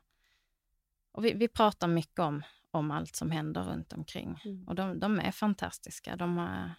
och 1.11 1.25
vi, 1.25 1.33
vi, 1.33 1.47
pratar 1.47 1.87
mycket 1.87 2.19
om, 2.19 2.43
om 2.71 2.91
allt 2.91 3.15
som 3.15 3.31
händer 3.31 3.63
runt 3.63 3.93
omkring. 3.93 4.41
Mm. 4.45 4.67
Och 4.67 4.75
de, 4.75 4.99
de, 4.99 5.19
är 5.19 5.31
fantastiska. 5.31 6.15
De 6.15 6.37
har, 6.37 6.71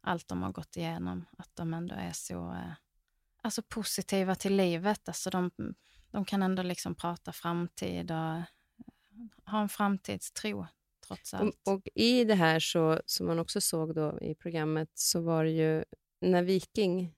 allt 0.00 0.28
de 0.28 0.42
har 0.42 0.52
gått 0.52 0.76
igenom, 0.76 1.26
att 1.38 1.56
de 1.56 1.74
ändå 1.74 1.94
är 1.94 2.12
så 2.12 2.52
eh, 2.52 2.72
alltså 3.42 3.62
positiva 3.62 4.34
till 4.34 4.56
livet. 4.56 5.08
Alltså 5.08 5.30
de, 5.30 5.50
de 6.10 6.24
kan 6.24 6.42
ändå 6.42 6.62
liksom 6.62 6.94
prata 6.94 7.32
framtid 7.32 8.10
och 8.10 8.16
eh, 8.16 8.42
ha 9.44 9.60
en 9.60 9.68
framtidstro 9.68 10.66
trots 11.06 11.34
allt. 11.34 11.60
Och, 11.66 11.72
och, 11.72 11.88
i 11.94 12.24
det 12.24 12.34
här, 12.34 12.60
så, 12.60 13.00
som 13.06 13.26
man 13.26 13.38
också 13.38 13.60
såg 13.60 13.94
då 13.94 14.18
i 14.20 14.34
programmet, 14.34 14.90
så 14.94 15.20
var 15.20 15.44
det 15.44 15.50
ju 15.50 15.84
när 16.22 16.42
Viking 16.42 17.14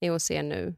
är 0.00 0.10
hos 0.10 0.30
er 0.30 0.42
nu, 0.42 0.74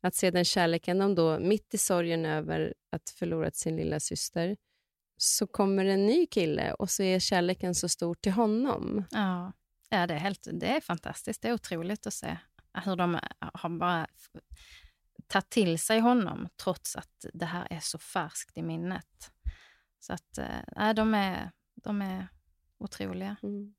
att 0.00 0.14
se 0.14 0.30
den 0.30 0.44
kärleken 0.44 0.98
de 0.98 1.14
då, 1.14 1.38
mitt 1.38 1.74
i 1.74 1.78
sorgen 1.78 2.26
över 2.26 2.74
att 2.90 3.10
förlorat 3.10 3.56
sin 3.56 3.76
lilla 3.76 4.00
syster, 4.00 4.56
så 5.16 5.46
kommer 5.46 5.84
en 5.84 6.06
ny 6.06 6.26
kille 6.26 6.74
och 6.74 6.90
så 6.90 7.02
är 7.02 7.18
kärleken 7.18 7.74
så 7.74 7.88
stor 7.88 8.14
till 8.14 8.32
honom. 8.32 9.04
Ja, 9.10 9.52
ja 9.88 10.06
det, 10.06 10.14
är 10.14 10.18
helt, 10.18 10.48
det 10.52 10.66
är 10.66 10.80
fantastiskt. 10.80 11.42
Det 11.42 11.48
är 11.48 11.52
otroligt 11.52 12.06
att 12.06 12.14
se 12.14 12.38
hur 12.84 12.96
de 12.96 13.18
har 13.38 13.68
bara 13.68 14.06
tagit 15.26 15.50
till 15.50 15.78
sig 15.78 16.00
honom 16.00 16.48
trots 16.56 16.96
att 16.96 17.26
det 17.32 17.46
här 17.46 17.66
är 17.70 17.80
så 17.80 17.98
färskt 17.98 18.58
i 18.58 18.62
minnet. 18.62 19.30
Så 20.00 20.12
att, 20.12 20.38
äh, 20.38 20.92
de, 20.94 21.14
är, 21.14 21.50
de 21.74 22.02
är 22.02 22.28
otroliga. 22.78 23.36
Mm. 23.42 23.74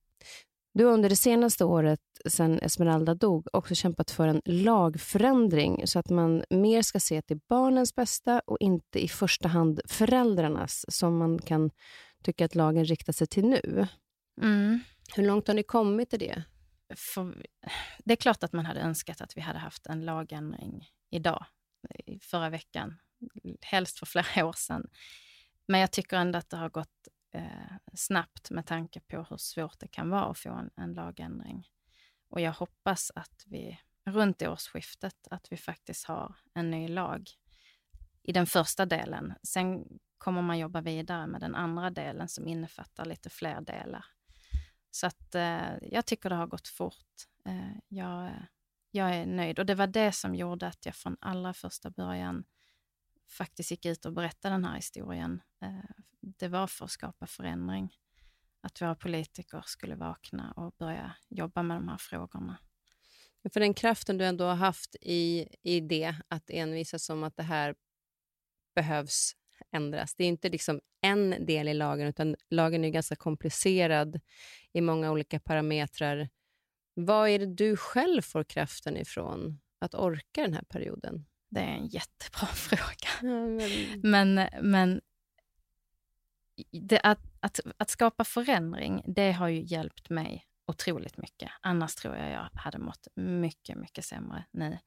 Du 0.77 0.85
har 0.85 0.93
under 0.93 1.09
det 1.09 1.15
senaste 1.15 1.65
året, 1.65 1.99
sedan 2.25 2.59
Esmeralda 2.59 3.15
dog, 3.15 3.47
också 3.53 3.75
kämpat 3.75 4.11
för 4.11 4.27
en 4.27 4.41
lagförändring 4.45 5.87
så 5.87 5.99
att 5.99 6.09
man 6.09 6.43
mer 6.49 6.81
ska 6.81 6.99
se 6.99 7.21
till 7.21 7.39
barnens 7.49 7.95
bästa 7.95 8.41
och 8.45 8.57
inte 8.59 9.03
i 9.03 9.07
första 9.07 9.47
hand 9.47 9.81
föräldrarnas, 9.85 10.85
som 10.87 11.17
man 11.17 11.39
kan 11.39 11.71
tycka 12.23 12.45
att 12.45 12.55
lagen 12.55 12.85
riktar 12.85 13.13
sig 13.13 13.27
till 13.27 13.45
nu. 13.45 13.87
Mm. 14.41 14.79
Hur 15.15 15.23
långt 15.23 15.47
har 15.47 15.55
ni 15.55 15.63
kommit 15.63 16.13
i 16.13 16.17
det? 16.17 16.43
För, 16.95 17.45
det 18.03 18.13
är 18.13 18.17
klart 18.17 18.43
att 18.43 18.53
man 18.53 18.65
hade 18.65 18.79
önskat 18.79 19.21
att 19.21 19.37
vi 19.37 19.41
hade 19.41 19.59
haft 19.59 19.87
en 19.87 20.05
lagändring 20.05 20.89
idag, 21.11 21.45
förra 22.21 22.49
veckan. 22.49 22.95
Helst 23.61 23.99
för 23.99 24.05
flera 24.05 24.45
år 24.47 24.53
sedan. 24.57 24.87
Men 25.67 25.79
jag 25.79 25.91
tycker 25.91 26.17
ändå 26.17 26.39
att 26.39 26.49
det 26.49 26.57
har 26.57 26.69
gått 26.69 27.07
eh, 27.31 27.75
snabbt 27.93 28.51
med 28.51 28.65
tanke 28.65 28.99
på 28.99 29.25
hur 29.29 29.37
svårt 29.37 29.79
det 29.79 29.87
kan 29.87 30.09
vara 30.09 30.25
att 30.31 30.39
få 30.39 30.49
en, 30.49 30.69
en 30.75 30.93
lagändring. 30.93 31.67
Och 32.29 32.41
jag 32.41 32.51
hoppas 32.51 33.11
att 33.15 33.43
vi 33.45 33.79
runt 34.05 34.41
årsskiftet 34.41 35.27
att 35.31 35.51
vi 35.51 35.57
faktiskt 35.57 36.05
har 36.05 36.35
en 36.53 36.71
ny 36.71 36.87
lag 36.87 37.29
i 38.23 38.31
den 38.31 38.47
första 38.47 38.85
delen. 38.85 39.33
Sen 39.43 39.99
kommer 40.17 40.41
man 40.41 40.59
jobba 40.59 40.81
vidare 40.81 41.27
med 41.27 41.41
den 41.41 41.55
andra 41.55 41.89
delen 41.89 42.27
som 42.27 42.47
innefattar 42.47 43.05
lite 43.05 43.29
fler 43.29 43.61
delar. 43.61 44.05
Så 44.91 45.07
att 45.07 45.35
eh, 45.35 45.77
jag 45.81 46.05
tycker 46.05 46.29
det 46.29 46.35
har 46.35 46.47
gått 46.47 46.67
fort. 46.67 47.13
Eh, 47.45 47.77
jag, 47.87 48.31
jag 48.91 49.15
är 49.15 49.25
nöjd 49.25 49.59
och 49.59 49.65
det 49.65 49.75
var 49.75 49.87
det 49.87 50.11
som 50.11 50.35
gjorde 50.35 50.67
att 50.67 50.85
jag 50.85 50.95
från 50.95 51.17
allra 51.19 51.53
första 51.53 51.89
början 51.89 52.43
faktiskt 53.29 53.71
gick 53.71 53.85
ut 53.85 54.05
och 54.05 54.13
berättade 54.13 54.55
den 54.55 54.65
här 54.65 54.75
historien. 54.75 55.41
Eh, 55.61 55.89
det 56.21 56.47
var 56.47 56.67
för 56.67 56.85
att 56.85 56.91
skapa 56.91 57.27
förändring. 57.27 57.95
Att 58.61 58.81
våra 58.81 58.95
politiker 58.95 59.63
skulle 59.65 59.95
vakna 59.95 60.51
och 60.51 60.75
börja 60.77 61.15
jobba 61.29 61.63
med 61.63 61.77
de 61.77 61.87
här 61.87 61.97
frågorna. 61.97 62.57
För 63.53 63.59
den 63.59 63.73
kraften 63.73 64.17
du 64.17 64.25
ändå 64.25 64.45
har 64.45 64.55
haft 64.55 64.95
i, 65.01 65.47
i 65.63 65.79
det, 65.79 66.15
att 66.27 66.49
envisas 66.49 67.09
om 67.09 67.23
att 67.23 67.35
det 67.35 67.43
här 67.43 67.75
behövs 68.75 69.33
ändras. 69.71 70.15
Det 70.15 70.23
är 70.23 70.27
inte 70.27 70.49
liksom 70.49 70.81
en 71.01 71.45
del 71.45 71.67
i 71.67 71.73
lagen, 71.73 72.07
utan 72.07 72.35
lagen 72.49 72.85
är 72.85 72.89
ganska 72.89 73.15
komplicerad 73.15 74.19
i 74.73 74.81
många 74.81 75.11
olika 75.11 75.39
parametrar. 75.39 76.29
Vad 76.93 77.29
är 77.29 77.39
det 77.39 77.55
du 77.55 77.77
själv 77.77 78.21
får 78.21 78.43
kraften 78.43 78.97
ifrån 78.97 79.59
att 79.79 79.95
orka 79.95 80.41
den 80.41 80.53
här 80.53 80.63
perioden? 80.69 81.25
Det 81.49 81.59
är 81.59 81.67
en 81.67 81.87
jättebra 81.87 82.47
fråga. 82.53 83.09
Men... 83.21 84.35
Men, 84.35 84.49
men 84.61 85.01
det, 86.71 86.99
att, 86.99 87.19
att, 87.39 87.59
att 87.77 87.89
skapa 87.89 88.23
förändring, 88.23 89.03
det 89.07 89.31
har 89.31 89.47
ju 89.47 89.63
hjälpt 89.63 90.09
mig 90.09 90.47
otroligt 90.67 91.17
mycket. 91.17 91.51
Annars 91.61 91.95
tror 91.95 92.15
jag 92.15 92.31
jag 92.31 92.49
hade 92.53 92.77
mått 92.77 93.07
mycket, 93.15 93.77
mycket 93.77 94.05
sämre 94.05 94.45
nu. 94.51 94.79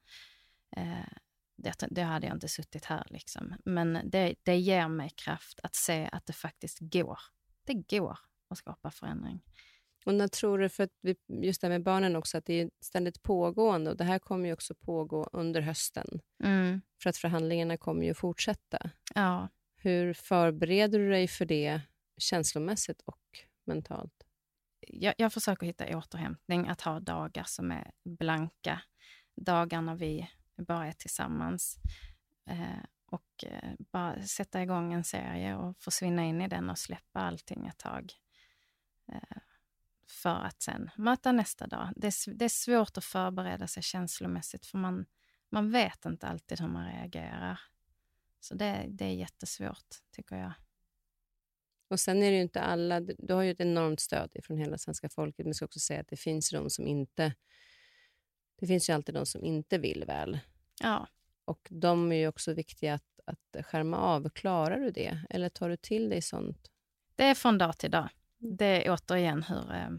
Eh, 0.77 1.13
det, 1.57 1.85
det 1.91 2.03
hade 2.03 2.27
jag 2.27 2.37
inte 2.37 2.49
suttit 2.49 2.85
här. 2.85 3.07
Liksom. 3.11 3.55
Men 3.65 4.01
det, 4.05 4.35
det 4.43 4.57
ger 4.57 4.89
mig 4.89 5.11
kraft 5.11 5.61
att 5.63 5.75
se 5.75 6.09
att 6.13 6.27
det 6.27 6.33
faktiskt 6.33 6.79
går. 6.81 7.19
Det 7.65 7.75
går 7.75 8.19
att 8.51 8.59
skapa 8.59 8.91
förändring. 8.91 9.43
Och 10.05 10.15
när 10.15 10.29
tror 10.29 10.59
du, 10.59 10.69
för 10.69 10.85
att 10.85 10.91
vi, 11.01 11.17
just 11.29 11.61
det 11.61 11.67
här 11.67 11.73
med 11.73 11.83
barnen 11.83 12.17
också, 12.17 12.39
att 12.39 12.45
det 12.45 12.61
är 12.61 12.71
ständigt 12.81 13.23
pågående 13.23 13.91
och 13.91 13.97
det 13.97 14.05
här 14.05 14.19
kommer 14.19 14.47
ju 14.47 14.53
också 14.53 14.75
pågå 14.75 15.29
under 15.33 15.61
hösten. 15.61 16.21
Mm. 16.45 16.81
För 17.03 17.11
att 17.11 17.17
förhandlingarna 17.17 17.77
kommer 17.77 18.07
ju 18.07 18.15
fortsätta. 18.15 18.91
Ja. 19.15 19.49
Hur 19.77 20.15
förbereder 20.15 20.99
du 20.99 21.11
dig 21.11 21.29
för 21.29 21.45
det 21.45 21.81
känslomässigt 22.19 23.03
och 23.05 23.21
mentalt? 23.65 24.27
Jag, 24.89 25.15
jag 25.19 25.33
försöker 25.33 25.67
hitta 25.67 25.99
återhämtning, 25.99 26.69
att 26.69 26.81
ha 26.81 27.01
dagar 27.01 27.45
som 27.47 27.71
är 27.71 27.91
blanka. 28.05 28.83
Dagar 29.37 29.83
när 29.83 29.95
vi 29.95 30.31
bara 30.57 30.87
är 30.87 30.93
tillsammans. 30.93 31.77
Eh, 32.47 32.85
och 33.07 33.45
eh, 33.47 33.73
bara 33.79 34.23
sätta 34.23 34.63
igång 34.63 34.93
en 34.93 35.05
serie 35.05 35.57
och 35.57 35.77
försvinna 35.79 36.25
in 36.25 36.43
i 36.43 36.49
den 36.49 36.71
och 36.71 36.79
släppa 36.79 37.21
allting 37.21 37.67
ett 37.67 37.79
tag. 37.79 38.13
Eh, 39.13 39.39
för 40.11 40.45
att 40.45 40.63
sen 40.63 40.91
möta 40.97 41.33
nästa 41.33 41.67
dag. 41.67 41.89
Det 41.97 42.07
är, 42.07 42.35
det 42.35 42.45
är 42.45 42.49
svårt 42.49 42.97
att 42.97 43.05
förbereda 43.05 43.67
sig 43.67 43.83
känslomässigt 43.83 44.67
för 44.67 44.79
man, 44.79 45.07
man 45.51 45.71
vet 45.71 46.05
inte 46.05 46.27
alltid 46.27 46.61
hur 46.61 46.69
man 46.69 46.93
reagerar. 46.93 47.61
Så 48.41 48.55
det, 48.55 48.87
det 48.89 49.05
är 49.05 49.15
jättesvårt, 49.15 49.89
tycker 50.11 50.37
jag. 50.37 50.53
Och 51.89 52.01
sen 52.01 52.23
är 52.23 52.31
det 52.31 52.37
ju 52.37 52.43
inte 52.43 52.61
alla, 52.61 53.01
du 53.01 53.35
har 53.35 53.43
ju 53.43 53.51
ett 53.51 53.61
enormt 53.61 54.01
stöd 54.01 54.31
från 54.43 54.59
hela 54.59 54.79
svenska 54.79 55.09
folket, 55.09 55.39
men 55.39 55.49
jag 55.49 55.57
ska 55.57 55.65
också 55.65 55.81
säga 55.81 56.01
att 56.01 56.09
det 56.09 56.17
finns 56.17 56.51
de 56.51 56.71
som 56.71 56.87
inte, 56.87 57.35
det 58.57 58.67
finns 58.67 58.89
ju 58.89 58.93
alltid 58.93 59.15
de 59.15 59.27
som 59.27 59.45
inte 59.45 59.79
vill 59.79 60.05
väl. 60.07 60.39
Ja. 60.83 61.09
Och 61.45 61.69
de 61.71 62.13
är 62.13 62.17
ju 62.17 62.29
också 62.29 62.55
viktiga 62.55 62.95
att, 62.95 63.21
att 63.25 63.67
skärma 63.67 63.97
av. 63.97 64.29
Klarar 64.29 64.81
du 64.81 64.91
det? 64.91 65.25
Eller 65.31 65.49
tar 65.49 65.69
du 65.69 65.77
till 65.77 66.09
dig 66.09 66.23
sånt? 66.23 66.71
Det 67.15 67.25
är 67.25 67.35
från 67.35 67.59
dag 67.59 67.79
till 67.79 67.91
dag. 67.91 68.09
Det 68.43 68.87
är 68.87 68.95
återigen 68.95 69.43
hur, 69.43 69.73
eh, 69.73 69.91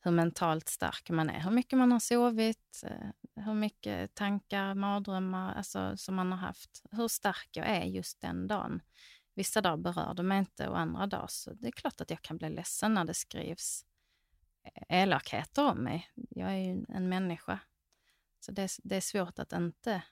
hur 0.00 0.10
mentalt 0.10 0.68
stark 0.68 1.10
man 1.10 1.30
är. 1.30 1.40
Hur 1.40 1.50
mycket 1.50 1.78
man 1.78 1.92
har 1.92 2.00
sovit, 2.00 2.84
eh, 2.86 3.08
hur 3.44 3.54
mycket 3.54 4.14
tankar, 4.14 4.74
mardrömmar 4.74 5.54
alltså, 5.54 5.96
som 5.96 6.14
man 6.14 6.32
har 6.32 6.38
haft. 6.38 6.82
Hur 6.90 7.08
stark 7.08 7.48
jag 7.52 7.66
är 7.66 7.84
just 7.84 8.20
den 8.20 8.46
dagen. 8.46 8.82
Vissa 9.34 9.60
dagar 9.60 9.76
berör 9.76 10.14
det 10.14 10.22
mig 10.22 10.38
inte 10.38 10.68
och 10.68 10.78
andra 10.78 11.06
dagar 11.06 11.26
så 11.26 11.52
det 11.52 11.68
är 11.68 11.72
klart 11.72 12.00
att 12.00 12.10
jag 12.10 12.22
kan 12.22 12.36
bli 12.36 12.50
ledsen 12.50 12.94
när 12.94 13.04
det 13.04 13.14
skrivs 13.14 13.84
eh, 14.62 15.02
elakheter 15.02 15.70
om 15.70 15.78
mig. 15.78 16.10
Jag 16.14 16.50
är 16.50 16.56
ju 16.56 16.84
en 16.88 17.08
människa. 17.08 17.58
Så 18.40 18.52
det, 18.52 18.76
det 18.82 18.96
är 18.96 19.00
svårt 19.00 19.38
att 19.38 19.52
inte 19.52 20.02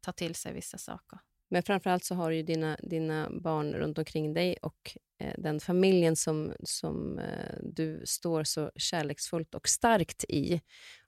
ta 0.00 0.12
till 0.12 0.34
sig 0.34 0.52
vissa 0.52 0.78
saker. 0.78 1.18
Men 1.48 1.62
framförallt 1.62 2.04
så 2.04 2.14
har 2.14 2.30
du 2.30 2.36
ju 2.36 2.42
dina, 2.42 2.76
dina 2.82 3.30
barn 3.30 3.74
runt 3.74 3.98
omkring 3.98 4.34
dig 4.34 4.56
och 4.62 4.96
eh, 5.20 5.34
den 5.38 5.60
familjen 5.60 6.16
som, 6.16 6.52
som 6.62 7.18
eh, 7.18 7.54
du 7.62 8.02
står 8.04 8.44
så 8.44 8.70
kärleksfullt 8.76 9.54
och 9.54 9.68
starkt 9.68 10.24
i 10.28 10.60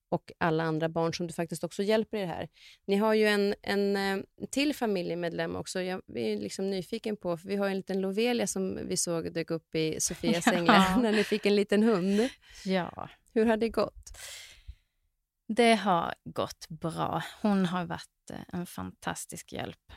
och 0.09 0.33
alla 0.39 0.65
andra 0.65 0.89
barn 0.89 1.15
som 1.15 1.27
du 1.27 1.33
faktiskt 1.33 1.65
också 1.65 1.83
hjälper 1.83 2.17
i 2.17 2.21
det 2.21 2.27
här. 2.27 2.49
Ni 2.87 2.97
har 2.97 3.15
ju 3.15 3.27
en, 3.27 3.55
en 3.63 3.97
eh, 3.97 4.25
till 4.51 4.75
familjemedlem 4.75 5.57
också. 5.57 5.83
Jag 5.83 6.03
är 6.15 6.37
liksom 6.37 6.71
nyfiken 6.71 7.17
på, 7.17 7.37
för 7.37 7.49
vi 7.49 7.57
har 7.57 7.69
en 7.69 7.77
liten 7.77 8.01
Lovelia 8.01 8.47
som 8.47 8.89
vi 8.89 8.97
såg 8.97 9.33
dök 9.33 9.51
upp 9.51 9.75
i 9.75 10.01
Sofias 10.01 10.47
Ja. 10.67 10.97
när 11.03 11.13
ni 11.13 11.25
fick 11.25 11.47
en 11.47 11.57
liten 11.57 11.83
hund. 11.83 12.29
Ja, 12.65 13.09
Hur 13.33 13.47
har 13.47 13.57
det 13.57 13.69
gått? 13.69 14.11
det 15.49 15.75
har 15.75 16.15
gått 16.25 16.69
bra. 16.69 17.23
Hon 17.43 17.67
har 17.67 17.85
varit 17.85 18.31
eh, 18.31 18.41
en 18.59 18.67
fantastisk 18.67 19.53
hjälp 19.53 19.93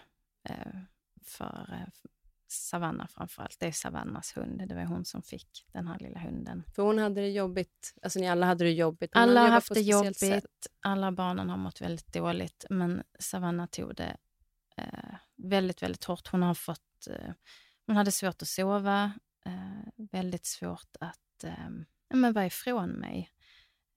för 1.21 1.69
eh, 1.73 2.09
Savanna 2.51 3.07
framför 3.07 3.43
allt. 3.43 3.59
Det 3.59 3.67
är 3.67 3.71
Savannas 3.71 4.37
hund. 4.37 4.67
Det 4.69 4.75
var 4.75 4.83
hon 4.83 5.05
som 5.05 5.21
fick 5.21 5.65
den 5.71 5.87
här 5.87 5.99
lilla 5.99 6.19
hunden. 6.19 6.63
För 6.75 6.83
hon 6.83 6.97
hade 6.97 7.21
det 7.21 7.29
jobbigt. 7.29 7.93
Alltså 8.01 8.19
ni 8.19 8.29
alla 8.29 8.45
hade 8.45 8.63
det 8.63 8.71
jobbigt. 8.71 9.11
Hon 9.13 9.23
Alla 9.23 9.41
har 9.41 9.47
haft 9.49 9.73
det 9.73 9.81
jobbigt. 9.81 10.17
sätt. 10.17 10.67
Alla 10.81 11.11
barnen 11.11 11.49
har 11.49 11.57
mått 11.57 11.81
väldigt 11.81 12.13
dåligt, 12.13 12.65
men 12.69 13.03
Savanna 13.19 13.67
tog 13.67 13.95
det 13.95 14.17
eh, 14.77 15.15
väldigt, 15.35 15.83
väldigt 15.83 16.03
hårt. 16.03 16.27
Hon 16.27 16.41
har 16.43 16.53
fått... 16.53 17.07
Eh, 17.09 17.33
hon 17.85 17.95
hade 17.95 18.11
svårt 18.11 18.41
att 18.41 18.47
sova, 18.47 19.11
eh, 19.45 20.05
väldigt 20.11 20.45
svårt 20.45 20.95
att 20.99 21.43
eh, 21.43 21.69
men 22.13 22.33
vara 22.33 22.45
ifrån 22.45 22.89
mig. 22.89 23.29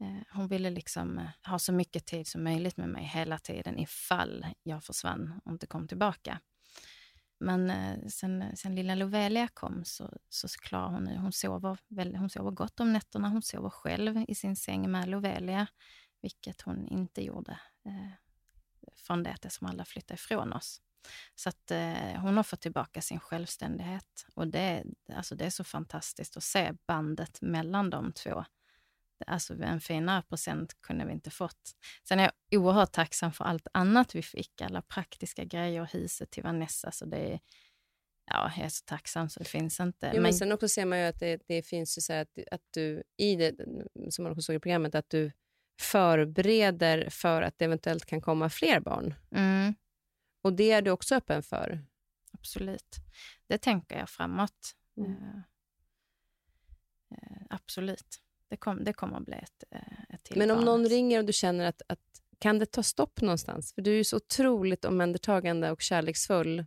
Eh, 0.03 0.23
hon 0.31 0.49
ville 0.49 0.71
liksom 0.71 1.19
eh, 1.19 1.51
ha 1.51 1.59
så 1.59 1.73
mycket 1.73 2.07
tid 2.07 2.27
som 2.27 2.45
möjligt 2.45 2.77
med 2.77 2.89
mig 2.89 3.05
hela 3.05 3.39
tiden 3.39 3.79
ifall 3.79 4.47
jag 4.63 4.85
försvann 4.85 5.41
och 5.45 5.53
inte 5.53 5.67
kom 5.67 5.89
tillbaka. 5.89 6.41
Men 7.41 7.71
eh, 7.71 8.09
sen, 8.09 8.57
sen 8.57 8.75
lilla 8.75 8.95
Lovelia 8.95 9.49
kom 9.49 9.85
så, 9.85 10.19
så 10.29 10.49
klarar 10.49 10.89
hon 10.89 11.05
nu. 11.05 11.17
Hon 11.17 11.33
sover, 11.33 11.79
väl, 11.89 12.17
hon 12.17 12.31
sover 12.31 12.51
gott 12.51 12.81
om 12.81 12.93
nätterna. 12.93 13.29
Hon 13.29 13.43
sover 13.43 13.71
själv 13.71 14.25
i 14.29 14.35
sin 14.35 14.57
säng 14.57 14.91
med 14.91 15.09
Lovelia, 15.09 15.67
vilket 16.21 16.63
hon 16.63 16.89
inte 16.89 17.25
gjorde 17.25 17.59
eh, 17.87 18.13
från 18.97 19.23
det 19.23 19.51
som 19.51 19.67
alla 19.67 19.85
flyttade 19.85 20.15
ifrån 20.15 20.53
oss. 20.53 20.81
Så 21.35 21.49
att 21.49 21.71
eh, 21.71 22.21
hon 22.21 22.37
har 22.37 22.43
fått 22.43 22.61
tillbaka 22.61 23.03
sin 23.03 23.21
självständighet 23.21 24.27
och 24.35 24.49
det, 24.49 24.85
alltså 25.15 25.35
det 25.35 25.45
är 25.45 25.51
så 25.51 25.65
fantastiskt 25.65 26.37
att 26.37 26.43
se 26.45 26.73
bandet 26.87 27.41
mellan 27.41 27.91
de 27.91 28.13
två. 28.13 28.45
Alltså 29.27 29.63
en 29.63 29.81
finare 29.81 30.23
present 30.23 30.83
kunde 30.83 31.05
vi 31.05 31.13
inte 31.13 31.31
fått. 31.31 31.77
Sen 32.09 32.21
är 32.21 32.31
jag 32.51 32.61
oerhört 32.61 32.93
tacksam 32.93 33.33
för 33.33 33.45
allt 33.45 33.67
annat 33.73 34.15
vi 34.15 34.23
fick, 34.23 34.61
alla 34.61 34.83
praktiska 34.83 35.45
grejer, 35.45 35.89
huset 35.93 36.31
till 36.31 36.43
Vanessa. 36.43 36.91
Så 36.93 37.05
det 37.05 37.33
är, 37.33 37.41
ja, 38.27 38.53
jag 38.57 38.65
är 38.65 38.69
så 38.69 38.85
tacksam 38.85 39.29
så 39.29 39.39
det 39.39 39.49
finns 39.49 39.81
inte. 39.81 40.13
Jo, 40.15 40.23
men 40.23 40.35
sen 40.35 40.53
också 40.53 40.69
ser 40.69 40.85
man 40.85 40.99
ju 40.99 41.05
att 41.05 41.21
det, 41.21 41.43
det 41.47 41.63
finns 41.63 41.99
ju 41.99 42.03
så 42.03 42.13
här 42.13 42.23
att, 42.23 42.39
att 42.51 42.63
du 42.71 43.03
i 43.17 43.37
det, 43.37 43.55
som 44.11 44.23
man 44.23 44.33
också 44.33 44.43
såg 44.43 44.57
i 44.57 44.61
programmet, 44.61 44.95
att 44.95 45.11
du 45.11 45.33
förbereder 45.81 47.11
för 47.11 47.43
att 47.43 47.59
det 47.59 47.65
eventuellt 47.65 48.07
kan 48.07 48.21
komma 48.21 48.51
fler 48.51 48.81
barn. 48.81 49.15
mm, 49.35 49.75
Och 50.43 50.53
det 50.53 50.71
är 50.71 50.83
du 50.83 50.91
också 50.91 51.15
öppen 51.15 51.43
för. 51.43 51.85
absolut. 52.33 52.97
Det 53.47 53.59
tänker 53.59 53.99
jag 53.99 54.11
framåt. 54.11 54.77
Mm. 54.97 55.13
Eh, 55.13 55.39
eh, 57.11 57.47
absolut. 57.51 58.19
Det, 58.53 58.57
kom, 58.57 58.85
det 58.85 58.93
kommer 58.93 59.17
att 59.17 59.25
bli 59.25 59.35
ett, 59.35 59.65
eh, 59.71 59.81
ett 60.15 60.23
till 60.23 60.39
Men 60.39 60.51
om 60.51 60.57
barn. 60.57 60.65
någon 60.65 60.89
ringer 60.89 61.19
och 61.19 61.25
du 61.25 61.33
känner 61.33 61.65
att, 61.67 61.83
att 61.87 61.99
kan 62.39 62.59
det 62.59 62.67
ta 62.67 62.83
stopp 62.83 63.21
någonstans? 63.21 63.75
För 63.75 63.83
du 63.83 63.91
är 63.93 63.97
ju 63.97 64.05
så 64.05 64.17
otroligt 64.17 64.85
omhändertagande 64.85 65.71
och 65.71 65.81
kärleksfull. 65.83 66.67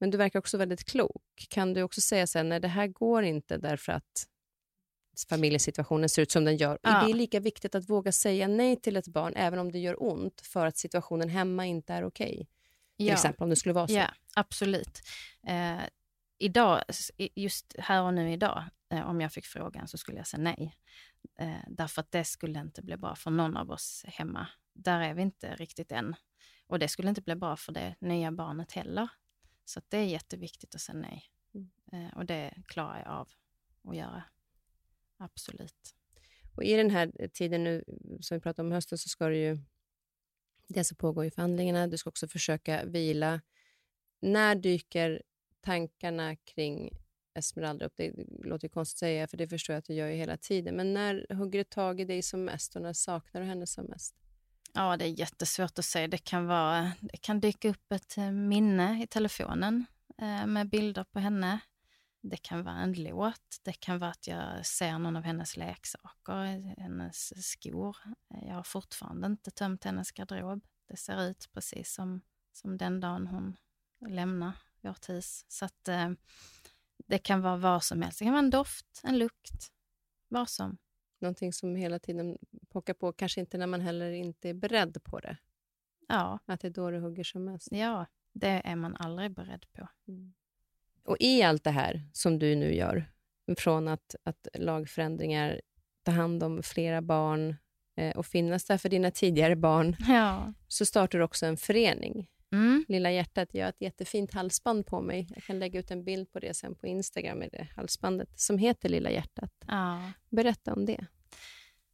Men 0.00 0.10
du 0.10 0.18
verkar 0.18 0.38
också 0.38 0.58
väldigt 0.58 0.84
klok. 0.84 1.46
Kan 1.50 1.74
du 1.74 1.82
också 1.82 2.00
säga 2.00 2.26
så 2.26 2.38
här, 2.38 2.44
nej 2.44 2.60
det 2.60 2.68
här 2.68 2.86
går 2.86 3.22
inte 3.22 3.56
därför 3.56 3.92
att 3.92 4.26
familjesituationen 5.28 6.08
ser 6.08 6.22
ut 6.22 6.30
som 6.30 6.44
den 6.44 6.56
gör. 6.56 6.78
Ja. 6.82 7.04
Det 7.04 7.10
är 7.10 7.14
lika 7.14 7.40
viktigt 7.40 7.74
att 7.74 7.88
våga 7.90 8.12
säga 8.12 8.48
nej 8.48 8.76
till 8.76 8.96
ett 8.96 9.08
barn 9.08 9.32
även 9.36 9.58
om 9.58 9.72
det 9.72 9.78
gör 9.78 10.02
ont 10.02 10.40
för 10.40 10.66
att 10.66 10.76
situationen 10.76 11.28
hemma 11.28 11.66
inte 11.66 11.92
är 11.94 12.04
okej. 12.04 12.48
Till 12.96 13.06
Ja. 13.06 13.12
exempel 13.12 13.44
om 13.44 13.50
det 13.50 13.56
skulle 13.56 13.72
vara 13.72 13.88
så. 13.88 13.94
Ja, 13.94 14.10
absolut. 14.34 15.00
Eh, 15.46 15.80
idag, 16.38 16.82
just 17.34 17.74
här 17.78 18.02
och 18.02 18.14
nu 18.14 18.32
idag, 18.32 18.64
om 18.90 19.20
jag 19.20 19.32
fick 19.32 19.46
frågan 19.46 19.88
så 19.88 19.98
skulle 19.98 20.18
jag 20.18 20.26
säga 20.26 20.42
nej. 20.42 20.76
Eh, 21.38 21.64
därför 21.68 22.00
att 22.00 22.12
det 22.12 22.24
skulle 22.24 22.60
inte 22.60 22.82
bli 22.82 22.96
bra 22.96 23.14
för 23.14 23.30
någon 23.30 23.56
av 23.56 23.70
oss 23.70 24.04
hemma. 24.08 24.48
Där 24.72 25.00
är 25.00 25.14
vi 25.14 25.22
inte 25.22 25.56
riktigt 25.56 25.92
än. 25.92 26.14
Och 26.66 26.78
det 26.78 26.88
skulle 26.88 27.08
inte 27.08 27.22
bli 27.22 27.36
bra 27.36 27.56
för 27.56 27.72
det 27.72 27.94
nya 28.00 28.32
barnet 28.32 28.72
heller. 28.72 29.08
Så 29.64 29.80
det 29.88 29.98
är 29.98 30.04
jätteviktigt 30.04 30.74
att 30.74 30.80
säga 30.80 30.98
nej. 30.98 31.24
Mm. 31.54 31.70
Eh, 31.92 32.16
och 32.16 32.26
det 32.26 32.54
klarar 32.66 32.98
jag 32.98 33.08
av 33.08 33.28
att 33.84 33.96
göra. 33.96 34.22
Absolut. 35.16 35.94
Och 36.56 36.64
I 36.64 36.76
den 36.76 36.90
här 36.90 37.28
tiden 37.28 37.64
nu 37.64 37.84
som 38.20 38.34
vi 38.34 38.40
pratade 38.40 38.66
om 38.66 38.72
hösten 38.72 38.98
så 38.98 39.08
ska 39.08 39.28
du 39.28 39.36
ju... 39.36 39.58
Dels 40.68 40.88
så 40.88 40.94
pågår 40.94 41.24
ju 41.24 41.30
förhandlingarna, 41.30 41.86
du 41.86 41.98
ska 41.98 42.10
också 42.10 42.28
försöka 42.28 42.84
vila. 42.84 43.40
När 44.20 44.54
dyker 44.54 45.22
tankarna 45.60 46.36
kring 46.36 46.90
Esmeralda 47.40 47.86
upp? 47.86 47.92
Det 47.96 48.12
låter 48.44 48.64
ju 48.64 48.68
konstigt 48.68 48.96
att 48.96 48.98
säga, 48.98 49.28
för 49.28 49.36
det 49.36 49.48
förstår 49.48 49.74
jag 49.74 49.78
att 49.78 49.84
du 49.84 49.94
gör 49.94 50.08
ju 50.08 50.16
hela 50.16 50.36
tiden. 50.36 50.76
Men 50.76 50.94
när 50.94 51.34
hugger 51.34 51.58
det 51.58 51.70
tag 51.70 52.00
i 52.00 52.04
dig 52.04 52.22
som 52.22 52.44
mest 52.44 52.76
och 52.76 52.82
när 52.82 52.92
saknar 52.92 53.40
du 53.40 53.46
henne 53.46 53.66
som 53.66 53.84
mest? 53.84 54.16
Ja, 54.74 54.96
det 54.96 55.04
är 55.04 55.08
jättesvårt 55.20 55.78
att 55.78 55.84
säga. 55.84 56.08
Det 56.08 56.18
kan, 56.18 56.46
vara, 56.46 56.92
det 57.00 57.16
kan 57.16 57.40
dyka 57.40 57.68
upp 57.68 57.92
ett 57.92 58.16
eh, 58.16 58.30
minne 58.30 59.02
i 59.02 59.06
telefonen 59.06 59.86
eh, 60.18 60.46
med 60.46 60.68
bilder 60.68 61.04
på 61.04 61.18
henne. 61.18 61.60
Det 62.22 62.36
kan 62.36 62.62
vara 62.62 62.76
en 62.76 62.92
låt. 62.92 63.60
Det 63.62 63.72
kan 63.72 63.98
vara 63.98 64.10
att 64.10 64.26
jag 64.26 64.66
ser 64.66 64.98
någon 64.98 65.16
av 65.16 65.22
hennes 65.22 65.56
leksaker, 65.56 66.74
hennes 66.80 67.50
skor. 67.50 67.96
Eh, 68.34 68.48
jag 68.48 68.54
har 68.54 68.62
fortfarande 68.62 69.26
inte 69.26 69.50
tömt 69.50 69.84
hennes 69.84 70.12
garderob. 70.12 70.60
Det 70.88 70.96
ser 70.96 71.22
ut 71.22 71.48
precis 71.52 71.94
som, 71.94 72.20
som 72.52 72.78
den 72.78 73.00
dagen 73.00 73.26
hon 73.26 73.56
lämnar 74.08 74.52
vårt 74.80 75.08
hus. 75.08 75.44
Så 75.48 75.64
att, 75.64 75.88
eh, 75.88 76.10
det 77.06 77.18
kan 77.18 77.40
vara 77.42 77.56
vad 77.56 77.84
som 77.84 78.02
helst. 78.02 78.18
Det 78.18 78.24
kan 78.24 78.32
vara 78.32 78.42
en 78.44 78.50
doft, 78.50 79.00
en 79.04 79.18
lukt, 79.18 79.72
vad 80.28 80.48
som. 80.48 80.78
Någonting 81.18 81.52
som 81.52 81.76
hela 81.76 81.98
tiden 81.98 82.38
pockar 82.68 82.94
på, 82.94 83.12
kanske 83.12 83.40
inte 83.40 83.58
när 83.58 83.66
man 83.66 83.80
heller 83.80 84.10
inte 84.10 84.48
är 84.48 84.54
beredd 84.54 85.04
på 85.04 85.18
det. 85.20 85.36
Ja, 86.08 86.38
Att 86.46 86.60
det 86.60 86.68
är 86.68 86.72
då 86.72 86.90
det 86.90 86.98
hugger 86.98 87.24
som 87.24 87.44
mest. 87.44 87.68
ja, 87.70 88.06
det 88.32 88.62
är 88.64 88.76
man 88.76 88.96
aldrig 88.96 89.30
beredd 89.34 89.66
på. 89.72 89.88
Och 91.04 91.16
i 91.20 91.42
allt 91.42 91.64
det 91.64 91.70
här 91.70 92.08
som 92.12 92.38
du 92.38 92.54
nu 92.56 92.74
gör, 92.74 93.10
från 93.58 93.88
att, 93.88 94.14
att 94.22 94.48
lagförändringar, 94.54 95.60
ta 96.02 96.12
hand 96.12 96.42
om 96.42 96.62
flera 96.62 97.02
barn 97.02 97.56
eh, 97.96 98.16
och 98.16 98.26
finnas 98.26 98.64
där 98.64 98.78
för 98.78 98.88
dina 98.88 99.10
tidigare 99.10 99.56
barn, 99.56 99.96
Ja. 100.08 100.52
så 100.68 100.86
startar 100.86 101.18
du 101.18 101.24
också 101.24 101.46
en 101.46 101.56
förening. 101.56 102.30
Mm. 102.52 102.84
Lilla 102.88 103.10
hjärtat, 103.10 103.48
jag 103.52 103.64
har 103.64 103.68
ett 103.68 103.80
jättefint 103.80 104.34
halsband 104.34 104.86
på 104.86 105.00
mig. 105.00 105.26
Jag 105.34 105.44
kan 105.44 105.58
lägga 105.58 105.80
ut 105.80 105.90
en 105.90 106.04
bild 106.04 106.32
på 106.32 106.38
det 106.38 106.54
sen 106.54 106.74
på 106.74 106.86
Instagram 106.86 107.38
med 107.38 107.48
det 107.52 107.68
halsbandet 107.76 108.40
som 108.40 108.58
heter 108.58 108.88
Lilla 108.88 109.10
hjärtat. 109.10 109.52
Ja. 109.66 110.12
Berätta 110.28 110.74
om 110.74 110.86
det. 110.86 111.06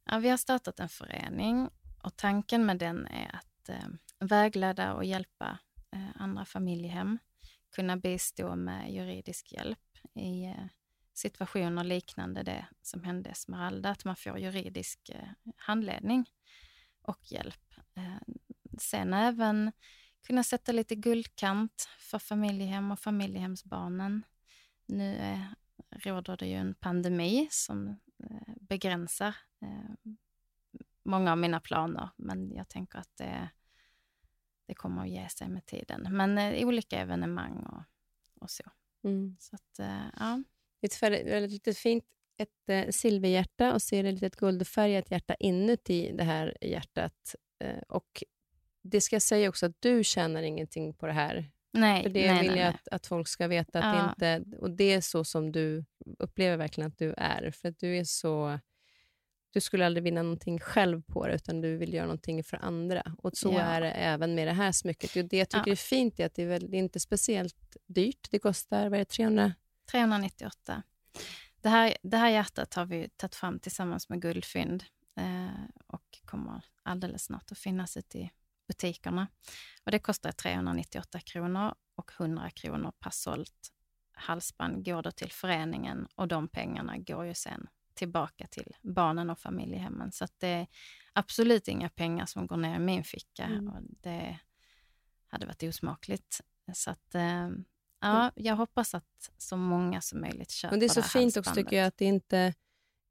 Ja, 0.05 0.19
vi 0.19 0.29
har 0.29 0.37
startat 0.37 0.79
en 0.79 0.89
förening 0.89 1.69
och 2.03 2.15
tanken 2.15 2.65
med 2.65 2.77
den 2.77 3.07
är 3.07 3.35
att 3.35 3.69
eh, 3.69 3.87
vägleda 4.19 4.93
och 4.93 5.05
hjälpa 5.05 5.59
eh, 5.91 6.21
andra 6.21 6.45
familjehem, 6.45 7.19
kunna 7.75 7.97
bistå 7.97 8.55
med 8.55 8.93
juridisk 8.93 9.51
hjälp 9.51 9.97
i 10.15 10.43
eh, 10.43 10.65
situationer 11.13 11.83
liknande 11.83 12.43
det 12.43 12.65
som 12.81 13.03
hände 13.03 13.29
Esmeralda, 13.29 13.89
att 13.89 14.05
man 14.05 14.15
får 14.15 14.39
juridisk 14.39 15.09
eh, 15.09 15.51
handledning 15.55 16.29
och 17.01 17.31
hjälp. 17.31 17.73
Eh, 17.95 18.35
sen 18.79 19.13
även 19.13 19.71
kunna 20.27 20.43
sätta 20.43 20.71
lite 20.71 20.95
guldkant 20.95 21.89
för 21.99 22.19
familjehem 22.19 22.91
och 22.91 22.99
familjehemsbarnen. 22.99 24.23
Nu 24.85 25.15
eh, 25.15 25.41
råder 25.91 26.37
det 26.37 26.47
ju 26.47 26.53
en 26.53 26.75
pandemi 26.75 27.47
som 27.51 27.87
eh, 28.23 28.53
begränsar 28.61 29.35
eh, 29.61 30.11
många 31.03 31.31
av 31.31 31.37
mina 31.37 31.59
planer, 31.59 32.09
men 32.15 32.51
jag 32.51 32.69
tänker 32.69 32.99
att 32.99 33.17
det, 33.17 33.49
det 34.65 34.75
kommer 34.75 35.01
att 35.01 35.09
ge 35.09 35.29
sig 35.29 35.49
med 35.49 35.65
tiden. 35.65 36.07
Men 36.11 36.37
olika 36.65 36.99
evenemang 36.99 37.57
och, 37.57 37.83
och 38.41 38.49
så. 38.49 38.63
Så 39.39 39.55
att, 39.55 39.79
ja. 40.19 40.43
Ett 40.81 40.93
färg- 40.93 41.29
väldigt 41.29 41.51
litet 41.51 41.77
fint 41.77 42.05
ett 42.37 42.95
silverhjärta 42.95 43.73
och 43.73 43.81
så 43.81 43.95
är 43.95 44.03
det 44.03 44.09
ett 44.09 44.13
litet 44.13 44.35
guldfärgat 44.35 45.11
hjärta 45.11 45.35
inuti 45.35 46.11
det 46.11 46.23
här 46.23 46.57
hjärtat. 46.61 47.35
Och 47.87 48.23
det 48.89 49.01
ska 49.01 49.15
jag 49.15 49.21
säga 49.23 49.49
också 49.49 49.65
att 49.65 49.75
du 49.81 50.03
tjänar 50.03 50.41
ingenting 50.43 50.93
på 50.93 51.07
det 51.07 51.13
här. 51.13 51.51
Nej, 51.73 52.03
För 52.03 52.09
det 52.09 52.31
nej, 52.31 52.41
vill 52.41 52.51
nej, 52.51 52.59
jag 52.59 52.69
att, 52.69 52.87
att 52.91 53.07
folk 53.07 53.27
ska 53.27 53.47
veta. 53.47 53.79
Att 53.79 53.95
Ja. 53.95 54.13
det 54.17 54.35
inte, 54.35 54.57
och 54.57 54.71
det 54.71 54.93
är 54.93 55.01
så 55.01 55.23
som 55.23 55.51
du 55.51 55.85
upplever 56.19 56.57
verkligen 56.57 56.87
att 56.87 56.97
du 56.97 57.13
är. 57.17 57.51
För 57.51 57.69
att 57.69 57.79
du 57.79 57.97
är 57.97 58.03
så... 58.03 58.59
Du 59.53 59.61
skulle 59.61 59.85
aldrig 59.85 60.03
vinna 60.03 60.21
någonting 60.23 60.59
själv 60.59 61.01
på 61.01 61.27
det, 61.27 61.35
utan 61.35 61.61
du 61.61 61.77
vill 61.77 61.93
göra 61.93 62.05
någonting 62.05 62.43
för 62.43 62.57
andra. 62.57 63.15
Och 63.17 63.37
så 63.37 63.51
Ja. 63.53 63.59
är 63.59 63.81
det 63.81 63.91
även 63.91 64.35
med 64.35 64.47
det 64.47 64.53
här 64.53 64.71
smycket. 64.71 65.15
Och 65.15 65.25
det 65.25 65.37
jag 65.37 65.49
tycker 65.49 65.67
Ja. 65.67 65.71
är 65.71 65.75
fint 65.75 66.19
är 66.19 66.25
att 66.25 66.33
det 66.35 66.43
är, 66.43 66.47
väl, 66.47 66.71
det 66.71 66.77
är 66.77 66.79
inte 66.79 66.99
speciellt 66.99 67.77
dyrt. 67.87 68.27
Det 68.31 68.39
kostar, 68.39 68.83
vad 68.89 68.93
är 68.93 68.97
det, 68.99 69.05
300? 69.05 69.53
398. 69.91 70.83
Det 71.61 71.69
här, 71.69 71.97
det 72.03 72.17
här 72.17 72.29
hjärtat 72.29 72.73
har 72.73 72.85
vi 72.85 73.09
tagit 73.09 73.35
fram 73.35 73.59
tillsammans 73.59 74.09
med 74.09 74.21
Guldfynd 74.21 74.83
eh, 75.17 75.47
och 75.87 76.19
kommer 76.25 76.61
alldeles 76.83 77.23
snart 77.23 77.51
att 77.51 77.57
finnas 77.57 77.97
ute 77.97 78.19
i 78.19 78.31
butikerna. 78.67 79.27
Och 79.83 79.91
det 79.91 79.99
kostar 79.99 80.31
398 80.31 81.19
kronor 81.19 81.73
och 81.95 82.11
100 82.19 82.49
kronor 82.49 82.91
per 82.99 83.09
sålt 83.09 83.73
halsband 84.11 84.85
går 84.85 85.01
då 85.01 85.11
till 85.11 85.31
föreningen 85.31 86.07
och 86.15 86.27
de 86.27 86.47
pengarna 86.47 86.97
går 86.97 87.25
ju 87.25 87.33
sen 87.33 87.67
tillbaka 87.93 88.47
till 88.47 88.75
barnen 88.81 89.29
och 89.29 89.39
familjehemmen. 89.39 90.11
Så 90.11 90.27
det 90.37 90.47
är 90.47 90.67
absolut 91.13 91.67
inga 91.67 91.89
pengar 91.89 92.25
som 92.25 92.47
går 92.47 92.57
ner 92.57 92.75
i 92.75 92.79
min 92.79 93.03
ficka 93.03 93.43
Mm. 93.43 93.67
och 93.67 93.81
det 94.01 94.39
hade 95.27 95.45
varit 95.45 95.63
osmakligt. 95.63 96.41
Så 96.73 96.91
att, 96.91 97.15
eh, 97.15 97.49
ja, 98.01 98.31
jag 98.35 98.55
hoppas 98.55 98.93
att 98.95 99.31
så 99.37 99.57
många 99.57 100.01
som 100.01 100.21
möjligt 100.21 100.51
köper 100.51 100.75
Och 100.75 100.79
det 100.79 100.85
är 100.85 100.89
så 100.89 101.01
här 101.01 101.07
fint 101.07 101.37
också 101.37 101.53
tycker 101.55 101.77
jag 101.77 101.87
att 101.87 101.97
det 101.97 102.05
inte 102.05 102.53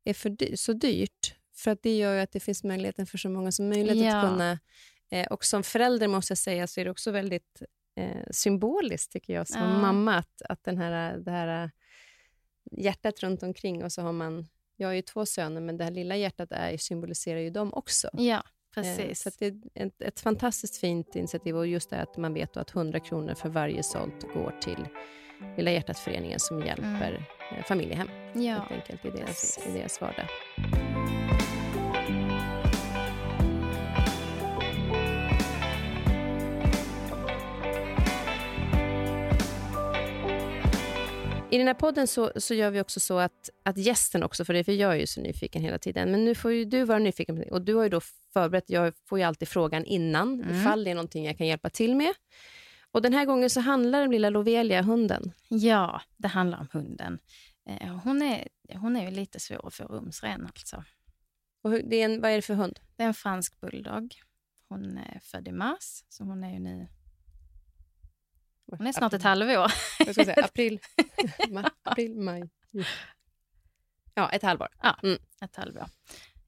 är 0.04 0.14
för 0.14 0.30
dy- 0.30 0.57
så 0.57 0.72
dyrt. 0.72 1.34
För 1.54 1.70
att 1.70 1.82
det 1.82 1.96
gör 1.96 2.14
ju 2.14 2.20
att 2.20 2.32
det 2.32 2.40
finns 2.40 2.64
möjligheten 2.64 3.07
för 3.07 3.18
så 3.18 3.28
många 3.28 3.52
som 3.52 3.68
möjligt 3.68 3.96
Ja. 4.04 4.16
att 4.16 4.30
kunna... 4.30 4.59
Eh, 5.11 5.26
och 5.26 5.44
som 5.44 5.62
förälder 5.62 6.09
måste 6.09 6.30
jag 6.30 6.38
säga 6.38 6.66
så 6.66 6.80
är 6.80 6.84
det 6.84 6.90
också 6.90 7.11
väldigt 7.11 7.62
eh, 7.96 8.22
symboliskt 8.30 9.12
tycker 9.12 9.32
jag 9.32 9.48
som 9.48 9.62
Ja. 9.62 9.78
mamma 9.78 10.14
att, 10.14 10.42
att 10.42 10.64
den 10.64 10.78
här, 10.78 11.18
det 11.18 11.30
här 11.30 11.64
eh, 11.64 11.70
hjärtat 12.72 13.20
runt 13.20 13.42
omkring 13.42 13.84
och 13.84 13.92
så 13.92 14.02
har 14.02 14.12
man... 14.12 14.46
Jag 14.78 14.88
har 14.88 14.92
ju 14.92 15.02
två 15.02 15.26
söner 15.26 15.61
men 15.61 15.76
det 15.76 15.84
här 15.84 15.90
lilla 15.90 16.16
hjärtat 16.16 16.52
är, 16.52 16.76
symboliserar 16.76 17.40
ju 17.40 17.50
dem 17.50 17.74
också. 17.74 18.11
Ja, 18.12 18.42
Eh, 18.76 18.82
precis. 18.82 19.22
Så 19.22 19.30
det 19.38 19.46
är 19.46 19.61
ett, 19.74 20.02
ett 20.02 20.20
fantastiskt 20.20 20.76
fint 20.76 21.16
initiativ 21.16 21.57
och 21.57 21.66
just 21.66 21.90
det 21.90 21.96
att 21.96 22.16
man 22.16 22.34
vet 22.34 22.57
att 22.57 22.74
100 22.74 23.00
kronor 23.00 23.34
för 23.34 23.48
varje 23.48 23.82
sålt 23.82 24.22
går 24.34 24.54
till 24.61 24.88
Lilla 25.57 25.70
hjärtat-föreningen 25.70 26.40
som 26.40 26.66
hjälper 26.66 27.26
eh, 27.57 27.64
familjehem 27.64 28.09
ja. 28.34 28.66
helt 28.70 28.90
enkelt 28.90 29.04
i 29.04 29.11
deras, 29.11 29.28
precis. 29.28 29.66
i 29.66 29.78
deras 29.78 30.00
vardag. 30.00 30.26
I 41.57 41.59
den 41.59 41.66
här 41.66 41.74
podden 41.74 42.07
så, 42.07 42.32
så 42.36 42.54
gör 42.54 42.70
vi 42.70 42.80
också 42.80 43.00
så 43.00 43.18
att, 43.18 43.50
att 43.62 43.78
gästen 43.78 44.22
också, 44.22 44.44
för 44.44 44.54
det 44.54 44.64
för 44.64 44.72
jag 44.72 44.92
är 44.92 44.96
ju 44.98 45.07
så 45.07 45.20
nyfiken 45.20 45.62
hela 45.62 45.78
tiden, 45.78 46.11
men 46.11 46.24
nu 46.24 46.34
får 46.34 46.52
ju 46.52 46.64
du 46.64 46.84
vara 46.84 46.98
nyfiken. 46.98 47.44
Och 47.50 47.62
du 47.62 47.74
har 47.74 47.82
ju 47.82 47.88
då 47.88 48.00
förberett, 48.32 48.70
jag 48.70 48.94
får 49.09 49.18
ju 49.18 49.24
alltid 49.24 49.48
frågan 49.48 49.84
innan, 49.84 50.40
Mm. 50.40 50.57
ifall 50.61 50.84
det 50.84 50.90
är 50.90 50.94
någonting 50.94 51.24
jag 51.26 51.38
kan 51.38 51.46
hjälpa 51.46 51.70
till 51.70 51.96
med. 51.96 52.12
Och 52.90 53.02
den 53.02 53.12
här 53.12 53.24
gången 53.24 53.50
så 53.50 53.61
handlar 53.61 53.98
det 53.98 54.04
om 54.07 54.12
lilla 54.12 54.30
Lovelia, 54.30 54.82
hunden. 54.82 55.32
Ja, 55.48 56.00
det 56.16 56.28
handlar 56.28 56.59
om 56.61 56.68
hunden. 56.72 57.18
Eh, 57.68 57.96
hon, 58.04 58.22
är, 58.22 58.48
hon 58.74 58.96
är 58.96 59.04
ju 59.04 59.16
lite 59.16 59.40
svår 59.40 59.66
att 59.66 59.74
få 59.74 59.84
rumsren 59.84 60.46
alltså. 60.46 60.84
Och 61.62 61.70
det 61.70 61.96
är 61.96 62.04
en, 62.04 62.20
vad 62.20 62.30
är 62.30 62.36
det 62.36 62.42
för 62.42 62.54
hund? 62.54 62.80
Det 62.96 63.02
är 63.02 63.07
en 63.07 63.14
fransk 63.14 63.61
bulldog. 63.61 64.14
Hon 64.68 64.98
är 64.98 65.20
född 65.22 65.48
i 65.48 65.52
mars, 65.52 66.04
så 66.09 66.24
hon 66.24 66.44
är 66.44 66.52
ju 66.52 66.59
nu... 66.59 66.88
Hon 68.66 68.86
är 68.86 68.92
snart 68.92 69.12
ett 69.12 69.22
halvår. 69.22 69.72
Jag 69.98 70.14
ska 70.14 70.24
säga 70.24 70.34
april, 70.44 70.80
ma, 71.50 71.70
april, 71.82 72.20
maj. 72.20 72.50
Ja, 74.14 74.30
ett 74.30 74.42
halvår. 74.42 74.68
ett 75.40 75.56
halvår. 75.56 75.86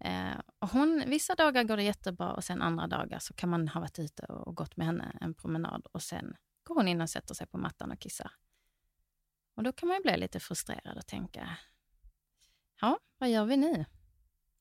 Eh, 0.00 0.40
och 0.58 0.68
hon, 0.68 1.04
vissa 1.06 1.34
dagar 1.34 1.64
går 1.64 1.76
det 1.76 1.82
jättebra 1.82 2.32
och 2.32 2.44
sen 2.44 2.62
andra 2.62 2.86
dagar 2.86 3.18
så 3.18 3.34
kan 3.34 3.48
man 3.48 3.68
ha 3.68 3.80
varit 3.80 3.98
ute 3.98 4.22
och 4.22 4.56
gått 4.56 4.76
med 4.76 4.86
henne 4.86 5.18
en 5.20 5.34
promenad 5.34 5.86
och 5.92 6.02
sen 6.02 6.36
går 6.64 6.74
hon 6.74 6.88
in 6.88 7.00
och 7.00 7.10
sätter 7.10 7.34
sig 7.34 7.46
på 7.46 7.58
mattan 7.58 7.90
och 7.90 8.00
kissar. 8.00 8.30
Och 9.56 9.62
då 9.62 9.72
kan 9.72 9.88
man 9.88 9.96
ju 9.96 10.02
bli 10.02 10.16
lite 10.16 10.40
frustrerad 10.40 10.96
och 10.96 11.06
tänka, 11.06 11.58
ja, 12.80 12.98
vad 13.18 13.30
gör 13.30 13.44
vi 13.44 13.56
nu? 13.56 13.84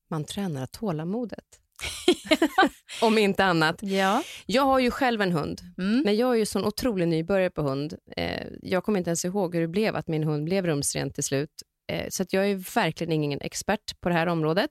Man 0.07 0.25
tränar 0.25 0.65
tålamodet. 0.65 1.61
Om 3.01 3.17
inte 3.17 3.43
annat. 3.45 3.75
Ja. 3.81 4.23
Jag 4.45 4.63
har 4.63 4.79
ju 4.79 4.91
själv 4.91 5.21
en 5.21 5.31
hund, 5.31 5.61
Mm. 5.77 6.01
men 6.05 6.15
jag 6.15 6.33
är 6.33 6.37
ju 6.39 6.45
sån 6.45 6.65
otrolig 6.65 7.07
nybörjare 7.07 7.49
på 7.49 7.61
hund. 7.61 7.93
Eh, 8.17 8.47
jag 8.61 8.83
kommer 8.83 8.97
inte 8.97 9.09
ens 9.09 9.25
ihåg 9.25 9.53
hur 9.55 9.61
det 9.61 9.67
blev 9.67 9.95
att 9.95 10.07
min 10.07 10.23
hund 10.23 10.43
blev 10.45 10.65
rumsren 10.65 11.11
till 11.11 11.23
slut. 11.23 11.49
Eh, 11.91 12.05
så 12.09 12.23
att 12.23 12.33
jag 12.33 12.49
är 12.49 12.55
verkligen 12.75 13.13
ingen 13.13 13.41
expert 13.41 14.01
på 14.01 14.09
det 14.09 14.15
här 14.15 14.27
området. 14.27 14.69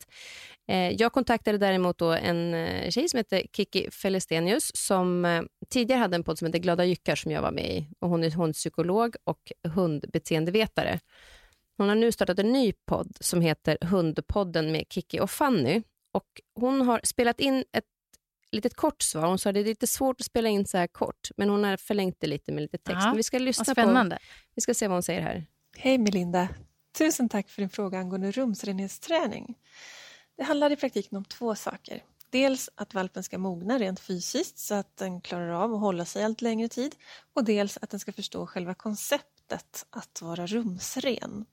Eh, 0.69 0.91
jag 0.91 1.13
kontaktade 1.13 1.59
däremot 1.59 1.99
då 1.99 2.13
en 2.13 2.55
eh, 2.55 2.91
tjej 2.91 3.09
som 3.09 3.17
heter 3.19 3.43
Kiki 3.53 3.91
Felestenius 3.91 4.71
som 4.75 5.25
eh, 5.25 5.43
tidigare 5.71 5.99
hade 5.99 6.17
en 6.17 6.25
podd 6.25 6.39
som 6.39 6.47
heter 6.47 6.59
Glada 6.59 6.85
jyckar 6.85 7.15
som 7.17 7.33
jag 7.33 7.43
var 7.43 7.53
med 7.53 7.71
i. 7.77 7.89
Och 8.01 8.09
hon 8.09 8.25
är 8.25 8.31
hundpsykolog 8.31 9.17
och 9.25 9.53
hundbeteendevetare. 9.69 11.01
Hon 11.79 11.89
har 11.89 11.97
nu 11.97 12.13
startat 12.13 12.39
en 12.39 12.53
ny 12.53 12.73
podd 12.87 13.17
som 13.21 13.41
heter 13.41 13.79
Hundpodden 13.81 14.73
med 14.73 14.85
Kiki 14.91 15.21
och 15.21 15.31
Fanny. 15.31 15.83
Och 16.17 16.41
hon 16.55 16.81
har 16.81 17.01
spelat 17.05 17.41
in 17.41 17.65
ett 17.73 17.85
litet 18.53 18.75
kort 18.75 19.03
svar. 19.03 19.27
Hon 19.27 19.39
sa 19.39 19.51
att 19.51 19.55
det 19.55 19.61
är 19.61 19.65
lite 19.65 19.87
svårt 19.87 20.21
att 20.21 20.27
spela 20.27 20.49
in 20.49 20.67
så 20.67 20.79
här 20.79 20.87
kort, 20.87 21.29
men 21.37 21.49
hon 21.49 21.65
har 21.65 21.77
förlängt 21.77 22.17
det 22.21 22.27
lite 22.27 22.53
med 22.53 22.63
lite 22.63 22.79
text. 22.79 23.03
Ja, 23.05 23.13
vi 23.17 23.23
ska 23.23 23.39
lyssna 23.39 23.65
spännande. 23.65 24.17
på... 24.17 24.23
Vi 24.55 24.63
ska 24.63 24.75
se 24.75 24.89
vad 24.89 24.95
hon 24.95 25.03
säger 25.03 25.21
här. 25.21 25.47
Hej 25.77 25.99
Melinda! 25.99 26.49
Tusen 26.99 27.29
tack 27.29 27.49
för 27.49 27.63
din 27.63 27.71
fråga 27.71 27.99
angående 27.99 28.31
rumsrenhetsträning. 28.31 29.55
Det 30.37 30.43
handlar 30.43 30.71
i 30.71 30.77
praktiken 30.77 31.17
om 31.19 31.25
två 31.25 31.55
saker. 31.55 32.03
Dels 32.31 32.71
att 32.75 32.95
valpen 32.95 33.23
ska 33.23 33.39
mogna 33.39 33.79
rent 33.79 34.01
fysiskt 34.01 34.59
så 34.59 34.75
att 34.75 34.97
den 34.97 35.21
klarar 35.21 35.51
av 35.51 35.75
att 35.75 35.81
hålla 35.81 36.05
sig 36.05 36.25
allt 36.25 36.43
längre 36.43 36.69
tid 36.69 36.95
och 37.35 37.45
dels 37.45 37.79
att 37.83 37.91
den 37.91 38.01
ska 38.01 38.13
förstå 38.13 38.47
själva 38.47 38.75
konceptet 38.75 39.87
att 39.91 40.23
vara 40.23 40.47
rumsren. 40.47 41.47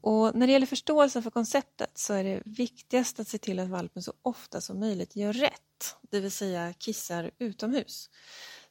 Och 0.00 0.34
när 0.34 0.46
det 0.46 0.52
gäller 0.52 0.66
förståelsen 0.66 1.22
för 1.22 1.30
konceptet 1.30 1.98
så 1.98 2.14
är 2.14 2.24
det 2.24 2.42
viktigast 2.44 3.20
att 3.20 3.28
se 3.28 3.38
till 3.38 3.58
att 3.58 3.68
valpen 3.68 4.02
så 4.02 4.12
ofta 4.22 4.60
som 4.60 4.80
möjligt 4.80 5.16
gör 5.16 5.32
rätt, 5.32 5.96
det 6.10 6.20
vill 6.20 6.30
säga 6.30 6.72
kissar 6.72 7.30
utomhus. 7.38 8.10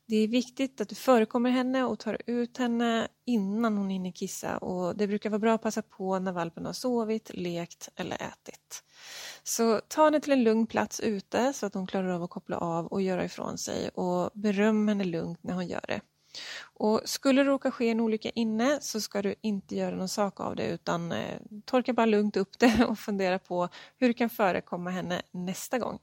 Det 0.09 0.15
är 0.15 0.27
viktigt 0.27 0.81
att 0.81 0.89
du 0.89 0.95
förekommer 0.95 1.49
henne 1.49 1.83
och 1.83 1.99
tar 1.99 2.17
ut 2.25 2.57
henne 2.57 3.07
innan 3.25 3.77
hon 3.77 3.89
hinner 3.89 4.11
kissa 4.11 4.57
och 4.57 4.97
det 4.97 5.07
brukar 5.07 5.29
vara 5.29 5.39
bra 5.39 5.53
att 5.53 5.61
passa 5.61 5.81
på 5.81 6.19
när 6.19 6.31
valpen 6.31 6.65
har 6.65 6.73
sovit, 6.73 7.31
lekt 7.33 7.89
eller 7.95 8.15
ätit. 8.15 8.83
Så 9.43 9.81
ta 9.87 10.05
henne 10.05 10.19
till 10.19 10.31
en 10.31 10.43
lugn 10.43 10.67
plats 10.67 10.99
ute 10.99 11.53
så 11.53 11.65
att 11.65 11.73
hon 11.73 11.87
klarar 11.87 12.09
av 12.09 12.23
att 12.23 12.29
koppla 12.29 12.57
av 12.57 12.87
och 12.87 13.01
göra 13.01 13.25
ifrån 13.25 13.57
sig 13.57 13.89
och 13.89 14.31
beröm 14.33 14.87
henne 14.87 15.03
lugnt 15.03 15.43
när 15.43 15.53
hon 15.53 15.67
gör 15.67 15.85
det. 15.87 16.01
Och 16.61 17.01
skulle 17.05 17.43
det 17.43 17.49
råka 17.49 17.71
ske 17.71 17.89
en 17.89 17.99
olycka 17.99 18.29
inne 18.29 18.77
så 18.81 19.01
ska 19.01 19.21
du 19.21 19.35
inte 19.41 19.75
göra 19.75 19.95
någon 19.95 20.09
sak 20.09 20.39
av 20.39 20.55
det 20.55 20.67
utan 20.67 21.11
eh, 21.11 21.39
torka 21.65 21.93
bara 21.93 22.05
lugnt 22.05 22.37
upp 22.37 22.59
det 22.59 22.85
och 22.89 22.99
fundera 22.99 23.39
på 23.39 23.69
hur 23.97 24.07
du 24.07 24.13
kan 24.13 24.29
förekomma 24.29 24.89
henne 24.89 25.21
nästa 25.31 25.79
gång. 25.79 25.99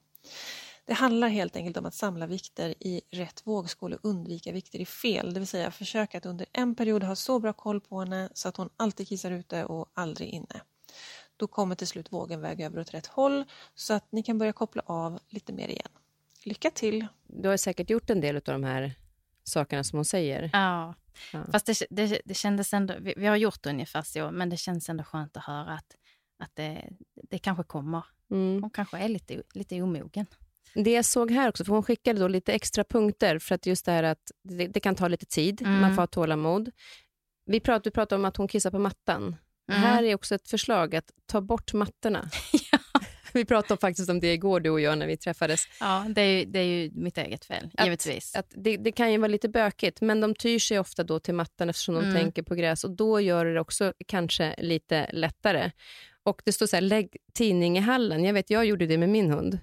Det 0.86 0.94
handlar 0.94 1.28
helt 1.28 1.56
enkelt 1.56 1.76
om 1.76 1.86
att 1.86 1.94
samla 1.94 2.26
vikter 2.26 2.74
i 2.80 3.00
rätt 3.10 3.42
vågskål 3.44 3.92
och 3.92 4.00
undvika 4.02 4.52
vikter 4.52 4.78
i 4.78 4.86
fel. 4.86 5.34
Det 5.34 5.40
vill 5.40 5.46
säga 5.46 5.70
försöka 5.70 6.18
att 6.18 6.26
under 6.26 6.46
en 6.52 6.74
period 6.74 7.02
ha 7.02 7.16
så 7.16 7.38
bra 7.38 7.52
koll 7.52 7.80
på 7.80 8.00
henne 8.00 8.28
så 8.34 8.48
att 8.48 8.56
hon 8.56 8.70
alltid 8.76 9.08
kissar 9.08 9.30
ute 9.30 9.64
och 9.64 9.90
aldrig 9.94 10.28
inne. 10.28 10.60
Då 11.36 11.46
kommer 11.46 11.74
till 11.74 11.86
slut 11.86 12.12
vågen 12.12 12.40
väga 12.40 12.66
över 12.66 12.80
åt 12.80 12.94
rätt 12.94 13.06
håll 13.06 13.44
så 13.74 13.94
att 13.94 14.12
ni 14.12 14.22
kan 14.22 14.38
börja 14.38 14.52
koppla 14.52 14.82
av 14.86 15.18
lite 15.28 15.52
mer 15.52 15.68
igen. 15.68 15.88
Lycka 16.44 16.70
till! 16.70 17.06
Du 17.26 17.48
har 17.48 17.56
säkert 17.56 17.90
gjort 17.90 18.10
en 18.10 18.20
del 18.20 18.36
av 18.36 18.42
de 18.42 18.64
här 18.64 18.94
sakerna 19.44 19.84
som 19.84 19.96
hon 19.96 20.04
säger. 20.04 20.50
Ja, 20.52 20.94
Ja. 21.32 21.44
fast 21.52 21.66
det, 21.66 21.86
det, 21.90 22.20
det 22.24 22.34
kändes 22.34 22.72
ändå, 22.74 22.94
vi, 23.00 23.14
vi 23.16 23.26
har 23.26 23.36
gjort 23.36 23.66
ungefär 23.66 24.02
så, 24.02 24.30
men 24.30 24.50
det 24.50 24.56
känns 24.56 24.88
ändå 24.88 25.04
skönt 25.04 25.36
att 25.36 25.44
höra 25.44 25.72
att, 25.72 25.96
att 26.38 26.50
det, 26.54 26.88
det 27.30 27.38
kanske 27.38 27.64
kommer. 27.64 28.02
Mm. 28.30 28.62
Hon 28.62 28.70
kanske 28.70 28.98
är 28.98 29.08
lite, 29.08 29.42
lite 29.54 29.82
omogen. 29.82 30.26
Det 30.74 30.90
jag 30.92 31.04
såg 31.04 31.30
här 31.30 31.48
också, 31.48 31.64
för 31.64 31.72
hon 31.72 31.82
skickade 31.82 32.20
då 32.20 32.28
lite 32.28 32.52
extra 32.52 32.84
punkter 32.84 33.38
för 33.38 33.54
att 33.54 33.66
just 33.66 33.84
det 33.86 33.92
här 33.92 34.02
att 34.02 34.30
det, 34.42 34.66
det 34.66 34.80
kan 34.80 34.94
ta 34.94 35.08
lite 35.08 35.26
tid, 35.26 35.62
Mm. 35.62 35.80
man 35.80 35.94
får 35.94 36.02
ha 36.02 36.06
tålamod. 36.06 36.70
Vi 37.46 37.60
pratade, 37.60 37.82
du 37.84 37.90
pratade 37.90 38.18
om 38.20 38.24
att 38.24 38.36
hon 38.36 38.48
kissar 38.48 38.70
på 38.70 38.78
mattan. 38.78 39.22
Mm. 39.22 39.82
Här 39.82 40.02
är 40.02 40.14
också 40.14 40.34
ett 40.34 40.48
förslag 40.48 40.94
att 40.96 41.10
ta 41.26 41.40
bort 41.40 41.72
mattorna. 41.72 42.28
Vi 43.38 43.44
pratade 43.44 43.80
faktiskt 43.80 44.10
om 44.10 44.20
det 44.20 44.32
igår 44.32 44.60
du 44.60 44.70
och 44.70 44.80
jag 44.80 44.98
när 44.98 45.06
vi 45.06 45.16
träffades. 45.16 45.64
Ja, 45.80 46.06
det 46.08 46.20
är, 46.22 46.38
ju, 46.38 46.44
det 46.44 46.58
är 46.58 46.64
ju 46.64 46.90
mitt 46.94 47.18
eget 47.18 47.44
fel, 47.44 47.70
Att- 47.76 47.84
givetvis. 47.86 48.36
Att 48.36 48.46
det, 48.56 48.76
det 48.76 48.92
kan 48.92 49.12
ju 49.12 49.18
vara 49.18 49.28
lite 49.28 49.48
bökigt, 49.48 50.00
men 50.00 50.20
de 50.20 50.34
tyr 50.34 50.58
sig 50.58 50.78
ofta 50.78 51.04
då 51.04 51.18
till 51.20 51.34
mattan 51.34 51.68
eftersom 51.70 51.94
de 51.94 52.00
Mm. 52.04 52.14
tänker 52.14 52.42
på 52.42 52.54
gräs 52.54 52.84
och 52.84 52.90
då 52.90 53.20
gör 53.20 53.44
det 53.44 53.60
också 53.60 53.92
kanske 54.06 54.54
lite 54.58 55.08
lättare. 55.12 55.70
Och 56.22 56.42
det 56.44 56.52
står 56.52 56.66
så 56.66 56.76
här, 56.76 56.80
lägg 56.80 57.16
tidning 57.32 57.76
i 57.78 57.80
hallen. 57.80 58.24
Jag 58.24 58.32
vet, 58.34 58.50
jag 58.50 58.64
gjorde 58.66 58.86
det 58.86 58.98
med 58.98 59.08
min 59.08 59.30
hund. 59.30 59.58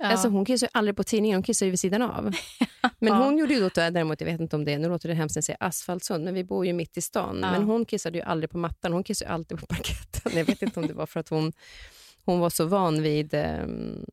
ja. 0.00 0.06
Alltså 0.06 0.28
hon 0.28 0.44
kissar 0.44 0.66
ju 0.66 0.70
aldrig 0.72 0.96
på 0.96 1.04
tidningen, 1.04 1.36
hon 1.36 1.42
kissar 1.42 1.66
ju 1.66 1.70
vid 1.70 1.80
sidan 1.80 2.02
av. 2.02 2.24
Men 2.98 3.12
Ja. 3.12 3.24
hon 3.24 3.38
gjorde 3.38 3.54
ju 3.54 3.60
då, 3.60 3.68
däremot, 3.74 4.20
jag 4.20 4.26
vet 4.26 4.40
inte 4.40 4.56
om 4.56 4.64
det, 4.64 4.78
nu 4.78 4.88
låter 4.88 5.08
det 5.08 5.14
hemskt 5.14 5.36
när 5.36 5.38
jag 5.38 5.44
säger 5.44 5.62
asfaltshund, 5.62 6.24
men 6.24 6.34
vi 6.34 6.44
bor 6.44 6.66
ju 6.66 6.72
mitt 6.72 6.96
i 6.96 7.00
stan. 7.00 7.38
Ja. 7.42 7.50
Men 7.52 7.62
hon 7.62 7.84
kissade 7.84 8.18
ju 8.18 8.24
aldrig 8.24 8.50
på 8.50 8.58
mattan, 8.58 8.92
hon 8.92 9.04
kissade 9.04 9.28
ju 9.30 9.34
alltid 9.34 9.58
på 9.60 9.66
parketten. 9.66 10.32
Jag 10.34 10.44
vet 10.44 10.62
inte 10.62 10.80
om 10.80 10.86
det 10.86 10.94
var 10.94 11.06
för 11.06 11.20
att 11.20 11.28
hon, 11.28 11.52
hon 12.24 12.40
var 12.40 12.50
så 12.50 12.64
van 12.66 13.02
vid 13.02 13.34
ehm, 13.34 14.04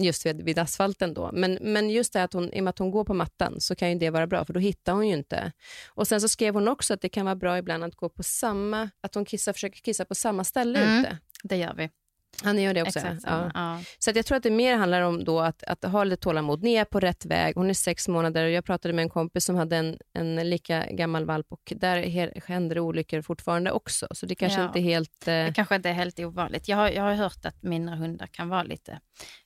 just 0.00 0.26
vid, 0.26 0.42
vid 0.42 0.58
asfalten 0.58 1.14
då. 1.14 1.30
Men, 1.32 1.58
men 1.60 1.90
just 1.90 2.12
det 2.12 2.22
att 2.22 2.32
hon, 2.32 2.52
i 2.52 2.60
och 2.60 2.64
med 2.64 2.70
att 2.70 2.78
hon 2.78 2.90
går 2.90 3.04
på 3.04 3.14
mattan 3.14 3.60
så 3.60 3.74
kan 3.74 3.90
ju 3.92 3.98
det 3.98 4.10
vara 4.10 4.26
bra, 4.26 4.44
för 4.44 4.52
då 4.52 4.60
hittar 4.60 4.92
hon 4.92 5.08
ju 5.08 5.14
inte. 5.14 5.52
Och 5.88 6.08
sen 6.08 6.20
så 6.20 6.28
skrev 6.28 6.54
hon 6.54 6.68
också 6.68 6.94
att 6.94 7.00
det 7.00 7.08
kan 7.08 7.24
vara 7.24 7.36
bra 7.36 7.58
ibland 7.58 7.84
att 7.84 7.94
gå 7.94 8.08
på 8.08 8.22
samma, 8.22 8.90
att 9.00 9.14
hon 9.14 9.24
kissar, 9.24 9.52
försöker 9.52 9.80
kissa 9.80 10.04
på 10.04 10.14
samma 10.14 10.44
ställe 10.44 10.78
Mm. 10.78 11.00
ute. 11.00 11.18
det 11.42 11.56
gör 11.56 11.74
vi. 11.74 11.90
Ja, 12.44 12.52
ni 12.52 12.62
gör 12.62 12.74
det 12.74 12.82
också? 12.82 12.98
Exakt 12.98 13.22
ja. 13.26 13.50
Ja. 13.54 13.80
Så 13.98 14.10
att 14.10 14.16
jag 14.16 14.26
tror 14.26 14.36
att 14.36 14.42
det 14.42 14.50
mer 14.50 14.76
handlar 14.76 15.00
om 15.02 15.24
då 15.24 15.40
att, 15.40 15.62
att 15.62 15.84
ha 15.84 16.04
lite 16.04 16.22
tålamod. 16.22 16.62
Ni 16.62 16.74
är 16.74 16.84
på 16.84 17.00
rätt 17.00 17.24
väg. 17.26 17.54
Hon 17.56 17.70
är 17.70 17.74
sex 17.74 18.08
månader 18.08 18.44
och 18.44 18.50
jag 18.50 18.64
pratade 18.64 18.94
med 18.94 19.02
en 19.02 19.08
kompis 19.10 19.44
som 19.44 19.56
hade 19.56 19.76
en, 19.76 19.98
en 20.12 20.50
lika 20.50 20.86
gammal 20.90 21.24
valp 21.24 21.46
och 21.52 21.72
där 21.76 22.40
händer 22.46 22.74
det 22.74 22.80
olyckor 22.80 23.22
fortfarande 23.22 23.70
också. 23.72 24.06
Så 24.10 24.26
det 24.26 24.34
kanske 24.34 24.60
Ja. 24.60 24.66
inte 24.66 24.78
är 24.78 24.82
helt... 24.82 25.28
Eh, 25.28 25.32
Det 25.46 25.52
kanske 25.54 25.76
inte 25.76 25.88
är 25.88 25.92
helt 25.92 26.18
ovanligt. 26.20 26.68
Jag 26.68 26.76
har, 26.76 26.90
jag 26.90 27.02
har 27.02 27.14
hört 27.14 27.44
att 27.44 27.62
mindre 27.62 27.96
hundar 27.96 28.26
kan 28.26 28.48
vara 28.48 28.62
lite, 28.62 29.00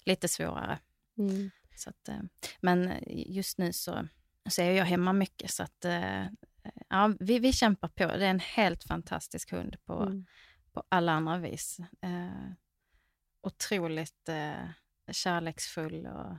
lite 0.05 0.29
svårare. 0.29 0.79
mm. 1.19 1.51
Så 1.77 1.91
att, 1.91 2.09
eh, 2.09 2.21
men 2.61 2.93
just 3.09 3.59
nu 3.59 3.73
så, 3.73 4.09
så 4.51 4.63
är 4.63 4.71
jag 4.73 4.85
hemma 4.85 5.13
mycket. 5.13 5.51
Så 5.51 5.63
att, 5.63 5.85
eh, 5.85 6.25
ja, 6.89 7.13
vi, 7.21 7.39
vi 7.39 7.53
kämpar 7.53 7.89
på. 7.89 8.07
Det 8.07 8.27
är 8.27 8.31
en 8.31 8.41
helt 8.41 8.85
fantastisk 8.85 9.51
hund 9.53 9.77
på, 9.87 9.93
Mm. 10.03 10.25
på 10.73 10.83
alla 10.89 11.13
andra 11.13 11.39
vis. 11.39 11.79
Otroligt 13.43 14.29
eh, 14.29 14.71
kärleksfull. 15.13 16.07
Och, 16.07 16.37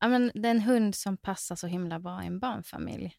ja, 0.00 0.08
men 0.08 0.30
det 0.34 0.48
är 0.48 0.50
en 0.50 0.60
hund 0.60 0.94
som 0.94 1.16
passar 1.16 1.56
så 1.56 1.66
himla 1.66 1.98
bra 1.98 2.22
i 2.22 2.26
en 2.26 2.38
barnfamilj. 2.38 3.16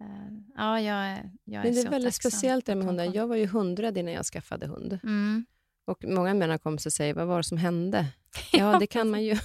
Eh, 0.00 0.38
ja, 0.54 0.80
jag 0.80 0.96
är, 0.96 1.30
jag 1.44 1.60
är 1.60 1.64
Men 1.64 1.74
det 1.74 1.80
är 1.80 1.90
väldigt 1.90 2.14
speciellt 2.14 2.66
det 2.66 2.74
med 2.74 2.86
hundar. 2.86 3.10
Jag 3.14 3.26
var 3.26 3.36
ju 3.36 3.46
hundrad 3.46 3.98
innan 3.98 4.12
jag 4.14 4.26
skaffade 4.26 4.66
hund. 4.66 4.98
Mm. 5.02 5.46
Och 5.84 6.04
många 6.04 6.30
av 6.30 6.36
mina 6.36 6.58
kompisar 6.58 6.90
säger, 6.90 7.14
vad 7.14 7.26
var 7.26 7.36
det 7.36 7.44
som 7.44 7.58
hände? 7.58 8.06
Ja, 8.52 8.78
det 8.78 8.86
kan 8.86 9.10
man 9.10 9.24
ju. 9.24 9.36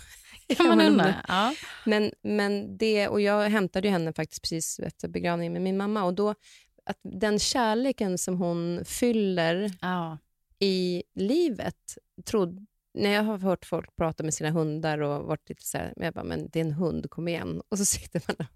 kan 0.58 0.68
man 0.68 0.82
undra. 0.88 1.16
Ja. 1.28 1.54
Men, 1.86 2.12
men 2.22 2.78
det, 2.78 3.08
och 3.08 3.22
jag 3.22 3.50
hämtade 3.50 3.88
ju 3.88 3.92
henne 3.92 4.14
faktiskt 4.14 4.42
precis 4.42 4.80
efter 4.80 5.08
begravningen 5.08 5.54
med 5.54 5.62
min 5.62 5.78
mamma. 5.78 6.04
Och 6.04 6.14
då, 6.14 6.30
att 6.86 7.00
den 7.04 7.40
kärleken 7.40 8.18
som 8.18 8.38
hon 8.38 8.86
fyller 8.86 9.72
Ja. 9.82 10.18
i 10.60 11.04
livet, 11.16 11.98
trodde, 12.26 12.66
när 12.94 13.10
jag 13.10 13.24
har 13.24 13.38
hört 13.38 13.66
folk 13.66 13.96
prata 13.96 14.24
med 14.24 14.34
sina 14.34 14.50
hundar 14.50 14.98
och 15.02 15.24
varit 15.26 15.50
lite 15.50 15.64
så 15.64 15.78
här, 15.78 15.94
men 15.96 16.06
jag 16.06 16.14
bara, 16.14 16.24
men 16.24 16.50
det 16.50 16.60
är 16.60 16.66
en 16.66 16.74
hund, 16.74 17.10
kom 17.10 17.28
igen. 17.28 17.62
Och 17.70 17.78
så 17.78 17.86
sitter 17.86 18.22
man 18.28 18.48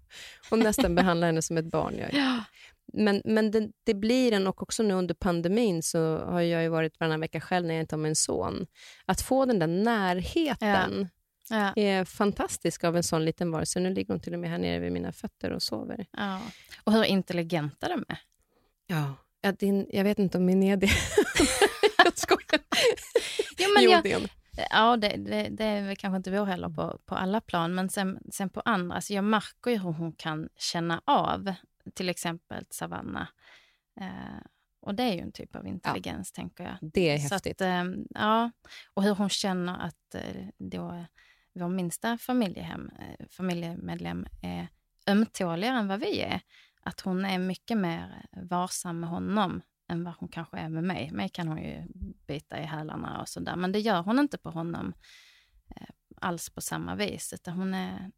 och 0.50 0.58
nästan 0.58 0.94
behandlar 0.94 1.26
henne 1.26 1.42
som 1.42 1.56
ett 1.58 1.70
barn. 1.70 1.98
Jag. 1.98 2.14
Ja. 2.14 2.44
Men, 2.92 3.22
men 3.24 3.50
det, 3.50 3.70
det 3.84 3.94
blir 3.94 4.32
en, 4.32 4.46
och 4.46 4.62
också 4.62 4.82
nu 4.82 4.94
under 4.94 5.14
pandemin 5.14 5.82
så 5.82 6.18
har 6.18 6.40
jag 6.40 6.62
ju 6.62 6.68
varit 6.68 7.00
varannan 7.00 7.20
vecka 7.20 7.40
själv 7.40 7.66
när 7.66 7.74
jag 7.74 7.82
inte 7.82 7.94
har 7.94 8.00
min 8.00 8.16
son. 8.16 8.66
Att 9.04 9.20
få 9.20 9.44
den 9.44 9.58
där 9.58 9.66
närheten 9.66 11.08
Ja. 11.50 11.72
är 11.76 12.04
fantastisk 12.04 12.84
av 12.84 12.96
en 12.96 13.02
sån 13.02 13.24
liten 13.24 13.50
varelse. 13.50 13.80
Nu 13.80 13.94
ligger 13.94 14.14
hon 14.14 14.20
till 14.20 14.34
och 14.34 14.40
med 14.40 14.50
här 14.50 14.58
nere 14.58 14.78
vid 14.78 14.92
mina 14.92 15.12
fötter 15.12 15.50
och 15.50 15.62
sover. 15.62 16.06
Ja. 16.12 16.40
Och 16.84 16.92
hur 16.92 17.04
intelligenta 17.04 17.88
de 17.88 18.04
är. 18.08 18.18
Ja. 18.86 19.14
Ja, 19.40 19.52
din, 19.52 19.86
jag 19.92 20.04
vet 20.04 20.18
inte 20.18 20.38
om 20.38 20.44
min 20.44 20.62
är 20.62 20.76
det. 20.76 20.86
jag 22.04 22.18
skojar. 22.18 22.60
Jo, 23.64 23.68
men 23.74 23.90
jag. 23.90 24.28
Ja, 24.70 24.96
det, 24.96 25.08
det, 25.08 25.48
det 25.48 25.64
är 25.64 25.86
väl 25.86 25.96
kanske 25.96 26.16
inte 26.16 26.30
vår 26.30 26.44
heller 26.46 26.68
på, 26.68 26.98
på 27.06 27.14
alla 27.14 27.40
plan, 27.40 27.74
men 27.74 27.88
sen, 27.88 28.18
sen 28.32 28.50
på 28.50 28.62
andra. 28.64 28.94
Alltså 28.96 29.12
jag 29.12 29.24
märker 29.24 29.70
ju 29.70 29.78
hur 29.78 29.92
hon 29.92 30.12
kan 30.12 30.48
känna 30.56 31.02
av 31.04 31.52
till 31.94 32.08
exempel 32.08 32.64
Savanna. 32.70 33.28
Eh, 34.00 34.46
och 34.80 34.94
det 34.94 35.02
är 35.02 35.12
ju 35.12 35.20
en 35.20 35.32
typ 35.32 35.56
av 35.56 35.66
intelligens, 35.66 36.32
tänker 36.32 36.64
jag. 36.64 36.90
Det 36.92 37.10
är 37.10 37.18
Så 37.18 37.34
häftigt. 37.34 37.60
Att, 37.60 37.66
eh, 37.66 37.84
ja, 38.10 38.50
och 38.94 39.02
hur 39.02 39.14
hon 39.14 39.28
känner 39.28 39.78
att 39.78 40.14
eh, 40.14 40.46
då 40.58 41.04
vår 41.52 41.68
minsta 41.68 42.18
familjehem, 42.18 42.90
eh, 42.98 43.26
familjemedlem 43.30 44.26
är 44.42 44.68
ömtåligare 45.06 45.78
än 45.78 45.88
vad 45.88 46.00
vi 46.00 46.20
är. 46.20 46.40
Att 46.82 47.00
hon 47.00 47.24
är 47.24 47.38
mycket 47.38 47.78
mer 47.78 48.26
varsam 48.32 49.00
med 49.00 49.10
honom 49.10 49.62
än 49.88 50.04
vad 50.04 50.14
hon 50.14 50.28
kanske 50.28 50.58
är 50.58 50.68
med 50.68 50.84
mig. 50.84 51.10
Mig 51.12 51.28
kan 51.28 51.48
hon 51.48 51.62
ju 51.62 51.82
bita 52.26 52.58
i 52.60 52.64
hälarna 52.64 53.20
och 53.20 53.28
sådär, 53.28 53.56
men 53.56 53.72
det 53.72 53.80
gör 53.80 54.02
hon 54.02 54.18
inte 54.18 54.38
på 54.38 54.50
honom 54.50 54.94
eh, 55.76 55.88
alls 56.20 56.50
på 56.50 56.60
samma 56.60 56.94
vis. 56.94 57.32
Utan 57.32 57.54
hon 57.54 57.74
är, 57.74 58.10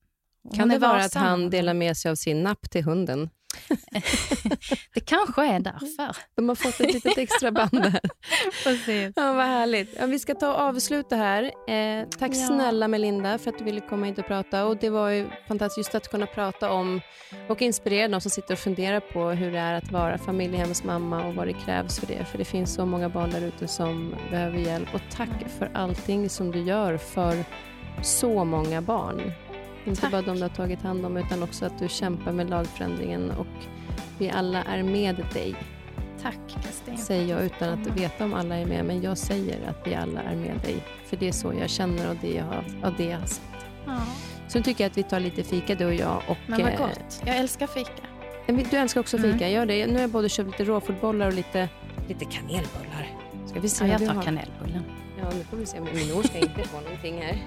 kan 0.57 0.69
det 0.69 0.79
vara 0.79 1.05
att 1.05 1.15
han 1.15 1.51
delar 1.51 1.75
med 1.75 1.97
sig 1.97 2.11
av 2.11 2.15
sin 2.15 2.43
napp 2.43 2.71
till 2.71 2.85
hunden? 2.85 3.31
Det 4.95 5.01
kanske 5.01 5.47
är 5.47 5.61
därför. 5.61 6.17
De 6.37 6.49
har 6.49 6.57
fått 6.57 6.81
ett 6.81 6.95
litet 6.95 7.19
extra 7.19 7.51
band 7.53 7.71
där. 7.73 8.01
Precis. 8.65 9.13
Ja, 9.17 9.33
vad 9.33 9.47
härligt. 9.47 9.97
Ja, 10.01 10.07
vi 10.07 10.19
ska 10.19 10.35
ta 10.35 10.49
och 10.55 10.61
avsluta 10.61 11.17
här. 11.17 11.43
Eh, 11.45 12.09
tack 12.19 12.31
Ja. 12.35 12.47
snälla 12.47 12.89
Melinda 12.89 13.39
för 13.39 13.51
att 13.51 13.59
du 13.59 13.65
ville 13.65 13.81
komma 13.81 14.07
hit 14.07 14.19
och 14.19 14.27
prata. 14.27 14.65
Och 14.67 14.77
Det 14.77 14.91
var 14.91 15.09
ju 15.09 15.29
fantastiskt 15.49 15.79
just 15.79 15.95
att 15.95 16.11
kunna 16.11 16.27
prata 16.27 16.71
om 16.71 17.01
och 17.49 17.63
inspirera 17.63 18.09
de 18.09 18.21
som 18.21 18.31
sitter 18.31 18.53
och 18.55 18.59
funderar 18.59 19.01
på 19.01 19.29
hur 19.31 19.53
det 19.53 19.59
är 19.59 19.75
att 19.75 19.93
vara 19.93 20.19
familjehemsmamma 20.19 21.27
och 21.27 21.35
vad 21.35 21.47
det 21.47 21.53
krävs 21.65 21.99
för 22.01 22.07
det. 22.07 22.25
För 22.25 22.39
det 22.39 22.45
finns 22.45 22.75
så 22.75 22.87
många 22.87 23.09
barn 23.09 23.31
där 23.31 23.41
ute 23.43 23.69
som 23.69 24.15
behöver 24.31 24.59
hjälp. 24.59 24.95
Och 24.95 25.01
tack 25.17 25.49
för 25.59 25.71
allting 25.75 26.29
som 26.29 26.51
du 26.51 26.63
gör 26.63 26.97
för 26.97 27.45
så 28.03 28.45
många 28.45 28.83
barn. 28.83 29.33
Inte 29.87 30.01
Tack. 30.01 30.11
bara 30.11 30.23
de 30.23 30.37
du 30.37 30.43
har 30.43 30.49
tagit 30.49 30.83
hand 30.83 31.07
om 31.07 31.17
utan 31.17 31.43
också 31.43 31.67
att 31.67 31.79
du 31.79 31.89
kämpar 31.89 32.33
med 32.33 32.51
lagförändringen 32.51 33.31
och 33.31 33.47
vi 34.19 34.31
alla 34.31 34.63
är 34.63 34.83
med 34.83 35.25
dig 35.33 35.55
Tack 36.23 36.39
Kristin. 36.49 36.99
säger 36.99 37.35
jag 37.35 37.45
utan 37.45 37.69
att 37.69 37.87
veta 37.87 38.25
om 38.25 38.35
alla 38.35 38.57
är 38.57 38.67
med, 38.67 38.85
men 38.85 39.03
jag 39.03 39.19
säger 39.19 39.69
att 39.69 39.87
vi 39.87 39.95
alla 39.95 40.23
är 40.23 40.37
med 40.37 40.57
dig. 40.63 40.77
För 41.07 41.17
det 41.17 41.29
är 41.29 41.33
så 41.33 41.53
jag 41.61 41.71
känner 41.71 42.11
och 42.11 42.17
det 42.21 42.33
jag 42.35 42.45
har, 42.45 42.65
och 42.85 42.93
det 42.97 43.05
jag 43.05 43.19
har 43.19 43.27
sett. 43.27 43.43
Ja, 43.87 44.01
Så 44.49 44.59
nu 44.59 44.65
tycker 44.65 44.85
jag 44.85 44.91
att 44.91 44.99
vi 44.99 45.03
tar 45.03 45.21
lite 45.21 45.43
fika 45.43 45.75
du 45.75 45.87
och 45.87 45.95
jag. 45.95 46.23
Och, 46.29 46.37
men 46.47 46.61
vad 46.63 46.73
eh, 46.73 46.79
gott. 46.79 47.23
Jag 47.27 47.37
älskar 47.37 47.67
fika. 47.67 47.91
Du 48.71 48.77
älskar 48.77 49.01
också 49.01 49.17
fika, 49.19 49.29
Mm. 49.47 49.51
gör 49.53 49.67
det. 49.67 49.87
Nu 49.87 49.93
har 49.95 50.01
jag 50.01 50.11
både 50.11 50.29
köpt 50.29 50.47
lite 50.51 50.65
råfodbollar 50.65 51.27
och 51.27 51.33
lite, 51.33 51.69
lite 52.09 52.25
kanelbullar. 52.25 53.09
Ska 53.47 53.61
vi 53.61 53.69
se 53.69 53.87
Ja, 53.87 53.91
jag 54.01 54.15
tar 54.15 54.23
kanelbullen. 54.23 54.83
Ja, 55.19 55.25
nu 55.39 55.45
får 55.45 55.57
vi 55.57 55.67
se. 55.67 55.81
Min 55.81 56.15
mor 56.15 56.23
ska 56.23 56.39
inte 56.39 56.63
få 56.65 56.81
någonting 56.81 57.23
här. 57.23 57.37